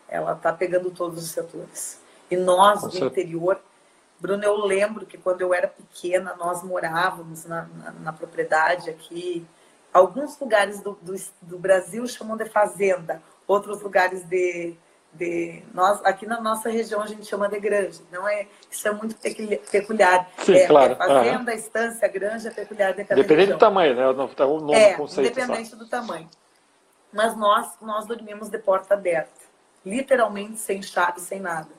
ela 0.08 0.34
está 0.34 0.54
pegando 0.54 0.91
todos 0.91 1.24
os 1.24 1.32
setores. 1.32 2.00
E 2.30 2.36
nós, 2.38 2.84
do 2.84 3.06
interior, 3.06 3.60
Bruno, 4.20 4.44
eu 4.44 4.64
lembro 4.66 5.06
que 5.06 5.18
quando 5.18 5.41
eu 5.41 5.54
era 5.54 5.68
pequena, 5.68 6.36
nós 6.36 6.64
morávamos 6.64 7.46
na, 7.46 7.64
na, 7.64 7.91
na 7.91 8.14
propriedade 8.14 8.89
aqui. 8.89 9.46
Alguns 9.91 10.39
lugares 10.39 10.82
do, 10.82 10.98
do, 11.02 11.16
do 11.41 11.58
Brasil 11.58 12.08
chamam 12.08 12.38
de 12.38 12.46
fazenda, 12.46 13.22
outros 13.48 13.82
lugares 13.82 14.24
de, 14.24 14.76
de 15.14 15.64
nós 15.74 16.04
aqui 16.04 16.26
na 16.26 16.41
nossa 16.41 16.70
região 16.70 17.02
a 17.02 17.08
gente 17.08 17.26
chama 17.26 17.48
de 17.48 17.60
granja 17.60 18.02
não 18.12 18.28
é 18.28 18.48
isso 18.72 18.88
é 18.88 18.91
muito 18.91 19.16
peculiar 19.16 20.30
Sim, 20.39 20.56
é, 20.56 20.68
claro. 20.68 20.94
É 20.94 20.96
fazenda 20.96 21.52
uhum. 21.52 21.58
estância 21.58 22.08
granja 22.08 22.50
é 22.50 22.52
peculiar 22.52 22.94
de 22.94 23.04
cada 23.04 23.20
independente 23.20 23.39
região. 23.39 23.58
do 23.58 23.60
tamanho 23.60 23.96
né 23.96 24.08
o 24.08 24.60
nome 24.60 24.74
é, 24.74 24.94
conceito 24.94 25.32
independente 25.32 25.70
só. 25.70 25.76
do 25.76 25.88
tamanho 25.88 26.30
mas 27.12 27.38
nós 27.38 27.74
nós 27.82 28.06
dormimos 28.06 28.50
de 28.50 28.58
porta 28.58 28.94
aberta 28.94 29.44
literalmente 29.86 30.60
sem 30.60 30.82
chave 30.82 31.20
sem 31.20 31.39
nada 31.39 31.70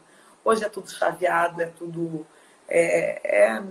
hoje 0.45 0.65
é 0.65 0.69
tudo 0.69 0.91
chaveado 0.91 1.61
é 1.61 1.67
tudo 1.67 2.27
é, 2.69 3.21
é 3.25 3.63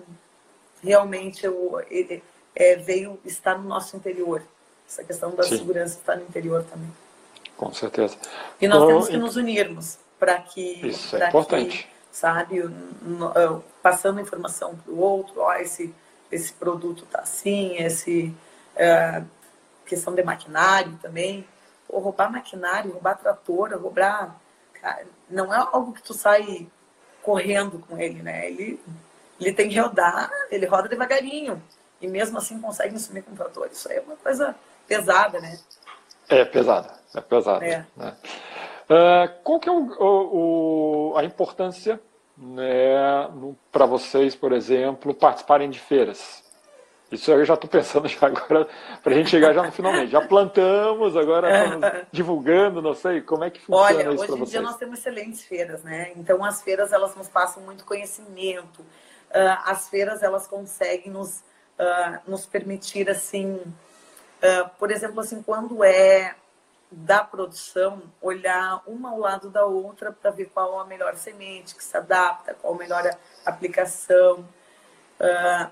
realmente 0.83 1.45
eu, 1.45 1.81
ele, 1.89 2.21
é, 2.55 2.75
veio 2.75 3.19
estar 3.23 3.57
no 3.57 3.67
nosso 3.67 3.95
interior 3.95 4.43
essa 4.87 5.03
questão 5.03 5.33
da 5.33 5.43
Sim. 5.43 5.57
segurança 5.57 5.97
está 5.97 6.15
no 6.15 6.23
interior 6.23 6.63
também 6.63 6.91
com 7.57 7.73
certeza. 7.73 8.17
E 8.59 8.67
nós 8.67 8.85
temos 8.85 9.09
que 9.09 9.17
nos 9.17 9.35
unirmos 9.35 9.97
para 10.19 10.39
que. 10.39 10.87
Isso 10.87 11.15
é 11.15 11.27
importante. 11.27 11.83
Que, 11.83 12.17
sabe, 12.17 12.63
passando 13.81 14.19
informação 14.21 14.75
para 14.75 14.93
o 14.93 14.99
outro, 14.99 15.41
ó, 15.41 15.53
esse, 15.55 15.93
esse 16.31 16.53
produto 16.53 17.05
tá 17.05 17.19
assim, 17.19 17.77
esse. 17.77 18.33
É, 18.75 19.23
questão 19.85 20.15
de 20.15 20.23
maquinário 20.23 20.97
também. 21.01 21.47
Ou 21.89 21.99
roubar 21.99 22.31
maquinário, 22.31 22.91
roubar 22.91 23.17
trator, 23.17 23.69
roubar. 23.79 24.35
Cara, 24.81 25.05
não 25.29 25.53
é 25.53 25.57
algo 25.57 25.93
que 25.93 26.01
tu 26.01 26.13
sai 26.13 26.67
correndo 27.21 27.79
com 27.79 27.97
ele, 27.97 28.21
né? 28.21 28.47
Ele, 28.47 28.79
ele 29.39 29.53
tem 29.53 29.69
que 29.69 29.79
rodar, 29.79 30.29
ele 30.49 30.65
roda 30.65 30.89
devagarinho. 30.89 31.61
E 32.01 32.07
mesmo 32.07 32.37
assim 32.37 32.59
consegue 32.59 32.99
sumir 32.99 33.23
com 33.23 33.31
o 33.31 33.35
trator. 33.35 33.69
Isso 33.71 33.89
aí 33.89 33.97
é 33.97 34.01
uma 34.01 34.15
coisa 34.17 34.55
pesada, 34.87 35.39
né? 35.39 35.57
É 36.27 36.43
pesada, 36.43 36.93
é 37.15 37.21
pesada. 37.21 37.65
É. 37.65 37.85
Né? 37.95 38.15
Uh, 38.89 39.43
qual 39.43 39.59
que 39.59 39.69
é 39.69 39.71
o, 39.71 39.87
o, 39.99 41.17
a 41.17 41.23
importância 41.23 41.99
né, 42.37 43.29
para 43.71 43.85
vocês, 43.85 44.35
por 44.35 44.51
exemplo, 44.51 45.13
participarem 45.13 45.69
de 45.69 45.79
feiras? 45.79 46.43
Isso 47.11 47.31
eu 47.31 47.45
já 47.45 47.53
estou 47.53 47.69
pensando 47.69 48.07
já 48.09 48.25
agora, 48.25 48.67
para 49.03 49.13
a 49.13 49.15
gente 49.15 49.29
chegar 49.29 49.53
já 49.53 49.63
no 49.63 49.71
finalmente. 49.71 50.11
Já 50.11 50.21
plantamos, 50.27 51.15
agora 51.15 51.65
estamos 51.65 51.91
divulgando, 52.11 52.81
não 52.81 52.93
sei, 52.93 53.21
como 53.21 53.43
é 53.43 53.51
que 53.51 53.61
funciona 53.61 53.85
Olha, 53.85 53.97
isso 53.97 54.03
para 54.03 54.15
vocês? 54.15 54.31
Hoje 54.31 54.41
em 54.41 54.45
dia 54.45 54.61
nós 54.61 54.77
temos 54.77 54.99
excelentes 54.99 55.43
feiras, 55.45 55.83
né? 55.83 56.11
Então 56.15 56.43
as 56.43 56.61
feiras, 56.61 56.91
elas 56.91 57.15
nos 57.15 57.29
passam 57.29 57.61
muito 57.63 57.85
conhecimento. 57.85 58.81
Uh, 58.81 59.59
as 59.65 59.89
feiras, 59.89 60.21
elas 60.21 60.47
conseguem 60.47 61.11
nos, 61.11 61.39
uh, 61.79 62.19
nos 62.27 62.45
permitir, 62.45 63.09
assim, 63.09 63.59
Uh, 64.43 64.69
por 64.77 64.91
exemplo, 64.91 65.21
assim, 65.21 65.41
quando 65.41 65.85
é 65.85 66.35
da 66.93 67.23
produção, 67.23 68.03
olhar 68.21 68.81
uma 68.87 69.11
ao 69.11 69.19
lado 69.19 69.49
da 69.49 69.65
outra 69.65 70.11
para 70.11 70.31
ver 70.31 70.45
qual 70.45 70.79
a 70.79 70.85
melhor 70.85 71.15
semente 71.15 71.75
que 71.75 71.83
se 71.83 71.95
adapta, 71.95 72.53
qual 72.53 72.73
a 72.73 72.77
melhor 72.77 73.03
aplicação. 73.45 74.47
Uh, 75.19 75.71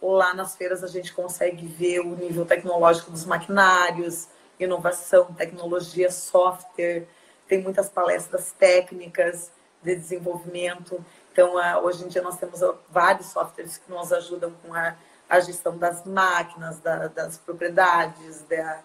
lá 0.00 0.34
nas 0.34 0.56
feiras 0.56 0.82
a 0.82 0.86
gente 0.86 1.12
consegue 1.12 1.66
ver 1.66 2.00
o 2.00 2.16
nível 2.16 2.44
tecnológico 2.44 3.10
dos 3.10 3.24
maquinários, 3.24 4.28
inovação, 4.58 5.32
tecnologia, 5.34 6.10
software, 6.10 7.06
tem 7.46 7.62
muitas 7.62 7.88
palestras 7.88 8.52
técnicas 8.52 9.50
de 9.82 9.94
desenvolvimento. 9.94 11.04
Então, 11.32 11.56
uh, 11.56 11.84
hoje 11.84 12.04
em 12.04 12.08
dia 12.08 12.22
nós 12.22 12.36
temos 12.38 12.60
vários 12.88 13.26
softwares 13.26 13.78
que 13.78 13.90
nos 13.90 14.12
ajudam 14.12 14.52
com 14.62 14.74
a 14.74 14.96
a 15.32 15.40
gestão 15.40 15.78
das 15.78 16.04
máquinas, 16.04 16.78
da, 16.80 17.08
das 17.08 17.38
propriedades, 17.38 18.42
da, 18.42 18.82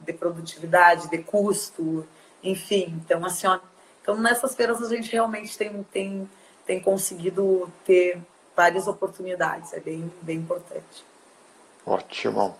de 0.00 0.12
produtividade, 0.12 1.10
de 1.10 1.18
custo, 1.18 2.06
enfim. 2.42 3.00
Então, 3.04 3.24
assim, 3.24 3.46
ó, 3.46 3.58
então 4.00 4.16
nessas 4.16 4.54
feiras 4.54 4.82
a 4.82 4.88
gente 4.88 5.10
realmente 5.10 5.56
tem, 5.56 5.82
tem, 5.92 6.30
tem 6.66 6.80
conseguido 6.80 7.70
ter 7.84 8.18
várias 8.56 8.86
oportunidades, 8.86 9.72
é 9.72 9.80
bem, 9.80 10.12
bem 10.20 10.38
importante. 10.38 11.04
Ótimo. 11.84 12.54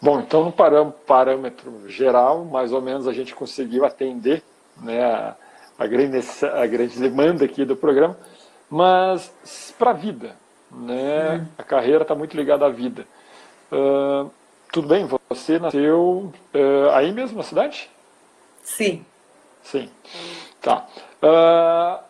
Bom, 0.00 0.20
então 0.20 0.44
no 0.44 0.52
parâmetro 0.92 1.88
geral, 1.88 2.44
mais 2.44 2.72
ou 2.72 2.80
menos 2.80 3.08
a 3.08 3.12
gente 3.12 3.34
conseguiu 3.34 3.84
atender 3.84 4.42
né, 4.76 5.02
a, 5.04 5.36
a, 5.78 5.86
grande, 5.86 6.20
a 6.44 6.66
grande 6.66 6.98
demanda 6.98 7.44
aqui 7.44 7.64
do 7.64 7.76
programa, 7.76 8.16
mas 8.68 9.74
para 9.76 9.90
a 9.90 9.94
vida, 9.94 10.36
né? 10.70 11.38
Hum. 11.38 11.46
A 11.58 11.62
carreira 11.64 12.02
está 12.02 12.14
muito 12.14 12.36
ligada 12.36 12.64
à 12.64 12.68
vida. 12.68 13.04
Uh, 13.72 14.30
tudo 14.72 14.88
bem, 14.88 15.08
você 15.28 15.58
nasceu 15.58 16.32
uh, 16.54 16.90
aí 16.92 17.12
mesmo 17.12 17.36
na 17.36 17.42
cidade? 17.42 17.90
Sim. 18.62 19.04
Sim. 19.62 19.88
Tá. 20.60 20.86
Uh, 21.22 22.02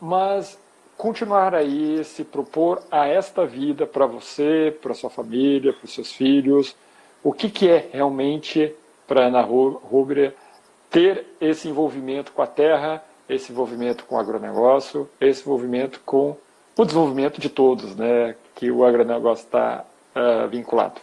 mas 0.00 0.58
continuar 0.96 1.54
aí, 1.54 2.04
se 2.04 2.24
propor 2.24 2.82
a 2.90 3.06
esta 3.06 3.44
vida 3.44 3.86
para 3.86 4.06
você, 4.06 4.76
para 4.80 4.94
sua 4.94 5.10
família, 5.10 5.72
para 5.72 5.84
os 5.84 5.94
seus 5.94 6.12
filhos, 6.12 6.76
o 7.22 7.32
que, 7.32 7.50
que 7.50 7.68
é 7.68 7.88
realmente 7.92 8.74
para 9.06 9.26
Ana 9.26 9.42
Rúbria 9.42 10.34
ter 10.90 11.26
esse 11.40 11.68
envolvimento 11.68 12.32
com 12.32 12.42
a 12.42 12.46
terra, 12.46 13.02
esse 13.28 13.52
envolvimento 13.52 14.04
com 14.04 14.16
o 14.16 14.18
agronegócio, 14.18 15.08
esse 15.20 15.42
envolvimento 15.42 16.00
com 16.04 16.36
o 16.76 16.84
desenvolvimento 16.84 17.40
de 17.40 17.48
todos, 17.48 17.96
né, 17.96 18.34
que 18.54 18.70
o 18.70 18.84
agronegócio 18.84 19.44
está 19.44 19.84
uh, 20.14 20.48
vinculado. 20.48 21.00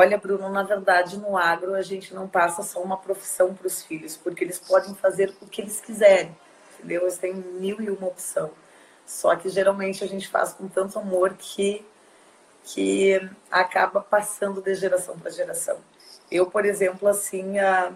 Olha, 0.00 0.16
Bruno, 0.16 0.48
na 0.48 0.62
verdade, 0.62 1.18
no 1.18 1.36
agro 1.36 1.74
a 1.74 1.82
gente 1.82 2.14
não 2.14 2.28
passa 2.28 2.62
só 2.62 2.80
uma 2.80 2.96
profissão 2.96 3.52
para 3.52 3.66
os 3.66 3.82
filhos, 3.82 4.16
porque 4.16 4.44
eles 4.44 4.56
podem 4.56 4.94
fazer 4.94 5.34
o 5.42 5.46
que 5.48 5.60
eles 5.60 5.80
quiserem, 5.80 6.38
entendeu? 6.72 7.02
Eles 7.02 7.18
têm 7.18 7.34
mil 7.34 7.80
e 7.80 7.90
uma 7.90 8.06
opção. 8.06 8.48
Só 9.04 9.34
que 9.34 9.48
geralmente 9.48 10.04
a 10.04 10.06
gente 10.06 10.28
faz 10.28 10.52
com 10.52 10.68
tanto 10.68 11.00
amor 11.00 11.34
que, 11.36 11.84
que 12.62 13.28
acaba 13.50 14.00
passando 14.00 14.62
de 14.62 14.72
geração 14.76 15.18
para 15.18 15.32
geração. 15.32 15.78
Eu, 16.30 16.46
por 16.46 16.64
exemplo, 16.64 17.08
assim, 17.08 17.58
a, 17.58 17.92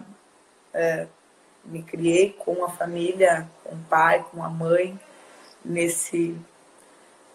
a 0.73 1.07
me 1.63 1.83
criei 1.83 2.33
com 2.33 2.65
a 2.65 2.69
família, 2.69 3.47
com 3.63 3.75
o 3.75 3.83
pai, 3.89 4.25
com 4.29 4.43
a 4.43 4.49
mãe, 4.49 4.99
nesse 5.63 6.37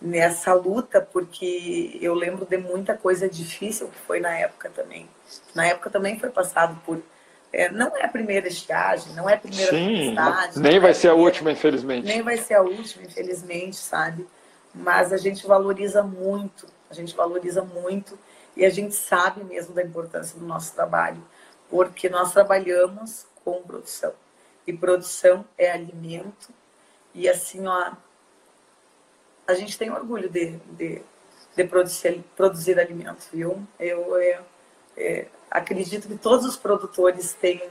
nessa 0.00 0.54
luta, 0.54 1.00
porque 1.00 1.98
eu 2.00 2.14
lembro 2.14 2.46
de 2.46 2.56
muita 2.56 2.96
coisa 2.96 3.28
difícil 3.28 3.88
que 3.88 3.98
foi 3.98 4.20
na 4.20 4.32
época 4.36 4.70
também. 4.70 5.08
Na 5.54 5.66
época 5.66 5.90
também 5.90 6.18
foi 6.18 6.30
passado 6.30 6.80
por 6.84 7.02
é, 7.52 7.70
não 7.70 7.96
é 7.96 8.04
a 8.04 8.08
primeira 8.08 8.46
estiagem, 8.46 9.14
não 9.14 9.28
é 9.28 9.34
a 9.34 9.38
primeira 9.38 9.70
Sim, 9.70 10.14
Nem 10.56 10.78
vai 10.78 10.90
é 10.90 10.94
ser 10.94 11.08
a 11.08 11.14
última, 11.14 11.50
infelizmente. 11.50 12.06
Nem 12.06 12.22
vai 12.22 12.36
ser 12.36 12.54
a 12.54 12.62
última, 12.62 13.04
infelizmente, 13.04 13.76
sabe? 13.76 14.26
Mas 14.74 15.12
a 15.12 15.16
gente 15.16 15.46
valoriza 15.46 16.02
muito, 16.02 16.66
a 16.90 16.94
gente 16.94 17.16
valoriza 17.16 17.62
muito 17.62 18.18
e 18.54 18.64
a 18.64 18.70
gente 18.70 18.94
sabe 18.94 19.42
mesmo 19.44 19.74
da 19.74 19.82
importância 19.82 20.38
do 20.38 20.44
nosso 20.44 20.74
trabalho, 20.74 21.22
porque 21.70 22.08
nós 22.08 22.32
trabalhamos 22.32 23.26
com 23.44 23.62
produção. 23.62 24.12
e 24.66 24.72
produção 24.72 25.46
é 25.56 25.70
alimento. 25.70 26.50
E 27.14 27.26
assim, 27.26 27.66
ó, 27.66 27.92
a 29.48 29.54
gente 29.54 29.78
tem 29.78 29.90
orgulho 29.90 30.28
de, 30.28 30.58
de, 30.76 31.02
de 31.56 31.64
produzir, 31.64 32.22
produzir 32.36 32.78
alimento, 32.78 33.26
viu? 33.32 33.66
Eu, 33.80 34.20
eu, 34.20 34.44
eu 34.94 35.26
acredito 35.50 36.06
que 36.06 36.18
todos 36.18 36.44
os 36.44 36.56
produtores 36.56 37.32
têm 37.32 37.62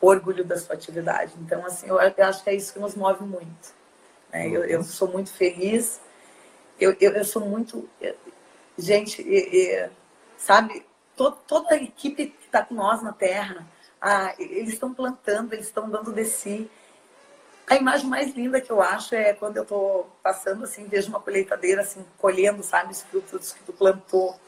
orgulho 0.00 0.42
da 0.44 0.58
sua 0.58 0.74
atividade. 0.74 1.34
Então, 1.38 1.64
assim, 1.66 1.88
eu, 1.88 1.98
acho 1.98 2.42
que 2.42 2.50
é 2.50 2.54
isso 2.54 2.72
que 2.72 2.78
nos 2.78 2.94
move 2.94 3.24
muito. 3.24 3.74
Né? 4.32 4.48
Eu, 4.48 4.64
eu, 4.64 4.82
sou 4.82 5.08
muito 5.08 5.30
feliz, 5.30 6.00
eu, 6.80 6.96
eu, 6.98 7.12
eu 7.12 7.24
sou 7.24 7.44
muito. 7.44 7.86
Gente, 8.78 9.22
sabe, 10.38 10.86
to, 11.14 11.32
toda 11.46 11.74
a 11.74 11.82
equipe 11.82 12.28
que 12.28 12.46
está 12.46 12.64
com 12.64 12.74
nós 12.74 13.02
na 13.02 13.12
Terra, 13.12 13.66
ah, 14.00 14.34
eles 14.38 14.72
estão 14.72 14.94
plantando, 14.94 15.52
eles 15.52 15.66
estão 15.66 15.90
dando 15.90 16.12
de 16.12 16.24
si. 16.24 16.70
A 17.68 17.74
imagem 17.74 18.06
mais 18.06 18.32
linda 18.32 18.60
que 18.60 18.70
eu 18.70 18.80
acho 18.80 19.14
é 19.16 19.32
quando 19.32 19.56
eu 19.56 19.64
estou 19.64 20.08
passando 20.22 20.62
assim, 20.62 20.86
vejo 20.86 21.08
uma 21.08 21.20
colheitadeira 21.20 21.82
assim, 21.82 22.06
colhendo, 22.16 22.62
sabe, 22.62 22.92
os 22.92 23.02
frutos 23.02 23.52
que 23.52 23.64
tu 23.64 23.72
plantou, 23.72 24.38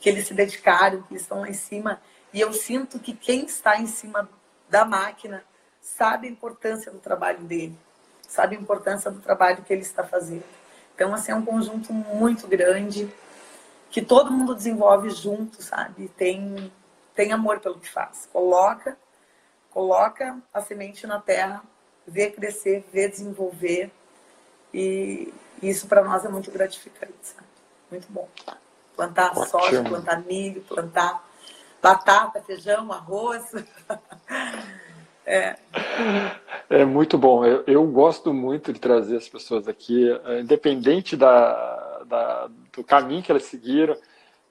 que 0.00 0.08
eles 0.08 0.28
se 0.28 0.34
dedicaram, 0.34 1.02
que 1.02 1.12
eles 1.12 1.22
estão 1.22 1.40
lá 1.40 1.48
em 1.48 1.54
cima. 1.54 2.00
E 2.32 2.40
eu 2.40 2.52
sinto 2.52 3.00
que 3.00 3.12
quem 3.12 3.46
está 3.46 3.80
em 3.80 3.88
cima 3.88 4.28
da 4.70 4.84
máquina 4.84 5.42
sabe 5.80 6.28
a 6.28 6.30
importância 6.30 6.92
do 6.92 6.98
trabalho 6.98 7.40
dele, 7.40 7.76
sabe 8.28 8.54
a 8.54 8.60
importância 8.60 9.10
do 9.10 9.20
trabalho 9.20 9.64
que 9.64 9.72
ele 9.72 9.82
está 9.82 10.04
fazendo. 10.04 10.44
Então, 10.94 11.12
assim, 11.12 11.32
é 11.32 11.34
um 11.34 11.44
conjunto 11.44 11.92
muito 11.92 12.46
grande 12.46 13.12
que 13.90 14.02
todo 14.02 14.30
mundo 14.30 14.54
desenvolve 14.54 15.10
junto, 15.10 15.62
sabe? 15.62 16.08
Tem, 16.16 16.70
tem 17.12 17.32
amor 17.32 17.58
pelo 17.58 17.80
que 17.80 17.90
faz. 17.90 18.28
Coloca, 18.32 18.96
coloca 19.70 20.38
a 20.52 20.60
semente 20.60 21.06
na 21.08 21.20
terra, 21.20 21.62
vê 22.08 22.30
crescer, 22.30 22.84
vê 22.92 23.08
desenvolver. 23.08 23.90
E 24.72 25.32
isso 25.62 25.86
para 25.86 26.02
nós 26.02 26.24
é 26.24 26.28
muito 26.28 26.50
gratificante, 26.50 27.14
sabe? 27.22 27.46
Muito 27.90 28.06
bom. 28.10 28.28
Plantar 28.96 29.30
Ótimo. 29.30 29.46
soja, 29.46 29.82
plantar 29.82 30.24
milho, 30.24 30.60
plantar 30.62 31.24
batata, 31.80 32.40
feijão, 32.40 32.92
arroz. 32.92 33.44
é. 35.24 35.56
é 36.68 36.84
muito 36.84 37.16
bom. 37.16 37.44
Eu, 37.44 37.64
eu, 37.66 37.86
gosto 37.86 38.32
muito 38.32 38.72
de 38.72 38.80
trazer 38.80 39.16
as 39.16 39.28
pessoas 39.28 39.68
aqui, 39.68 40.10
é, 40.24 40.40
independente 40.40 41.16
da, 41.16 42.02
da, 42.06 42.50
do 42.72 42.82
caminho 42.82 43.22
que 43.22 43.30
elas 43.30 43.44
seguiram, 43.44 43.96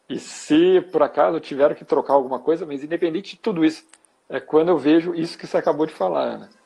e 0.09 0.17
se 0.17 0.81
por 0.91 1.03
acaso 1.03 1.39
tiveram 1.39 1.75
que 1.75 1.83
trocar 1.83 2.13
alguma 2.13 2.39
coisa, 2.39 2.65
mas 2.65 2.83
independente 2.83 3.35
de 3.35 3.41
tudo 3.41 3.65
isso, 3.65 3.85
é 4.29 4.39
quando 4.39 4.69
eu 4.69 4.77
vejo 4.77 5.13
isso 5.13 5.37
que 5.37 5.45
você 5.45 5.57
acabou 5.57 5.85
de 5.85 5.93
falar, 5.93 6.23
Ana. 6.23 6.56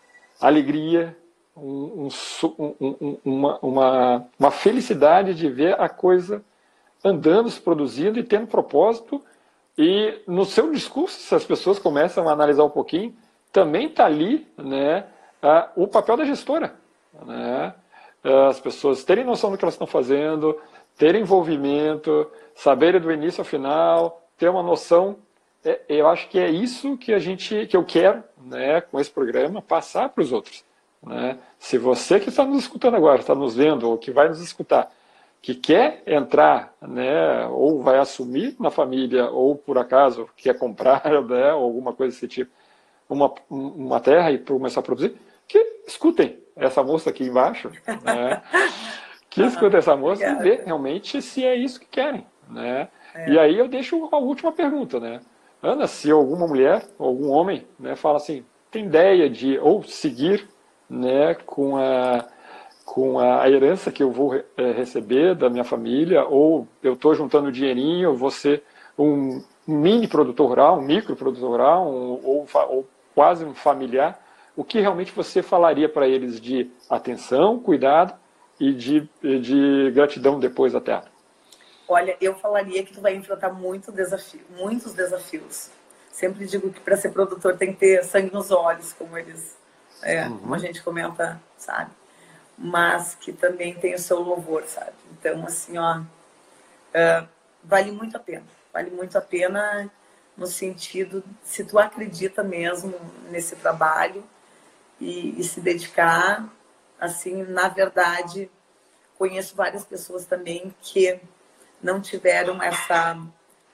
Alegria, 0.42 1.16
um, 1.56 2.10
um, 2.44 2.76
um, 2.82 3.18
uma, 3.24 3.60
uma, 3.62 4.26
uma 4.40 4.52
felicidade 4.52 5.36
de 5.36 5.50
ver 5.50 5.80
a 5.80 5.88
coisa 5.88 6.44
andando, 7.04 7.50
se 7.50 7.62
produzindo 7.62 8.20
e 8.20 8.24
tendo 8.24 8.48
propósito 8.48 9.22
e 9.78 10.22
no 10.28 10.46
seu 10.46 10.72
discurso, 10.72 11.20
se 11.20 11.34
as 11.34 11.44
pessoas 11.44 11.80
começam 11.80 12.28
a 12.28 12.34
analisar 12.34 12.64
um 12.64 12.70
pouquinho, 12.70 13.16
também 13.52 13.88
está 13.88 14.06
ali 14.06 14.48
né, 14.58 15.06
o 15.76 15.88
papel 15.88 16.18
da 16.18 16.26
gestora. 16.26 16.76
Né? 17.26 17.74
As 18.48 18.60
pessoas 18.60 19.04
terem 19.04 19.24
noção 19.24 19.52
do 19.52 19.58
que 19.58 19.66
elas 19.66 19.74
estão 19.74 19.88
fazendo, 19.88 20.60
terem 20.98 21.22
envolvimento, 21.22 22.30
saberem 22.54 23.02
do 23.02 23.12
início 23.12 23.42
ao 23.42 23.46
final, 23.46 24.22
ter 24.38 24.50
uma 24.50 24.64
noção. 24.64 25.18
É, 25.64 25.82
eu 25.88 26.08
acho 26.08 26.28
que 26.30 26.40
é 26.40 26.50
isso 26.50 26.98
que 26.98 27.14
a 27.14 27.20
gente, 27.20 27.68
que 27.68 27.78
eu 27.78 27.84
quero, 27.84 28.24
né, 28.44 28.82
com 28.82 29.00
esse 29.00 29.12
programa, 29.12 29.62
passar 29.62 30.10
para 30.10 30.24
os 30.24 30.32
outros. 30.32 30.64
Né? 31.04 31.38
Se 31.60 31.78
você 31.78 32.20
que 32.20 32.30
está 32.30 32.46
nos 32.46 32.60
escutando 32.60 32.96
agora, 32.96 33.20
está 33.20 33.36
nos 33.36 33.56
vendo 33.56 33.90
ou 33.90 33.98
que 33.98 34.12
vai 34.12 34.28
nos 34.28 34.42
escutar, 34.42 34.92
que 35.42 35.56
quer 35.56 36.04
entrar, 36.06 36.74
né, 36.82 37.48
ou 37.48 37.82
vai 37.82 37.98
assumir 37.98 38.56
na 38.60 38.70
família, 38.70 39.30
ou 39.30 39.56
por 39.56 39.78
acaso 39.78 40.30
quer 40.38 40.58
comprar, 40.58 41.04
né, 41.28 41.54
ou 41.54 41.64
alguma 41.64 41.94
coisa 41.94 42.14
desse 42.14 42.28
tipo, 42.28 42.52
uma, 43.10 43.34
uma 43.50 44.00
terra 44.00 44.32
e 44.32 44.38
começar 44.38 44.80
a 44.80 44.84
produzir, 44.84 45.16
que 45.48 45.58
escutem 45.88 46.40
essa 46.56 46.84
moça 46.84 47.10
aqui 47.10 47.24
embaixo, 47.24 47.72
né, 48.04 48.42
que 49.30 49.42
escutem 49.42 49.80
essa 49.80 49.96
moça 49.96 50.24
e 50.24 50.36
vê 50.36 50.62
realmente 50.64 51.22
se 51.22 51.44
é 51.44 51.56
isso 51.56 51.80
que 51.80 51.88
querem, 51.88 52.26
né. 52.48 52.88
É. 53.14 53.30
E 53.30 53.40
aí 53.40 53.58
eu 53.58 53.68
deixo 53.68 54.08
a 54.12 54.18
última 54.18 54.52
pergunta, 54.52 55.00
né, 55.00 55.22
Ana, 55.62 55.88
se 55.88 56.10
alguma 56.10 56.48
mulher, 56.48 56.88
algum 56.98 57.30
homem, 57.30 57.66
né, 57.80 57.96
fala 57.96 58.18
assim, 58.18 58.44
tem 58.72 58.86
ideia 58.86 59.30
de 59.30 59.60
ou 59.60 59.84
seguir, 59.84 60.48
né, 60.90 61.36
com 61.46 61.78
a 61.78 62.26
com 62.84 63.20
a 63.20 63.50
herança 63.50 63.90
que 63.90 64.04
eu 64.04 64.12
vou 64.12 64.36
é, 64.36 64.72
receber 64.74 65.34
da 65.34 65.50
minha 65.50 65.64
família, 65.64 66.26
ou 66.26 66.68
eu 66.84 66.94
estou 66.94 67.16
juntando 67.16 67.50
dinheirinho, 67.50 68.18
vou 68.18 68.30
ser 68.30 68.64
um 69.00 69.42
mini 69.66 70.10
produtor 70.10 70.50
rural, 70.50 70.78
um 70.78 70.82
micro 70.82 71.16
produtor 71.16 71.52
rural, 71.52 71.88
um, 71.88 72.20
ou, 72.22 72.46
ou 72.70 72.88
quase 73.16 73.46
um 73.46 73.54
familiar, 73.54 74.20
o 74.58 74.64
que 74.64 74.82
realmente 74.82 75.14
você 75.14 75.42
falaria 75.42 75.88
para 75.88 76.06
eles 76.06 76.42
de 76.42 76.70
atenção, 76.90 77.60
cuidado 77.60 78.14
e 78.60 78.74
de, 78.74 79.10
de 79.22 79.92
gratidão 79.92 80.38
depois 80.38 80.74
da 80.74 80.82
terra? 80.82 81.11
Olha, 81.92 82.18
eu 82.22 82.36
falaria 82.36 82.84
que 82.84 82.94
tu 82.94 83.02
vai 83.02 83.16
enfrentar 83.16 83.50
muito 83.50 83.92
desafio, 83.92 84.42
muitos 84.50 84.94
desafios. 84.94 85.70
Sempre 86.12 86.46
digo 86.46 86.72
que 86.72 86.80
para 86.80 86.98
ser 86.98 87.10
produtor 87.10 87.58
tem 87.58 87.74
que 87.74 87.80
ter 87.80 88.04
sangue 88.04 88.34
nos 88.34 88.52
olhos, 88.52 88.94
como 88.94 89.18
eles, 89.18 89.58
é, 90.02 90.28
uhum. 90.28 90.38
como 90.40 90.56
a 90.56 90.58
gente 90.58 90.82
comenta, 90.84 91.42
sabe? 91.58 91.92
mas 92.64 93.16
que 93.16 93.34
também 93.34 93.74
tem 93.74 93.96
o 93.96 94.00
seu 94.00 94.20
louvor, 94.20 94.64
sabe? 94.68 94.94
Então, 95.12 95.44
assim, 95.46 95.80
ó, 95.80 96.00
uh, 96.00 97.28
vale 97.64 97.92
muito 97.92 98.16
a 98.16 98.20
pena. 98.20 98.46
Vale 98.72 98.92
muito 98.92 99.18
a 99.18 99.22
pena 99.22 99.90
no 100.38 100.46
sentido, 100.46 101.24
se 101.44 101.64
tu 101.64 101.80
acredita 101.80 102.44
mesmo 102.44 102.94
nesse 103.30 103.56
trabalho 103.56 104.24
e, 105.00 105.40
e 105.40 105.44
se 105.44 105.60
dedicar, 105.60 106.48
assim, 107.00 107.44
na 107.44 107.68
verdade, 107.68 108.50
conheço 109.18 109.56
várias 109.56 109.84
pessoas 109.84 110.26
também 110.26 110.74
que 110.82 111.20
não 111.82 112.02
tiveram 112.02 112.62
essa, 112.62 113.18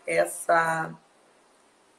essa, 0.05 0.93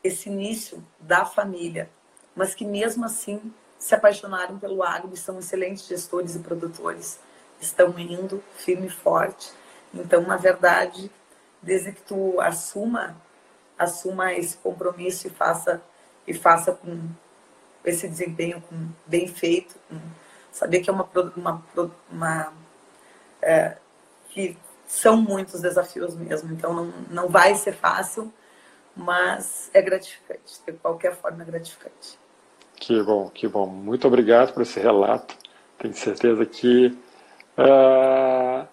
esse 0.03 0.29
início 0.29 0.85
da 1.01 1.25
família, 1.25 1.91
mas 2.35 2.55
que 2.55 2.65
mesmo 2.65 3.05
assim 3.05 3.53
se 3.79 3.95
apaixonaram 3.95 4.59
pelo 4.59 4.83
agro 4.83 5.11
e 5.13 5.17
são 5.17 5.39
excelentes 5.39 5.87
gestores 5.87 6.35
e 6.35 6.41
produtores. 6.41 7.21
Estão 7.61 7.99
indo 7.99 8.43
firme 8.57 8.87
e 8.87 8.91
forte. 8.91 9.53
Então, 9.93 10.23
na 10.23 10.37
verdade, 10.37 11.11
desde 11.63 11.93
que 11.93 12.03
tu 12.03 12.41
assuma, 12.41 13.17
assuma 13.79 14.33
esse 14.33 14.57
compromisso 14.57 15.27
e 15.27 15.31
faça 15.31 15.83
e 16.27 16.35
faça 16.35 16.73
com 16.73 17.09
esse 17.85 18.07
desempenho 18.07 18.61
com, 18.61 18.89
bem 19.07 19.27
feito, 19.27 19.75
com, 19.89 19.99
saber 20.53 20.81
que 20.81 20.91
é 20.91 20.93
uma 20.93 21.09
uma, 21.37 21.63
uma 22.11 22.53
é, 23.41 23.79
que 24.29 24.59
são 24.89 25.19
muitos 25.19 25.61
desafios 25.61 26.17
mesmo. 26.17 26.51
Então, 26.53 26.73
não, 26.73 26.93
não 27.11 27.29
vai 27.29 27.55
ser 27.55 27.75
fácil, 27.75 28.33
mas 28.97 29.71
é 29.75 29.83
gratificante. 29.83 30.61
De 30.67 30.73
qualquer 30.73 31.15
forma, 31.15 31.43
é 31.43 31.47
gratificante. 31.47 32.19
Que 32.75 33.03
bom, 33.03 33.29
que 33.29 33.47
bom. 33.47 33.67
Muito 33.67 34.09
obrigado 34.09 34.55
por 34.55 34.63
esse 34.63 34.81
relato. 34.81 35.37
Tenho 35.79 35.95
certeza 35.95 36.45
que 36.47 36.97
uh, 37.59 38.67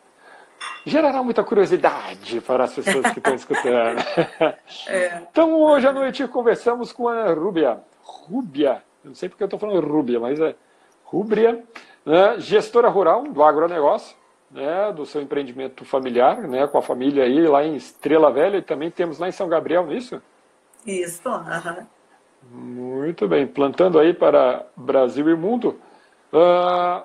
gerará 0.85 1.21
muita 1.21 1.43
curiosidade 1.43 2.39
para 2.41 2.63
as 2.63 2.73
pessoas 2.73 3.11
que 3.11 3.19
estão 3.19 3.35
escutando. 3.35 4.01
É. 4.87 5.21
Então, 5.29 5.59
hoje 5.59 5.87
à 5.87 5.93
noite 5.93 6.27
conversamos 6.27 6.91
com 6.91 7.09
a 7.09 7.33
Rúbia. 7.33 7.79
Rúbia, 8.01 8.81
não 9.03 9.13
sei 9.13 9.27
porque 9.27 9.43
eu 9.43 9.47
estou 9.47 9.59
falando 9.59 9.85
Rúbia, 9.85 10.19
mas 10.19 10.39
é 10.39 10.55
Rúbia, 11.03 11.63
né, 12.05 12.39
gestora 12.39 12.87
rural 12.87 13.23
do 13.23 13.43
agronegócio, 13.43 14.15
né, 14.51 14.91
do 14.93 15.05
seu 15.05 15.21
empreendimento 15.21 15.83
familiar, 15.85 16.47
né, 16.47 16.67
com 16.67 16.77
a 16.77 16.81
família 16.81 17.23
aí 17.23 17.47
lá 17.47 17.63
em 17.63 17.75
Estrela 17.75 18.31
Velha 18.31 18.57
e 18.57 18.61
também 18.61 18.89
temos 18.91 19.19
lá 19.19 19.27
em 19.27 19.31
São 19.31 19.47
Gabriel, 19.47 19.85
não 19.85 19.91
é 19.91 19.97
isso? 19.97 20.21
Isso, 20.85 21.27
aham. 21.27 21.87
Muito 22.51 23.27
bem, 23.27 23.47
plantando 23.47 23.97
aí 23.97 24.13
para 24.13 24.65
Brasil 24.75 25.29
e 25.29 25.35
mundo. 25.35 25.79
Uh, 26.31 27.03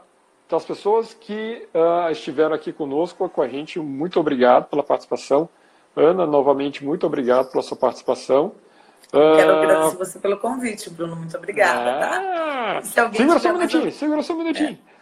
as 0.50 0.64
pessoas 0.64 1.14
que 1.14 1.66
uh, 1.74 2.10
estiveram 2.10 2.54
aqui 2.54 2.72
conosco, 2.72 3.28
com 3.28 3.40
a 3.40 3.48
gente, 3.48 3.78
muito 3.78 4.20
obrigado 4.20 4.68
pela 4.68 4.82
participação. 4.82 5.48
Ana, 5.96 6.26
novamente, 6.26 6.84
muito 6.84 7.06
obrigado 7.06 7.50
pela 7.50 7.62
sua 7.62 7.76
participação. 7.76 8.52
Quero 9.10 9.52
uh, 9.52 9.56
agradecer 9.56 9.96
você 9.96 10.18
pelo 10.18 10.36
convite, 10.36 10.90
Bruno. 10.90 11.16
Muito 11.16 11.36
obrigada. 11.36 12.00
Tá? 12.00 12.82
segura 12.82 13.38
só 13.38 13.48
um 13.48 13.52
minutinho, 13.54 13.82
mais... 13.82 13.94
segura 13.94 14.22
só 14.22 14.32
um 14.34 14.38
minutinho. 14.38 14.78
É. 14.86 14.99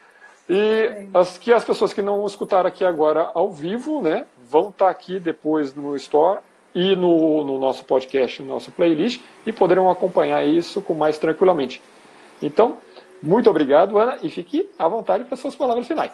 E 0.49 1.09
as, 1.13 1.37
que 1.37 1.53
as 1.53 1.65
pessoas 1.65 1.93
que 1.93 2.01
não 2.01 2.25
escutaram 2.27 2.69
aqui 2.69 2.85
agora 2.85 3.31
ao 3.35 3.53
vivo, 3.53 4.01
né, 4.01 4.27
vão 4.39 4.71
estar 4.71 4.89
aqui 4.89 5.21
depois 5.21 5.75
no 5.75 5.95
Store 5.97 6.41
e 6.75 6.97
no, 6.97 7.45
no 7.45 7.59
nosso 7.59 7.85
podcast, 7.85 8.43
no 8.43 8.49
nosso 8.49 8.71
playlist, 8.71 9.21
e 9.45 9.53
poderão 9.53 9.91
acompanhar 9.91 10.47
isso 10.47 10.81
com 10.81 10.95
mais 10.95 11.19
tranquilamente. 11.19 11.83
Então, 12.41 12.79
Muito 13.23 13.51
obrigado, 13.51 13.99
Ana, 13.99 14.19
e 14.23 14.31
fique 14.31 14.71
à 14.79 14.87
vontade 14.87 15.25
para 15.25 15.37
suas 15.37 15.57
palavras 15.57 15.87
finais. 15.87 16.13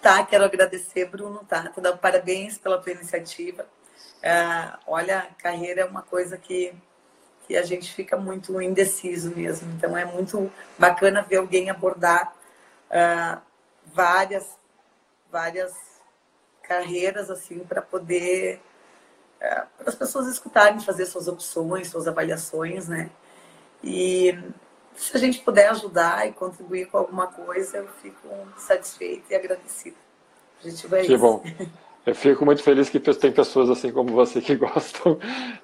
Tá, 0.00 0.24
quero 0.24 0.44
agradecer, 0.44 1.04
Bruno, 1.06 1.40
tá? 1.46 1.68
Te 1.68 1.80
dar 1.80 1.96
parabéns 1.98 2.56
pela 2.56 2.78
tua 2.78 2.92
iniciativa. 2.92 3.66
É, 4.22 4.70
olha, 4.86 5.26
carreira 5.38 5.82
é 5.82 5.84
uma 5.84 6.02
coisa 6.02 6.38
que, 6.38 6.72
que 7.46 7.56
a 7.56 7.62
gente 7.62 7.92
fica 7.92 8.16
muito 8.16 8.60
indeciso 8.62 9.30
mesmo. 9.36 9.70
Então 9.76 9.96
é 9.96 10.06
muito 10.06 10.50
bacana 10.78 11.22
ver 11.22 11.36
alguém 11.36 11.68
abordar 11.68 12.34
uh, 12.90 13.40
várias, 13.86 14.58
várias 15.30 15.72
carreiras 16.62 17.30
assim 17.30 17.60
para 17.60 17.80
poder 17.80 18.60
uh, 19.40 19.66
para 19.78 19.88
as 19.88 19.94
pessoas 19.94 20.26
escutarem, 20.26 20.80
fazer 20.80 21.06
suas 21.06 21.28
opções, 21.28 21.88
suas 21.88 22.08
avaliações, 22.08 22.88
né? 22.88 23.10
E 23.82 24.36
se 24.94 25.16
a 25.16 25.20
gente 25.20 25.40
puder 25.40 25.68
ajudar 25.68 26.26
e 26.26 26.32
contribuir 26.32 26.86
com 26.86 26.98
alguma 26.98 27.26
coisa, 27.26 27.78
eu 27.78 27.88
fico 28.02 28.28
satisfeita 28.56 29.32
e 29.32 29.36
agradecida. 29.36 29.96
A 30.64 30.68
gente 30.68 30.86
vai 30.86 31.02
que 31.02 31.14
isso. 31.14 31.22
bom. 31.22 31.42
Eu 32.06 32.14
fico 32.14 32.44
muito 32.44 32.62
feliz 32.62 32.88
que 32.88 33.00
tem 33.00 33.32
pessoas 33.32 33.68
assim 33.68 33.90
como 33.90 34.12
você 34.12 34.40
que 34.40 34.54
gostam 34.54 35.18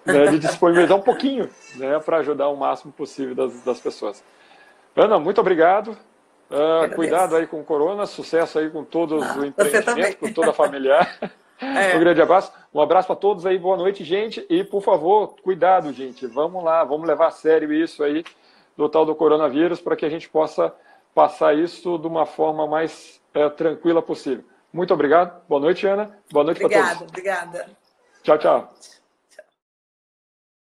né, 0.05 0.27
de 0.27 0.41
disponibilizar 0.41 0.99
um 0.99 1.03
pouquinho 1.03 1.49
né, 1.77 2.01
para 2.01 2.17
ajudar 2.17 2.49
o 2.49 2.57
máximo 2.57 2.93
possível 2.93 3.33
das, 3.33 3.63
das 3.63 3.79
pessoas. 3.79 4.25
Ana, 4.97 5.21
muito 5.21 5.41
obrigado. 5.41 5.97
Uh, 6.53 6.95
cuidado 6.95 7.35
aí 7.35 7.47
com 7.47 7.61
o 7.61 7.65
corona, 7.65 8.05
sucesso 8.05 8.59
aí 8.59 8.69
com 8.69 8.85
todos 8.85 9.23
ah, 9.23 9.37
os 9.39 9.45
empreendimentos, 9.45 10.15
com 10.17 10.33
toda 10.33 10.51
a 10.51 10.55
familiar. 10.55 11.19
É. 11.63 11.97
Um 11.97 12.01
grande 12.01 12.21
abraço. 12.21 12.53
Um 12.75 12.81
abraço 12.81 13.07
para 13.07 13.15
todos 13.15 13.47
aí, 13.47 13.57
boa 13.57 13.77
noite, 13.77 14.03
gente. 14.03 14.45
E, 14.51 14.65
por 14.65 14.83
favor, 14.83 15.37
cuidado, 15.45 15.93
gente. 15.93 16.27
Vamos 16.27 16.65
lá, 16.65 16.83
vamos 16.83 17.07
levar 17.07 17.29
a 17.29 17.31
sério 17.31 17.73
isso 17.73 18.03
aí 18.03 18.25
do 18.77 18.89
tal 18.89 19.07
do 19.07 19.15
coronavírus 19.15 19.81
para 19.81 19.95
que 19.95 20.05
a 20.05 20.09
gente 20.09 20.29
possa 20.29 20.75
passar 21.15 21.57
isso 21.57 21.99
de 21.99 22.07
uma 22.09 22.27
forma 22.27 22.67
mais 22.67 23.21
é, 23.33 23.49
tranquila 23.49 24.03
possível. 24.03 24.45
Muito 24.73 24.93
obrigado. 24.93 25.41
Boa 25.49 25.61
noite, 25.61 25.87
Ana. 25.87 26.19
Boa 26.33 26.45
noite 26.45 26.61
para 26.61 26.69
todos. 26.69 27.03
Obrigada, 27.03 27.63
obrigada. 27.63 27.71
Tchau, 28.23 28.39
tchau. 28.39 28.75